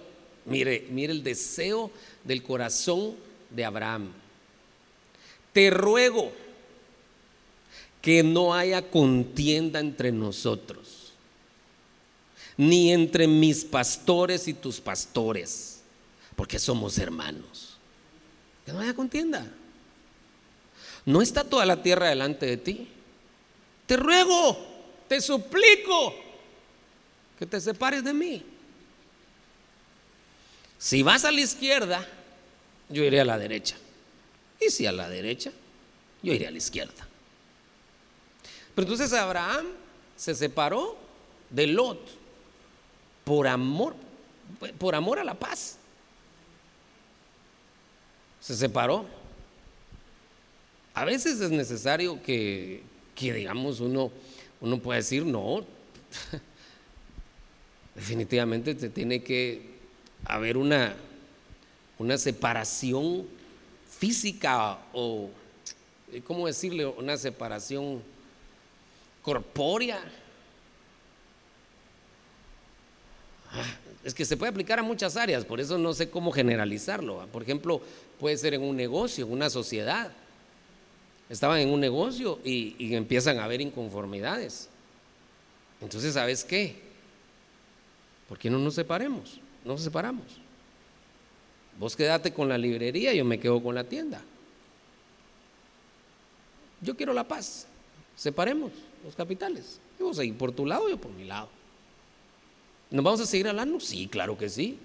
mire, 0.45 0.86
mire 0.91 1.12
el 1.12 1.24
deseo 1.24 1.89
del 2.24 2.43
corazón 2.43 3.16
de 3.49 3.66
Abraham. 3.66 4.12
Te 5.53 5.72
ruego 5.72 6.32
que 7.99 8.22
no 8.22 8.53
haya 8.53 8.91
contienda 8.91 9.80
entre 9.80 10.12
nosotros, 10.12 11.14
ni 12.57 12.93
entre 12.93 13.28
mis 13.28 13.66
pastores 13.66 14.47
y 14.47 14.53
tus 14.53 14.80
pastores, 14.80 15.82
porque 16.36 16.60
somos 16.60 16.99
hermanos. 16.99 17.78
Que 18.68 18.72
no 18.72 18.82
haya 18.82 18.93
contienda. 18.93 19.51
No 21.07 21.24
está 21.24 21.43
toda 21.43 21.66
la 21.66 21.82
tierra 21.82 22.10
delante 22.10 22.45
de 22.45 22.57
ti. 22.57 22.88
Te 23.89 23.97
ruego, 23.97 24.55
te 25.07 25.19
suplico 25.19 26.13
que 27.39 27.47
te 27.47 27.59
separes 27.59 28.03
de 28.03 28.13
mí. 28.13 28.45
Si 30.77 31.01
vas 31.01 31.25
a 31.25 31.31
la 31.31 31.41
izquierda, 31.41 32.07
yo 32.87 33.03
iré 33.03 33.19
a 33.19 33.25
la 33.25 33.39
derecha. 33.39 33.77
Y 34.61 34.69
si 34.69 34.85
a 34.85 34.91
la 34.91 35.09
derecha, 35.09 35.51
yo 36.21 36.31
iré 36.31 36.45
a 36.45 36.51
la 36.51 36.59
izquierda. 36.59 37.07
Pero 38.75 38.85
entonces 38.87 39.11
Abraham 39.11 39.65
se 40.15 40.35
separó 40.35 40.95
de 41.49 41.65
Lot 41.65 42.11
por 43.23 43.47
amor, 43.47 43.95
por 44.77 44.93
amor 44.93 45.17
a 45.17 45.23
la 45.23 45.33
paz. 45.33 45.79
Se 48.39 48.55
separó. 48.55 49.07
A 50.93 51.05
veces 51.05 51.41
es 51.41 51.49
necesario 51.49 52.21
que, 52.21 52.83
que 53.20 53.34
digamos, 53.34 53.82
uno, 53.82 54.11
uno 54.61 54.80
pueda 54.80 54.97
decir, 54.97 55.26
no, 55.26 55.65
definitivamente 57.95 58.74
te 58.76 58.89
tiene 58.89 59.22
que 59.22 59.61
haber 60.24 60.55
una, 60.55 60.95
una 61.97 62.17
separación 62.17 63.28
física 63.89 64.80
o, 64.93 65.30
¿cómo 66.26 66.47
decirle? 66.47 66.86
Una 66.86 67.17
separación 67.17 68.01
corpórea. 69.22 69.99
Ah, 73.51 73.65
es 74.05 74.13
que 74.13 74.24
se 74.24 74.38
puede 74.38 74.51
aplicar 74.51 74.80
a 74.80 74.84
muchas 74.84 75.17
áreas, 75.17 75.43
por 75.43 75.59
eso 75.59 75.78
no 75.78 75.93
sé 75.93 76.09
cómo 76.09 76.32
generalizarlo. 76.32 77.28
Por 77.34 77.43
ejemplo, 77.43 77.82
puede 78.17 78.38
ser 78.38 78.53
en 78.53 78.61
un 78.61 78.78
negocio, 78.78 79.26
en 79.26 79.34
una 79.34 79.49
sociedad. 79.49 80.13
Estaban 81.30 81.59
en 81.59 81.69
un 81.69 81.80
negocio 81.80 82.39
y, 82.43 82.75
y 82.80 82.95
empiezan 82.95 83.38
a 83.39 83.43
haber 83.43 83.61
inconformidades. 83.61 84.67
Entonces, 85.80 86.15
¿sabes 86.15 86.43
qué? 86.43 86.75
¿Por 88.27 88.38
qué 88.38 88.49
no 88.49 88.57
nos 88.57 88.75
separemos? 88.75 89.39
No 89.63 89.73
nos 89.73 89.82
separamos. 89.82 90.25
Vos 91.80 91.95
quedate 91.95 92.34
con 92.34 92.49
la 92.49 92.57
librería, 92.57 93.13
yo 93.13 93.23
me 93.23 93.39
quedo 93.39 93.61
con 93.63 93.73
la 93.73 93.84
tienda. 93.84 94.21
Yo 96.82 96.95
quiero 96.95 97.13
la 97.13 97.27
paz. 97.27 97.67
Separemos 98.15 98.71
los 99.03 99.15
capitales. 99.15 99.80
Yo 99.97 100.05
voy 100.05 100.11
a 100.13 100.15
seguir 100.15 100.38
por 100.38 100.51
tu 100.51 100.65
lado, 100.65 100.89
yo 100.89 100.97
por 100.97 101.11
mi 101.11 101.23
lado. 101.23 101.49
¿Nos 102.91 103.03
vamos 103.03 103.21
a 103.21 103.25
seguir 103.25 103.47
hablando? 103.47 103.80
Sí, 103.80 104.07
claro 104.07 104.38
que 104.38 104.49
sí. 104.49 104.77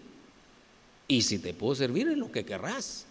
Y 1.09 1.23
si 1.23 1.39
te 1.39 1.53
puedo 1.53 1.75
servir 1.75 2.09
en 2.09 2.21
lo 2.21 2.31
que 2.31 2.45
querrás. 2.45 3.07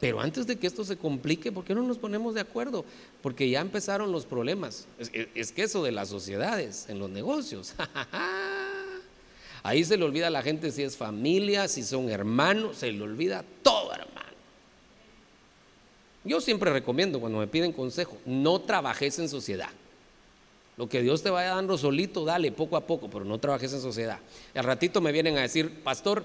Pero 0.00 0.20
antes 0.20 0.46
de 0.46 0.56
que 0.56 0.66
esto 0.66 0.84
se 0.84 0.96
complique, 0.96 1.50
¿por 1.50 1.64
qué 1.64 1.74
no 1.74 1.82
nos 1.82 1.96
ponemos 1.96 2.34
de 2.34 2.40
acuerdo? 2.40 2.84
Porque 3.22 3.48
ya 3.48 3.60
empezaron 3.60 4.12
los 4.12 4.26
problemas. 4.26 4.86
Es, 4.98 5.52
que 5.52 5.62
eso 5.62 5.82
de 5.82 5.92
las 5.92 6.08
sociedades, 6.08 6.86
en 6.88 6.98
los 6.98 7.08
negocios. 7.08 7.74
Ahí 9.62 9.84
se 9.84 9.96
le 9.96 10.04
olvida 10.04 10.26
a 10.26 10.30
la 10.30 10.42
gente 10.42 10.70
si 10.70 10.82
es 10.82 10.96
familia, 10.96 11.66
si 11.66 11.82
son 11.82 12.10
hermanos, 12.10 12.76
se 12.76 12.92
le 12.92 13.02
olvida 13.02 13.44
todo, 13.62 13.92
hermano. 13.92 14.26
Yo 16.24 16.40
siempre 16.40 16.72
recomiendo 16.72 17.18
cuando 17.18 17.38
me 17.38 17.46
piden 17.46 17.72
consejo, 17.72 18.18
no 18.26 18.60
trabajes 18.60 19.18
en 19.18 19.28
sociedad. 19.28 19.70
Lo 20.76 20.88
que 20.88 21.00
Dios 21.00 21.22
te 21.22 21.30
vaya 21.30 21.54
dando 21.54 21.78
solito, 21.78 22.24
dale 22.24 22.52
poco 22.52 22.76
a 22.76 22.86
poco, 22.86 23.08
pero 23.08 23.24
no 23.24 23.38
trabajes 23.38 23.72
en 23.72 23.80
sociedad. 23.80 24.18
Al 24.54 24.64
ratito 24.64 25.00
me 25.00 25.10
vienen 25.10 25.38
a 25.38 25.42
decir, 25.42 25.82
pastor, 25.82 26.24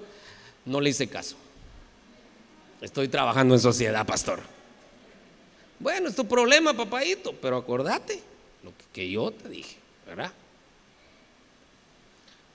no 0.66 0.80
le 0.80 0.90
hice 0.90 1.08
caso. 1.08 1.36
Estoy 2.82 3.06
trabajando 3.06 3.54
en 3.54 3.60
sociedad, 3.60 4.04
pastor. 4.04 4.40
Bueno, 5.78 6.08
es 6.08 6.16
tu 6.16 6.26
problema, 6.26 6.74
papadito, 6.74 7.32
pero 7.40 7.56
acordate 7.56 8.20
lo 8.64 8.72
que 8.92 9.08
yo 9.08 9.30
te 9.30 9.48
dije, 9.48 9.76
¿verdad? 10.04 10.32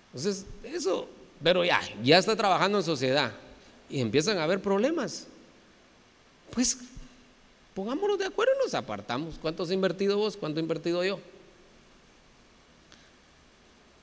Entonces, 0.08 0.46
eso, 0.66 1.08
pero 1.42 1.64
ya, 1.64 1.82
ya 2.04 2.18
está 2.18 2.36
trabajando 2.36 2.78
en 2.78 2.84
sociedad 2.84 3.32
y 3.90 4.02
empiezan 4.02 4.38
a 4.38 4.44
haber 4.44 4.62
problemas. 4.62 5.28
Pues 6.52 6.78
pongámonos 7.74 8.20
de 8.20 8.26
acuerdo 8.26 8.52
y 8.60 8.66
nos 8.66 8.74
apartamos. 8.74 9.36
¿Cuánto 9.42 9.64
has 9.64 9.72
invertido 9.72 10.18
vos? 10.18 10.36
¿Cuánto 10.36 10.60
he 10.60 10.64
invertido 10.64 11.06
yo? 11.06 11.22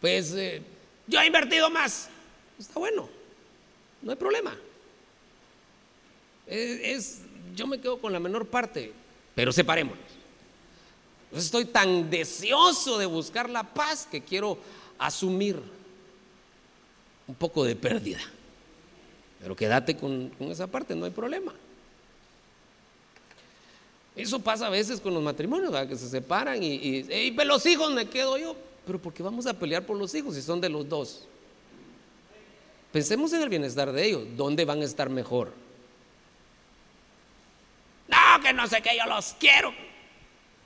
Pues 0.00 0.32
eh, 0.32 0.62
yo 1.06 1.20
he 1.20 1.26
invertido 1.26 1.68
más. 1.68 2.08
Está 2.58 2.78
bueno, 2.80 3.10
no 4.00 4.10
hay 4.10 4.16
problema. 4.16 4.56
Es, 6.46 7.22
yo 7.54 7.66
me 7.66 7.80
quedo 7.80 8.00
con 8.00 8.12
la 8.12 8.20
menor 8.20 8.46
parte, 8.46 8.92
pero 9.34 9.52
separémonos. 9.52 9.98
estoy 11.34 11.64
tan 11.64 12.10
deseoso 12.10 12.98
de 12.98 13.06
buscar 13.06 13.48
la 13.48 13.62
paz 13.62 14.06
que 14.10 14.20
quiero 14.20 14.58
asumir 14.98 15.60
un 17.26 17.34
poco 17.34 17.64
de 17.64 17.76
pérdida. 17.76 18.20
Pero 19.40 19.56
quédate 19.56 19.96
con, 19.96 20.32
esa 20.40 20.66
parte, 20.66 20.94
no 20.94 21.04
hay 21.04 21.10
problema. 21.10 21.52
Eso 24.16 24.38
pasa 24.38 24.66
a 24.66 24.70
veces 24.70 25.00
con 25.00 25.12
los 25.12 25.22
matrimonios, 25.22 25.74
que 25.86 25.96
se 25.96 26.08
separan 26.08 26.62
y, 26.62 26.74
y 26.76 27.30
los 27.44 27.66
hijos 27.66 27.92
me 27.92 28.06
quedo 28.08 28.38
yo. 28.38 28.56
Pero 28.86 29.00
¿por 29.00 29.12
qué 29.12 29.22
vamos 29.22 29.46
a 29.46 29.54
pelear 29.54 29.84
por 29.84 29.96
los 29.96 30.14
hijos 30.14 30.34
si 30.34 30.42
son 30.42 30.60
de 30.60 30.68
los 30.68 30.88
dos? 30.88 31.26
Pensemos 32.92 33.32
en 33.32 33.42
el 33.42 33.48
bienestar 33.48 33.90
de 33.90 34.06
ellos. 34.06 34.22
¿Dónde 34.36 34.64
van 34.64 34.82
a 34.82 34.84
estar 34.84 35.10
mejor? 35.10 35.52
Que 38.42 38.52
no 38.52 38.66
sé 38.66 38.82
qué, 38.82 38.90
yo 38.96 39.06
los 39.06 39.34
quiero. 39.38 39.72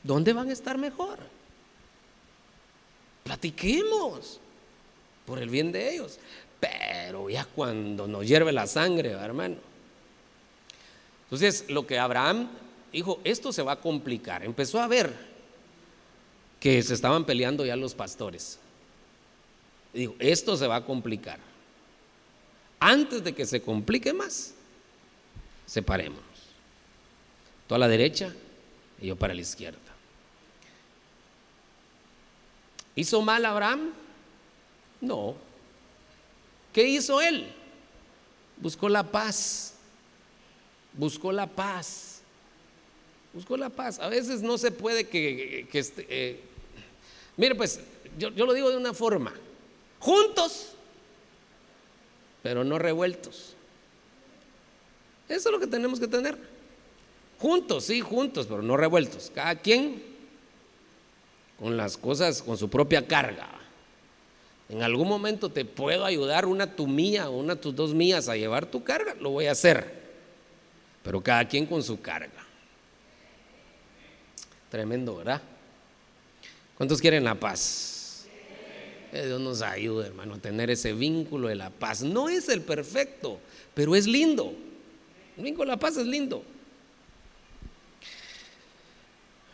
¿Dónde 0.03 0.33
van 0.33 0.49
a 0.49 0.53
estar 0.53 0.79
mejor? 0.79 1.19
Platiquemos 3.25 4.41
por 5.27 5.39
el 5.39 5.51
bien 5.51 5.71
de 5.71 5.95
ellos. 5.95 6.19
Pero 6.61 7.31
ya 7.31 7.45
cuando 7.45 8.07
nos 8.07 8.27
hierve 8.27 8.53
la 8.53 8.66
sangre, 8.66 9.11
hermano. 9.11 9.57
Entonces, 11.25 11.66
lo 11.69 11.87
que 11.87 11.99
Abraham 11.99 12.49
dijo, 12.93 13.21
esto 13.23 13.53
se 13.53 13.62
va 13.62 13.73
a 13.73 13.81
complicar. 13.81 14.45
Empezó 14.45 14.81
a 14.81 14.89
ver 14.89 15.14
que 16.59 16.83
se 16.83 16.95
estaban 16.95 17.25
peleando 17.25 17.64
ya 17.64 17.77
los 17.77 17.95
pastores. 17.95 18.59
Dijo, 19.93 20.14
esto 20.19 20.57
se 20.57 20.66
va 20.66 20.77
a 20.77 20.85
complicar. 20.85 21.39
Antes 22.81 23.23
de 23.23 23.35
que 23.35 23.45
se 23.45 23.61
complique 23.61 24.12
más, 24.12 24.55
separémonos. 25.66 26.28
Tú 27.69 27.75
a 27.75 27.79
la 27.79 27.87
derecha 27.87 28.35
y 29.01 29.09
yo 29.09 29.16
para 29.16 29.35
la 29.35 29.43
izquierda. 29.43 29.79
¿Hizo 32.97 33.21
mal 33.23 33.45
Abraham? 33.45 33.93
No. 35.01 35.37
¿Qué 36.73 36.85
hizo 36.85 37.21
él? 37.21 37.53
Buscó 38.57 38.89
la 38.89 39.05
paz. 39.05 39.75
Buscó 40.95 41.31
la 41.31 41.47
paz. 41.47 42.23
Buscó 43.33 43.57
la 43.57 43.69
paz. 43.69 44.01
A 44.01 44.09
veces 44.09 44.43
no 44.43 44.57
se 44.59 44.73
puede 44.73 45.07
que, 45.07 45.69
este, 45.73 46.07
eh, 46.09 46.41
mire, 47.37 47.55
pues 47.55 47.81
yo, 48.19 48.31
yo 48.31 48.47
lo 48.47 48.55
digo 48.55 48.71
de 48.71 48.79
una 48.79 48.95
forma. 48.95 49.33
Juntos, 50.01 50.73
pero 52.43 52.64
no 52.64 52.79
revueltos. 52.79 53.55
Eso 55.29 55.49
es 55.51 55.53
lo 55.53 55.61
que 55.61 55.66
tenemos 55.66 56.01
que 56.01 56.09
tener. 56.09 56.58
Juntos, 57.39 57.84
sí, 57.84 58.01
juntos, 58.01 58.47
pero 58.47 58.62
no 58.62 58.76
revueltos. 58.76 59.30
Cada 59.34 59.57
quien 59.57 60.03
con 61.59 61.76
las 61.76 61.97
cosas, 61.97 62.43
con 62.43 62.57
su 62.57 62.68
propia 62.68 63.07
carga. 63.07 63.49
En 64.68 64.82
algún 64.82 65.09
momento 65.09 65.49
te 65.49 65.64
puedo 65.64 66.05
ayudar 66.05 66.47
una 66.47 66.76
tu 66.76 66.86
mía 66.86 67.30
o 67.30 67.39
una 67.39 67.57
tus 67.57 67.74
dos 67.74 67.95
mías 67.95 68.28
a 68.28 68.36
llevar 68.36 68.66
tu 68.66 68.84
carga, 68.84 69.14
lo 69.14 69.30
voy 69.30 69.47
a 69.47 69.53
hacer. 69.53 69.99
Pero 71.03 71.22
cada 71.22 71.49
quien 71.49 71.66
con 71.66 71.82
su 71.82 72.01
carga. 72.01 72.45
Tremendo, 74.70 75.16
¿verdad? 75.16 75.41
¿Cuántos 76.76 77.01
quieren 77.01 77.24
la 77.24 77.34
paz? 77.34 78.26
Dios 79.11 79.41
nos 79.41 79.62
ayude, 79.62 80.09
hermano, 80.09 80.34
a 80.34 80.39
tener 80.39 80.70
ese 80.70 80.93
vínculo 80.93 81.49
de 81.49 81.55
la 81.55 81.70
paz. 81.70 82.03
No 82.03 82.28
es 82.28 82.49
el 82.51 82.61
perfecto, 82.61 83.41
pero 83.74 83.97
es 83.97 84.07
lindo. 84.07 84.53
El 85.36 85.45
vínculo 85.45 85.70
de 85.70 85.76
la 85.76 85.80
paz 85.80 85.97
es 85.97 86.07
lindo. 86.07 86.45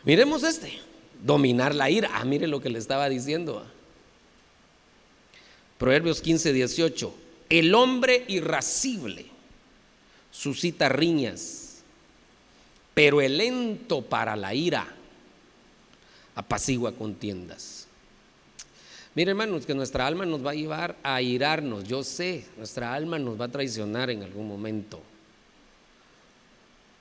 Miremos 0.05 0.43
este, 0.43 0.79
dominar 1.23 1.73
la 1.73 1.89
ira. 1.89 2.11
Ah, 2.13 2.23
mire 2.25 2.47
lo 2.47 2.61
que 2.61 2.69
le 2.69 2.77
estaba 2.79 3.09
diciendo. 3.09 3.65
Proverbios 5.77 6.21
15, 6.21 6.53
18. 6.53 7.15
El 7.49 7.73
hombre 7.73 8.23
irascible 8.27 9.25
suscita 10.31 10.89
riñas, 10.89 11.81
pero 12.93 13.21
el 13.21 13.37
lento 13.37 14.01
para 14.03 14.35
la 14.35 14.53
ira 14.53 14.87
apacigua 16.35 16.91
contiendas. 16.91 17.87
Mire 19.15 19.31
hermanos, 19.31 19.65
que 19.65 19.73
nuestra 19.73 20.05
alma 20.05 20.25
nos 20.25 20.45
va 20.45 20.51
a 20.51 20.55
llevar 20.55 20.97
a 21.01 21.21
irarnos, 21.21 21.85
yo 21.85 22.03
sé, 22.03 22.45
nuestra 22.57 22.93
alma 22.93 23.17
nos 23.17 23.39
va 23.39 23.45
a 23.45 23.51
traicionar 23.51 24.09
en 24.09 24.23
algún 24.23 24.47
momento. 24.47 25.01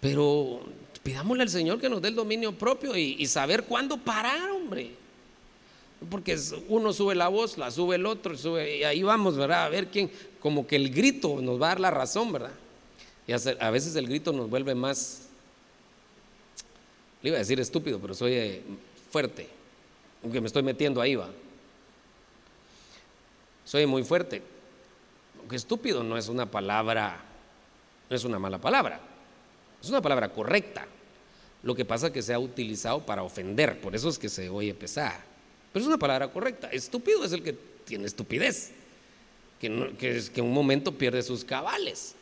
Pero 0.00 0.62
pidámosle 1.04 1.42
al 1.42 1.50
Señor 1.50 1.78
que 1.78 1.88
nos 1.88 2.02
dé 2.02 2.08
el 2.08 2.14
dominio 2.14 2.52
propio 2.52 2.96
y, 2.96 3.24
saber 3.26 3.64
cuándo 3.64 3.98
parar, 3.98 4.50
hombre. 4.50 4.90
Porque 6.10 6.36
uno 6.68 6.92
sube 6.92 7.14
la 7.14 7.28
voz, 7.28 7.56
la 7.56 7.70
sube 7.70 7.96
el 7.96 8.06
otro, 8.06 8.34
y 8.60 8.82
ahí 8.82 9.02
vamos, 9.02 9.36
¿verdad? 9.36 9.66
A 9.66 9.68
ver 9.68 9.88
quién, 9.88 10.10
como 10.40 10.66
que 10.66 10.76
el 10.76 10.92
grito 10.92 11.40
nos 11.40 11.60
va 11.60 11.66
a 11.66 11.68
dar 11.68 11.80
la 11.80 11.90
razón, 11.90 12.32
¿verdad? 12.32 12.52
Y 13.26 13.32
a 13.32 13.70
veces 13.70 13.94
el 13.96 14.08
grito 14.08 14.32
nos 14.32 14.50
vuelve 14.50 14.74
más, 14.74 15.28
le 17.22 17.28
iba 17.28 17.36
a 17.36 17.40
decir 17.40 17.60
estúpido, 17.60 17.98
pero 18.00 18.14
soy 18.14 18.32
eh, 18.32 18.62
fuerte, 19.10 19.48
aunque 20.22 20.40
me 20.40 20.46
estoy 20.46 20.62
metiendo 20.62 21.00
ahí, 21.00 21.14
va. 21.14 21.28
soy 23.64 23.86
muy 23.86 24.02
fuerte. 24.04 24.42
Aunque 25.38 25.56
estúpido 25.56 26.02
no 26.02 26.16
es 26.16 26.28
una 26.28 26.50
palabra, 26.50 27.22
no 28.08 28.16
es 28.16 28.24
una 28.24 28.38
mala 28.38 28.58
palabra, 28.58 29.00
es 29.84 29.90
una 29.90 30.02
palabra 30.02 30.30
correcta. 30.30 30.86
Lo 31.62 31.74
que 31.74 31.84
pasa 31.84 32.08
es 32.08 32.12
que 32.12 32.22
se 32.22 32.34
ha 32.34 32.38
utilizado 32.38 33.04
para 33.06 33.22
ofender, 33.22 33.80
por 33.80 33.94
eso 33.94 34.08
es 34.08 34.18
que 34.18 34.28
se 34.28 34.48
oye 34.48 34.74
pesada. 34.74 35.24
Pero 35.72 35.82
es 35.82 35.86
una 35.88 35.98
palabra 35.98 36.28
correcta. 36.28 36.68
Estúpido 36.68 37.24
es 37.24 37.32
el 37.32 37.42
que 37.42 37.54
tiene 37.84 38.06
estupidez, 38.06 38.70
que, 39.60 39.94
que, 39.98 40.22
que 40.32 40.40
en 40.40 40.46
un 40.46 40.52
momento 40.52 40.92
pierde 40.92 41.22
sus 41.22 41.44
cabales. 41.44 42.14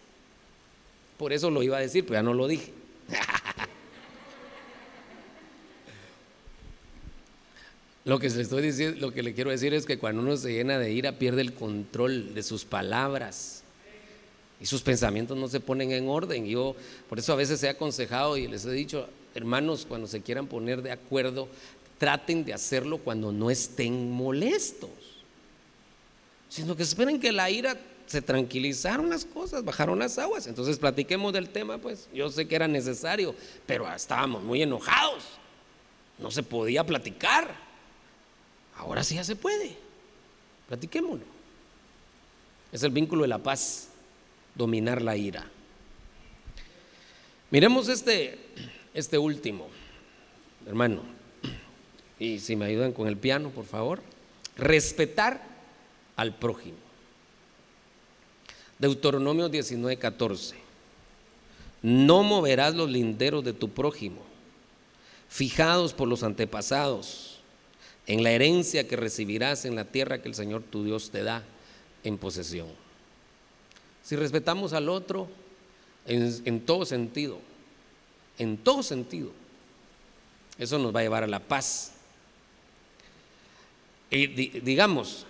Por 1.18 1.32
eso 1.32 1.50
lo 1.50 1.62
iba 1.62 1.76
a 1.76 1.80
decir, 1.80 2.04
pero 2.04 2.14
ya 2.14 2.22
no 2.22 2.34
lo 2.34 2.46
dije. 2.46 2.72
Lo 8.04 8.18
que 8.18 8.28
le 8.28 8.42
estoy 8.42 8.62
diciendo, 8.62 8.98
lo 8.98 9.12
que 9.12 9.22
le 9.22 9.32
quiero 9.32 9.50
decir 9.50 9.72
es 9.74 9.86
que 9.86 9.96
cuando 9.96 10.22
uno 10.22 10.36
se 10.36 10.52
llena 10.52 10.76
de 10.76 10.90
ira 10.90 11.12
pierde 11.12 11.40
el 11.40 11.54
control 11.54 12.34
de 12.34 12.42
sus 12.42 12.64
palabras 12.64 13.62
y 14.62 14.66
sus 14.66 14.80
pensamientos 14.80 15.36
no 15.36 15.48
se 15.48 15.58
ponen 15.58 15.90
en 15.90 16.08
orden. 16.08 16.46
Yo 16.46 16.76
por 17.08 17.18
eso 17.18 17.32
a 17.32 17.36
veces 17.36 17.60
he 17.64 17.68
aconsejado 17.68 18.36
y 18.36 18.46
les 18.46 18.64
he 18.64 18.70
dicho, 18.70 19.08
hermanos, 19.34 19.84
cuando 19.88 20.06
se 20.06 20.22
quieran 20.22 20.46
poner 20.46 20.82
de 20.82 20.92
acuerdo, 20.92 21.48
traten 21.98 22.44
de 22.44 22.54
hacerlo 22.54 22.98
cuando 22.98 23.32
no 23.32 23.50
estén 23.50 24.12
molestos, 24.12 24.90
sino 26.48 26.76
que 26.76 26.84
esperen 26.84 27.18
que 27.18 27.32
la 27.32 27.50
ira 27.50 27.76
se 28.06 28.22
tranquilizaron 28.22 29.10
las 29.10 29.24
cosas, 29.24 29.64
bajaron 29.64 29.98
las 29.98 30.16
aguas. 30.18 30.46
Entonces 30.46 30.78
platiquemos 30.78 31.32
del 31.32 31.48
tema, 31.48 31.78
pues 31.78 32.08
yo 32.14 32.30
sé 32.30 32.46
que 32.46 32.54
era 32.54 32.68
necesario, 32.68 33.34
pero 33.66 33.92
estábamos 33.92 34.44
muy 34.44 34.62
enojados, 34.62 35.24
no 36.20 36.30
se 36.30 36.44
podía 36.44 36.86
platicar. 36.86 37.52
Ahora 38.76 39.02
sí 39.02 39.16
ya 39.16 39.24
se 39.24 39.34
puede. 39.34 39.76
Platiquémoslo. 40.68 41.24
Es 42.70 42.84
el 42.84 42.92
vínculo 42.92 43.22
de 43.22 43.28
la 43.28 43.38
paz, 43.38 43.88
dominar 44.54 45.02
la 45.02 45.16
ira. 45.16 45.46
Miremos 47.50 47.88
este, 47.88 48.38
este 48.94 49.18
último, 49.18 49.68
hermano. 50.66 51.02
Y 52.18 52.38
si 52.38 52.56
me 52.56 52.66
ayudan 52.66 52.92
con 52.92 53.08
el 53.08 53.16
piano, 53.16 53.50
por 53.50 53.64
favor. 53.64 54.02
Respetar 54.56 55.42
al 56.16 56.34
prójimo. 56.34 56.78
Deuteronomio 58.78 59.48
19, 59.48 59.98
14. 59.98 60.56
No 61.82 62.22
moverás 62.22 62.74
los 62.74 62.90
linderos 62.90 63.44
de 63.44 63.52
tu 63.52 63.70
prójimo, 63.70 64.22
fijados 65.28 65.92
por 65.94 66.08
los 66.08 66.22
antepasados 66.22 67.40
en 68.06 68.22
la 68.22 68.30
herencia 68.30 68.88
que 68.88 68.96
recibirás 68.96 69.64
en 69.64 69.76
la 69.76 69.84
tierra 69.84 70.22
que 70.22 70.28
el 70.28 70.34
Señor 70.34 70.62
tu 70.62 70.84
Dios 70.84 71.10
te 71.10 71.22
da 71.22 71.44
en 72.04 72.18
posesión. 72.18 72.81
Si 74.02 74.16
respetamos 74.16 74.72
al 74.72 74.88
otro 74.88 75.28
en, 76.06 76.60
todo 76.60 76.84
sentido, 76.84 77.38
en 78.38 78.56
todo 78.56 78.82
sentido, 78.82 79.30
eso 80.58 80.78
nos 80.78 80.94
va 80.94 81.00
a 81.00 81.02
llevar 81.04 81.22
a 81.24 81.28
la 81.28 81.40
paz. 81.40 81.92
Y 84.10 84.26
digamos, 84.26 85.24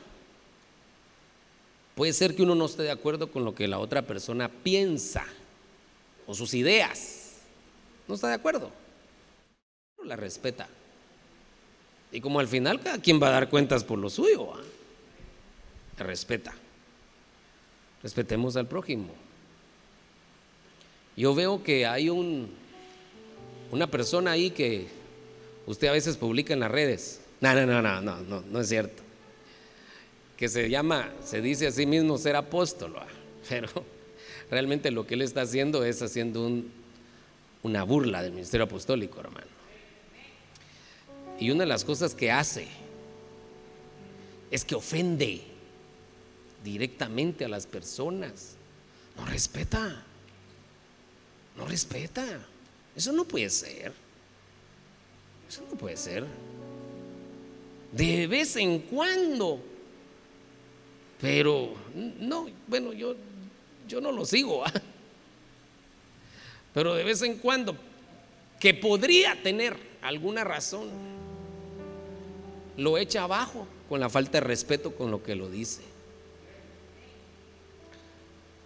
puede 1.95 2.12
ser 2.12 2.35
que 2.35 2.43
uno 2.43 2.55
no 2.55 2.64
esté 2.64 2.83
de 2.83 2.91
acuerdo 2.91 3.31
con 3.31 3.45
lo 3.45 3.55
que 3.55 3.68
la 3.68 3.79
otra 3.79 4.03
persona 4.03 4.49
piensa 4.49 5.25
o 6.27 6.35
sus 6.35 6.55
ideas. 6.55 7.35
No 8.09 8.14
está 8.14 8.29
de 8.29 8.35
acuerdo. 8.35 8.70
La 10.05 10.16
respeta. 10.16 10.66
Y 12.11 12.20
como 12.20 12.41
al 12.41 12.49
final 12.49 12.81
cada 12.81 12.99
quien 12.99 13.23
va 13.23 13.29
a 13.29 13.33
dar 13.33 13.49
cuentas 13.49 13.85
por 13.85 13.99
lo 13.99 14.11
suyo, 14.11 14.53
respeta. 15.97 16.55
Respetemos 18.03 18.57
al 18.57 18.67
prójimo. 18.67 19.09
Yo 21.17 21.35
veo 21.35 21.63
que 21.63 21.87
hay 21.87 22.09
un, 22.09 22.51
una 23.71 23.87
persona 23.87 24.33
ahí 24.33 24.51
que 24.51 24.87
usted 25.67 25.89
a 25.89 25.93
veces 25.93 26.17
publica 26.17 26.55
en 26.55 26.61
las 26.61 26.71
redes. 26.71 27.21
No, 27.41 27.55
no, 27.55 27.67
no, 27.67 27.83
no, 27.83 28.01
no, 28.01 28.21
no, 28.23 28.43
no 28.43 28.61
es 28.61 28.69
cierto. 28.69 29.03
Que 30.37 30.49
se 30.49 30.69
llama, 30.69 31.13
se 31.25 31.41
dice 31.41 31.67
a 31.67 31.71
sí 31.71 31.87
mismo 31.87 32.19
ser 32.19 32.35
apóstol, 32.37 32.95
pero 33.49 33.69
realmente 34.51 34.91
lo 34.91 35.07
que 35.07 35.15
él 35.15 35.23
está 35.23 35.43
haciendo 35.43 35.85
es 35.85 36.03
haciendo 36.03 36.47
un, 36.47 36.73
una 37.63 37.85
burla 37.85 38.23
del 38.23 38.33
ministerio 38.33 38.65
apostólico, 38.65 39.21
hermano. 39.21 39.47
Y 41.39 41.51
una 41.51 41.61
de 41.61 41.69
las 41.69 41.85
cosas 41.85 42.15
que 42.15 42.31
hace 42.31 42.69
es 44.51 44.65
que 44.65 44.75
ofende 44.75 45.52
directamente 46.63 47.45
a 47.45 47.49
las 47.49 47.67
personas. 47.67 48.57
No 49.17 49.27
respeta. 49.27 50.05
No 51.57 51.67
respeta. 51.67 52.25
Eso 52.97 53.13
no 53.13 53.25
puede 53.25 53.51
ser. 53.51 53.93
Eso 55.49 55.63
no 55.71 55.77
puede 55.77 55.97
ser. 55.97 56.27
De 57.93 58.27
vez 58.27 58.57
en 58.57 58.81
cuando. 58.81 59.61
Pero 61.21 61.75
no, 62.19 62.49
bueno, 62.67 62.93
yo, 62.93 63.15
yo 63.87 64.01
no 64.01 64.11
lo 64.11 64.25
sigo. 64.25 64.65
¿ah? 64.65 64.73
Pero 66.75 66.95
de 66.95 67.05
vez 67.05 67.23
en 67.23 67.39
cuando, 67.39 67.77
que 68.59 68.75
podría 68.75 69.41
tener 69.43 69.77
alguna 70.01 70.43
razón 70.43 70.89
lo 72.77 72.99
echa 72.99 73.25
abajo 73.25 73.67
con 73.89 74.01
la 74.01 74.09
falta 74.09 74.33
de 74.33 74.41
respeto 74.41 74.95
con 74.95 75.11
lo 75.11 75.23
que 75.23 75.35
lo 75.35 75.51
dice. 75.51 75.83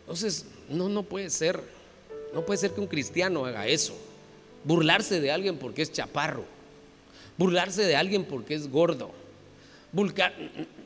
Entonces, 0.06 0.46
no, 0.68 0.88
no 0.88 1.02
puede 1.02 1.30
ser, 1.30 1.60
no 2.32 2.46
puede 2.46 2.58
ser 2.58 2.70
que 2.70 2.80
un 2.80 2.86
cristiano 2.86 3.44
haga 3.44 3.66
eso. 3.66 3.92
Burlarse 4.62 5.20
de 5.20 5.32
alguien 5.32 5.58
porque 5.58 5.82
es 5.82 5.90
chaparro, 5.90 6.44
burlarse 7.36 7.82
de 7.82 7.96
alguien 7.96 8.24
porque 8.24 8.54
es 8.54 8.70
gordo. 8.70 9.10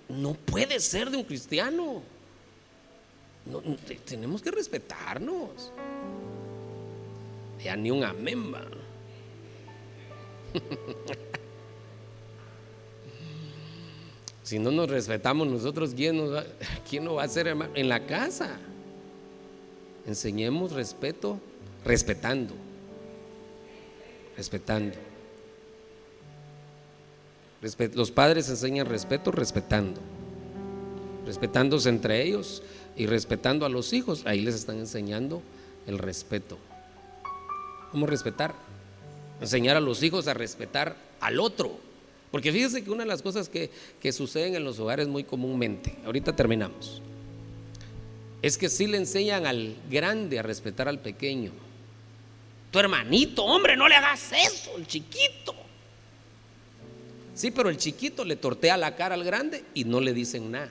no 0.09 0.33
puede 0.33 0.81
ser 0.81 1.11
de 1.11 1.18
un 1.18 1.25
cristiano. 1.25 2.03
tenemos 4.07 4.41
que 4.41 4.51
respetarnos. 4.51 5.71
Ya 7.62 7.77
ni 7.77 7.91
un 7.91 8.03
amén. 8.03 8.55
Si 14.43 14.59
no 14.59 14.73
nos 14.73 14.91
respetamos 14.91 15.47
nosotros, 15.47 15.93
¿quién, 15.95 16.16
nos 16.16 16.35
va, 16.35 16.45
¿quién 16.89 17.05
lo 17.05 17.14
va 17.14 17.23
a 17.23 17.27
hacer? 17.27 17.47
En 17.47 17.89
la 17.89 18.05
casa. 18.05 18.59
Enseñemos 20.07 20.73
respeto, 20.73 21.39
respetando. 21.85 22.55
Respetando. 24.37 24.97
los 27.95 28.11
padres 28.11 28.49
enseñan 28.49 28.87
respeto 28.87 29.31
respetando. 29.31 30.01
Respetándose 31.27 31.89
entre 31.89 32.23
ellos 32.23 32.63
y 32.97 33.07
respetando 33.07 33.67
a 33.67 33.69
los 33.69 33.93
hijos. 33.93 34.23
Ahí 34.25 34.41
les 34.41 34.55
están 34.55 34.79
enseñando 34.79 35.43
el 35.87 35.99
respeto. 35.99 36.59
¿Cómo 37.91 38.07
respetar? 38.07 38.55
Enseñar 39.41 39.77
a 39.77 39.81
los 39.81 40.03
hijos 40.03 40.29
a 40.29 40.35
respetar 40.35 40.97
al 41.21 41.41
otro 41.41 41.91
porque 42.31 42.53
fíjese 42.53 42.85
que 42.85 42.91
una 42.91 43.03
de 43.03 43.09
las 43.09 43.23
cosas 43.23 43.49
que, 43.49 43.71
suceden 44.13 44.55
en 44.55 44.65
los 44.65 44.79
hogares 44.79 45.09
muy 45.09 45.25
comúnmente, 45.25 45.97
ahorita 46.05 46.35
terminamos, 46.37 47.03
es 48.43 48.57
que 48.57 48.68
si 48.68 48.86
le 48.86 48.97
enseñan 48.97 49.47
al 49.47 49.76
grande 49.91 50.38
a 50.38 50.43
respetar 50.43 50.88
al 50.88 50.99
pequeño. 50.99 51.53
Tu 52.70 52.78
hermanito, 52.78 53.45
hombre, 53.45 53.76
no 53.76 53.88
le 53.88 53.97
hagas 53.97 54.32
eso, 54.32 54.76
el 54.78 54.86
chiquito. 54.86 55.55
Sí, 57.34 57.51
pero 57.51 57.68
el 57.68 57.76
chiquito 57.76 58.24
le 58.24 58.36
tortea 58.36 58.76
la 58.76 58.97
cara 58.97 59.14
al 59.14 59.24
grande 59.24 59.64
y 59.74 59.84
no 59.84 60.01
le 60.01 60.12
dicen 60.14 60.51
nada. 60.51 60.70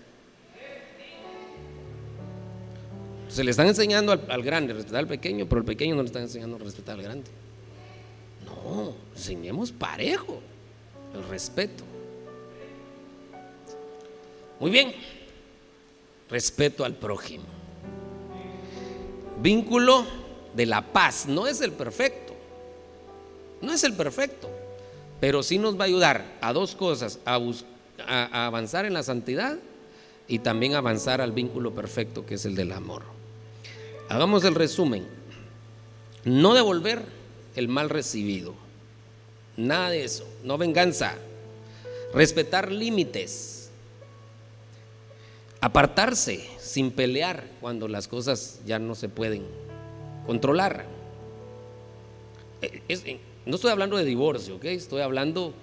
Se 3.28 3.44
le 3.44 3.52
están 3.52 3.68
enseñando 3.68 4.12
al, 4.12 4.26
al, 4.30 4.42
grande 4.42 4.74
a 4.74 4.76
respetar 4.76 5.00
al 5.00 5.08
pequeño, 5.08 5.46
pero 5.48 5.60
el 5.60 5.66
pequeño 5.66 5.96
no 5.96 6.02
le 6.02 6.08
están 6.08 6.24
enseñando 6.24 6.56
a 6.56 6.60
respetar 6.60 6.96
al 6.96 7.04
grande. 7.04 7.30
No, 8.46 8.96
enseñemos 9.16 9.72
parejo 9.72 10.42
el 11.14 11.24
respeto. 11.28 11.84
Muy 14.60 14.72
bien, 14.72 14.94
respeto 16.30 16.84
al 16.84 16.96
prójimo. 16.96 17.59
Vínculo 19.42 20.06
de 20.54 20.66
la 20.66 20.82
paz, 20.94 21.26
no 21.28 21.48
es 21.48 21.62
el 21.62 21.72
perfecto, 21.72 22.34
no 23.62 23.74
es 23.74 23.84
el 23.84 23.94
perfecto, 23.94 24.50
pero 25.20 25.44
sí 25.44 25.58
nos 25.58 25.78
va 25.78 25.84
a 25.84 25.88
ayudar 25.88 26.38
a 26.42 26.54
dos 26.54 26.76
cosas, 26.76 27.20
a, 27.26 27.40
a 28.06 28.46
avanzar 28.46 28.86
en 28.86 28.94
la 28.94 29.04
santidad 29.04 29.58
y 30.28 30.40
también 30.40 30.76
avanzar 30.76 31.22
al 31.22 31.32
vínculo 31.32 31.74
perfecto 31.74 32.26
que 32.26 32.36
es 32.36 32.46
el 32.46 32.56
del 32.56 32.72
amor. 32.72 33.04
Hagamos 34.10 34.44
el 34.44 34.56
resumen. 34.56 35.06
No 36.26 36.54
devolver 36.54 37.04
el 37.56 37.70
mal 37.70 37.90
recibido 37.90 38.54
Nada 39.60 39.90
de 39.90 40.06
eso. 40.06 40.26
No 40.46 40.58
venganza. 40.58 41.16
Respetar 42.14 42.72
límites. 42.72 43.59
Apartarse 45.62 46.46
sin 46.60 46.92
pelear 46.92 47.44
cuando 47.60 47.88
las 47.88 48.08
cosas 48.08 48.62
ya 48.66 48.80
no 48.80 48.96
se 48.96 49.10
pueden 49.10 49.46
controlar. 50.26 50.86
Eh, 52.62 53.20
no 53.46 53.56
estoy 53.56 53.72
hablando 53.72 53.98
de 53.98 54.06
divorcio. 54.06 54.60
Estoy 54.62 55.02
hablando 55.02 55.54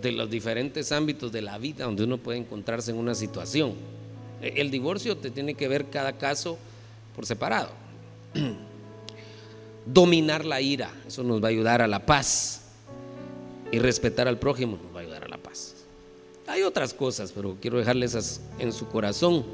de 0.00 0.12
los 0.12 0.30
diferentes 0.30 0.92
ámbitos 0.92 1.32
de 1.32 1.42
la 1.42 1.58
vida 1.58 1.84
donde 1.84 2.04
uno 2.04 2.18
puede 2.18 2.38
encontrarse 2.38 2.90
en 2.90 2.96
una 2.96 3.14
situación. 3.14 3.74
Eh, 4.42 4.54
el 4.56 4.70
divorcio 4.70 5.16
te 5.16 5.30
tiene 5.30 5.54
que 5.54 5.68
ver 5.68 5.86
cada 5.86 6.16
caso 6.16 6.58
por 7.14 7.26
separado. 7.26 7.70
Dominar 9.86 10.44
la 10.44 10.60
ira, 10.60 10.92
eso 11.06 11.22
nos 11.22 11.42
va 11.42 11.48
a 11.48 11.50
ayudar 11.50 11.82
a 11.82 11.86
la 11.86 12.04
paz. 12.04 12.62
Y 13.70 13.78
respetar 13.78 14.28
al 14.28 14.38
prójimo 14.38 14.78
nos 14.82 14.94
va 14.94 14.97
Hay 16.48 16.62
otras 16.62 16.94
cosas, 16.94 17.30
pero 17.32 17.56
quiero 17.60 17.78
dejarles 17.78 18.40
en 18.58 18.72
su 18.72 18.88
corazón. 18.88 19.44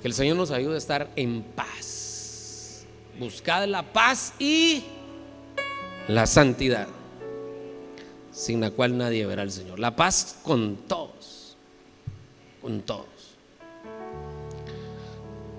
Que 0.00 0.06
el 0.06 0.14
Señor 0.14 0.36
nos 0.36 0.52
ayude 0.52 0.76
a 0.76 0.78
estar 0.78 1.10
en 1.16 1.42
paz. 1.42 2.84
Buscad 3.18 3.66
la 3.66 3.92
paz 3.92 4.32
y 4.38 4.84
la 6.06 6.26
santidad, 6.26 6.86
sin 8.30 8.60
la 8.60 8.70
cual 8.70 8.96
nadie 8.96 9.26
verá 9.26 9.42
al 9.42 9.50
Señor. 9.50 9.80
La 9.80 9.96
paz 9.96 10.38
con 10.44 10.76
todos, 10.86 11.56
con 12.62 12.80
todos. 12.82 13.06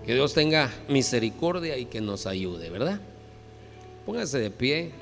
Que 0.06 0.14
Dios 0.14 0.34
tenga 0.34 0.72
misericordia 0.88 1.78
y 1.78 1.86
que 1.86 2.00
nos 2.00 2.26
ayude, 2.26 2.70
¿verdad? 2.70 3.02
Póngase 4.06 4.40
de 4.40 4.50
pie 4.50 4.94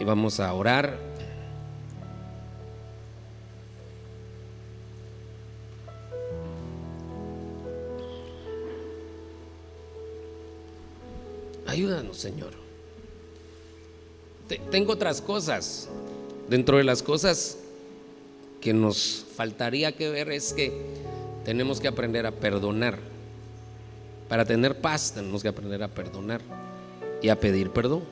y 0.00 0.04
vamos 0.04 0.40
a 0.40 0.52
orar. 0.54 0.98
Ayúdanos, 11.68 12.16
Señor. 12.16 12.52
Tengo 14.70 14.94
otras 14.94 15.20
cosas. 15.20 15.86
Dentro 16.48 16.78
de 16.78 16.84
las 16.84 17.02
cosas 17.02 17.58
que 18.62 18.72
nos 18.72 19.26
faltaría 19.36 19.94
que 19.94 20.08
ver 20.08 20.30
es 20.30 20.54
que 20.54 20.72
tenemos 21.44 21.78
que 21.78 21.88
aprender 21.88 22.24
a 22.24 22.30
perdonar. 22.32 22.98
Para 24.30 24.46
tener 24.46 24.80
paz 24.80 25.12
tenemos 25.14 25.42
que 25.42 25.48
aprender 25.48 25.82
a 25.82 25.88
perdonar 25.88 26.40
y 27.20 27.28
a 27.28 27.38
pedir 27.38 27.68
perdón. 27.68 28.02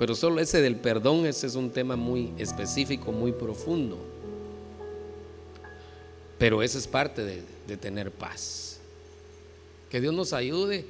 Pero 0.00 0.16
solo 0.16 0.40
ese 0.40 0.60
del 0.60 0.74
perdón, 0.74 1.26
ese 1.26 1.46
es 1.46 1.54
un 1.54 1.70
tema 1.70 1.94
muy 1.94 2.32
específico, 2.38 3.12
muy 3.12 3.30
profundo. 3.30 3.98
Pero 6.38 6.60
ese 6.60 6.78
es 6.78 6.88
parte 6.88 7.22
de, 7.22 7.44
de 7.68 7.76
tener 7.76 8.10
paz. 8.10 8.80
Que 9.88 10.00
Dios 10.00 10.12
nos 10.12 10.32
ayude 10.32 10.86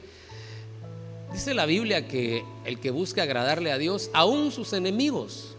Dice 1.32 1.54
la 1.54 1.64
Biblia 1.64 2.06
que 2.06 2.44
el 2.64 2.78
que 2.78 2.90
busca 2.90 3.22
agradarle 3.22 3.72
a 3.72 3.78
Dios, 3.78 4.10
aún 4.12 4.52
sus 4.52 4.72
enemigos, 4.74 5.54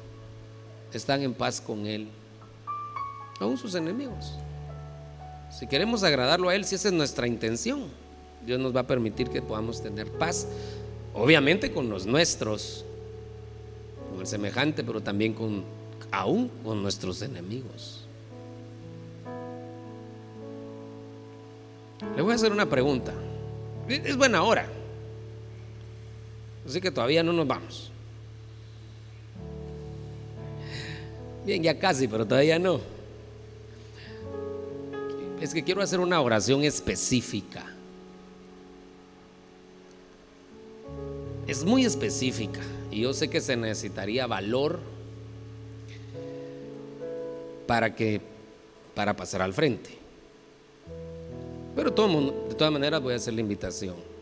están 0.94 1.24
en 1.24 1.34
paz 1.34 1.60
con 1.60 1.88
Él. 1.88 2.08
Aún 3.40 3.58
sus 3.58 3.74
enemigos. 3.74 4.34
Si 5.50 5.68
queremos 5.68 6.04
agradarlo 6.04 6.50
a 6.50 6.56
Él, 6.56 6.66
si 6.66 6.76
esa 6.76 6.90
es 6.90 6.94
nuestra 6.94 7.28
intención, 7.28 7.86
Dios 8.46 8.60
nos 8.60 8.76
va 8.76 8.82
a 8.82 8.88
permitir 8.88 9.30
que 9.30 9.42
podamos 9.42 9.82
tener 9.82 10.12
paz. 10.12 10.48
Obviamente 11.14 11.72
con 11.72 11.90
los 11.90 12.06
nuestros, 12.06 12.86
con 14.12 14.22
el 14.22 14.28
semejante, 14.28 14.84
pero 14.84 15.02
también 15.02 15.34
con 15.34 15.64
aún 16.12 16.50
con 16.64 16.84
nuestros 16.84 17.22
enemigos. 17.24 18.06
Le 22.16 22.22
voy 22.22 22.34
a 22.34 22.36
hacer 22.36 22.52
una 22.52 22.70
pregunta. 22.70 23.14
Es 23.88 24.16
buena 24.16 24.44
hora. 24.44 24.68
Así 26.66 26.80
que 26.80 26.92
todavía 26.92 27.24
no 27.24 27.34
nos 27.34 27.48
vamos. 27.48 27.92
Bien, 31.46 31.62
ya 31.62 31.78
casi, 31.78 32.08
pero 32.08 32.26
todavía 32.26 32.58
no. 32.58 32.80
Es 35.42 35.54
que 35.54 35.64
quiero 35.64 35.82
hacer 35.82 36.00
una 36.00 36.22
oración 36.22 36.64
específica. 36.64 37.66
Es 41.46 41.66
muy 41.66 41.84
específica 41.84 42.62
y 42.90 43.02
yo 43.02 43.14
sé 43.14 43.30
que 43.30 43.42
se 43.42 43.58
necesitaría 43.58 44.26
valor 44.26 44.80
para 47.68 47.94
que 47.94 48.22
para 48.96 49.16
pasar 49.16 49.42
al 49.42 49.54
frente. 49.54 49.90
Pero 51.76 51.90
de 51.90 52.56
todas 52.56 52.72
maneras 52.72 53.02
voy 53.02 53.14
a 53.14 53.18
hacer 53.18 53.34
la 53.34 53.42
invitación. 53.42 54.13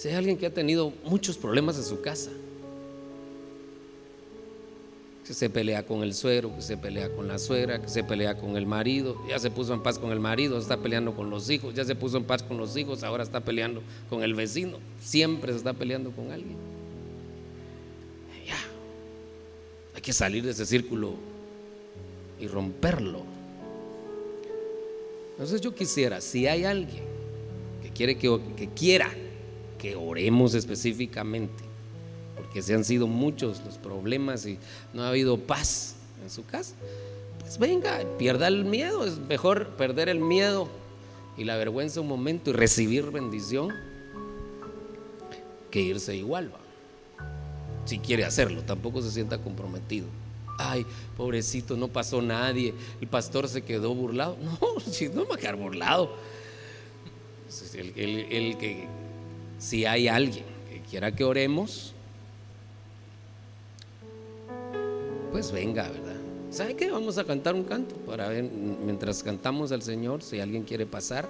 Si 0.00 0.08
hay 0.08 0.14
alguien 0.14 0.38
que 0.38 0.46
ha 0.46 0.54
tenido 0.54 0.94
muchos 1.04 1.36
problemas 1.36 1.76
en 1.76 1.84
su 1.84 2.00
casa, 2.00 2.30
que 5.26 5.34
se 5.34 5.50
pelea 5.50 5.84
con 5.84 6.02
el 6.02 6.14
suegro, 6.14 6.56
que 6.56 6.62
se 6.62 6.78
pelea 6.78 7.14
con 7.14 7.28
la 7.28 7.38
suegra, 7.38 7.82
que 7.82 7.88
se 7.90 8.02
pelea 8.02 8.38
con 8.38 8.56
el 8.56 8.64
marido, 8.64 9.20
ya 9.28 9.38
se 9.38 9.50
puso 9.50 9.74
en 9.74 9.82
paz 9.82 9.98
con 9.98 10.10
el 10.10 10.18
marido, 10.18 10.56
está 10.56 10.78
peleando 10.78 11.14
con 11.14 11.28
los 11.28 11.50
hijos, 11.50 11.74
ya 11.74 11.84
se 11.84 11.94
puso 11.94 12.16
en 12.16 12.24
paz 12.24 12.42
con 12.42 12.56
los 12.56 12.78
hijos, 12.78 13.02
ahora 13.02 13.22
está 13.22 13.40
peleando 13.40 13.82
con 14.08 14.22
el 14.22 14.32
vecino, 14.32 14.78
siempre 15.02 15.52
se 15.52 15.58
está 15.58 15.74
peleando 15.74 16.12
con 16.12 16.32
alguien. 16.32 16.56
Ya, 18.46 18.56
hay 19.94 20.00
que 20.00 20.14
salir 20.14 20.42
de 20.42 20.52
ese 20.52 20.64
círculo 20.64 21.12
y 22.40 22.46
romperlo. 22.46 23.22
Entonces 25.32 25.60
yo 25.60 25.74
quisiera, 25.74 26.22
si 26.22 26.46
hay 26.46 26.64
alguien 26.64 27.04
que 27.82 27.90
quiere 27.90 28.16
que, 28.16 28.40
que 28.56 28.66
quiera 28.70 29.10
que 29.80 29.96
oremos 29.96 30.54
específicamente, 30.54 31.64
porque 32.36 32.60
se 32.60 32.74
han 32.74 32.84
sido 32.84 33.06
muchos 33.06 33.62
los 33.64 33.78
problemas 33.78 34.44
y 34.44 34.58
no 34.92 35.02
ha 35.02 35.08
habido 35.08 35.38
paz 35.38 35.94
en 36.22 36.28
su 36.28 36.44
casa. 36.44 36.74
Pues 37.40 37.58
venga, 37.58 38.02
pierda 38.18 38.46
el 38.48 38.66
miedo, 38.66 39.06
es 39.06 39.18
mejor 39.18 39.68
perder 39.76 40.10
el 40.10 40.20
miedo 40.20 40.68
y 41.38 41.44
la 41.44 41.56
vergüenza 41.56 42.02
un 42.02 42.08
momento 42.08 42.50
y 42.50 42.52
recibir 42.52 43.10
bendición 43.10 43.70
que 45.70 45.80
irse 45.80 46.14
igual. 46.14 46.52
Si 47.86 47.98
quiere 47.98 48.26
hacerlo, 48.26 48.62
tampoco 48.62 49.00
se 49.00 49.10
sienta 49.10 49.38
comprometido. 49.38 50.06
Ay, 50.58 50.84
pobrecito, 51.16 51.74
no 51.74 51.88
pasó 51.88 52.20
nadie. 52.20 52.74
El 53.00 53.08
pastor 53.08 53.48
se 53.48 53.62
quedó 53.62 53.94
burlado. 53.94 54.36
No, 54.60 54.80
si 54.80 55.08
no 55.08 55.22
me 55.22 55.30
va 55.30 55.34
a 55.36 55.38
quedar 55.38 55.56
burlado. 55.56 56.14
El, 57.74 58.26
el 58.30 58.58
que 58.58 58.86
si 59.60 59.84
hay 59.84 60.08
alguien 60.08 60.44
que 60.70 60.80
quiera 60.80 61.12
que 61.12 61.22
oremos, 61.22 61.92
pues 65.30 65.52
venga, 65.52 65.82
¿verdad? 65.82 66.16
¿Sabe 66.50 66.74
qué? 66.74 66.90
Vamos 66.90 67.18
a 67.18 67.24
cantar 67.24 67.54
un 67.54 67.62
canto 67.62 67.94
para 67.94 68.28
ver, 68.28 68.42
mientras 68.42 69.22
cantamos 69.22 69.70
al 69.70 69.82
Señor, 69.82 70.22
si 70.22 70.40
alguien 70.40 70.64
quiere 70.64 70.86
pasar, 70.86 71.28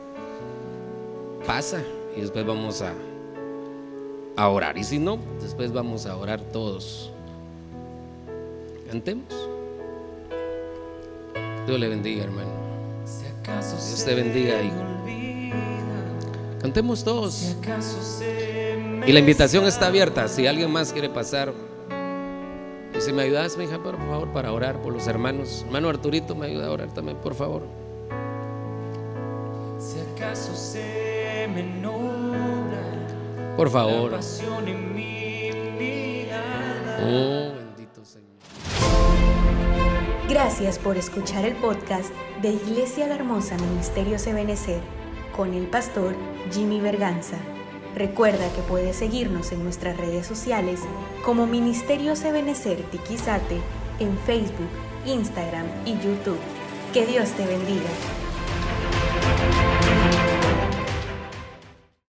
pasa 1.44 1.82
y 2.16 2.20
después 2.20 2.46
vamos 2.46 2.80
a, 2.80 2.94
a 4.36 4.48
orar. 4.48 4.78
Y 4.78 4.84
si 4.84 4.98
no, 4.98 5.18
después 5.42 5.72
vamos 5.72 6.06
a 6.06 6.16
orar 6.16 6.40
todos. 6.40 7.10
Cantemos. 8.88 9.34
Dios 11.66 11.78
le 11.78 11.88
bendiga, 11.88 12.24
hermano. 12.24 12.50
Dios 13.44 14.04
te 14.04 14.14
bendiga, 14.14 14.62
hijo. 14.62 14.89
Cantemos 16.60 17.04
todos. 17.04 17.56
Y 19.06 19.12
la 19.12 19.18
invitación 19.18 19.66
está 19.66 19.86
abierta. 19.86 20.28
Si 20.28 20.46
alguien 20.46 20.70
más 20.70 20.92
quiere 20.92 21.08
pasar, 21.08 21.52
y 22.96 23.00
si 23.00 23.12
me 23.12 23.22
ayudas, 23.22 23.56
mi 23.56 23.64
hija, 23.64 23.82
por 23.82 23.96
favor, 23.96 24.28
para 24.32 24.52
orar 24.52 24.82
por 24.82 24.92
los 24.92 25.06
hermanos. 25.06 25.62
Hermano 25.66 25.88
Arturito, 25.88 26.34
me 26.34 26.46
ayuda 26.46 26.66
a 26.66 26.70
orar 26.70 26.92
también, 26.92 27.16
por 27.18 27.34
favor. 27.34 27.62
Si 29.78 29.98
acaso 30.00 30.54
se 30.54 31.48
me 31.54 31.62
por 33.56 33.68
favor. 33.68 34.12
Oh, 37.02 37.52
bendito 37.54 38.04
Señor. 38.04 38.28
Gracias 40.28 40.78
por 40.78 40.96
escuchar 40.96 41.44
el 41.44 41.56
podcast 41.56 42.10
de 42.40 42.52
Iglesia 42.52 43.06
La 43.06 43.16
Hermosa 43.16 43.56
Ministerio 43.58 44.16
Ebenecer 44.24 44.99
con 45.36 45.54
el 45.54 45.66
pastor 45.66 46.14
Jimmy 46.52 46.80
Berganza. 46.80 47.36
Recuerda 47.94 48.52
que 48.54 48.62
puedes 48.62 48.96
seguirnos 48.96 49.52
en 49.52 49.64
nuestras 49.64 49.96
redes 49.96 50.26
sociales 50.26 50.80
como 51.24 51.46
Ministerio 51.46 52.14
Ebenecer 52.14 52.82
Tiquizate 52.84 53.60
en 53.98 54.16
Facebook, 54.18 54.70
Instagram 55.06 55.66
y 55.84 55.94
YouTube. 55.94 56.38
Que 56.92 57.06
Dios 57.06 57.30
te 57.30 57.46
bendiga. 57.46 58.19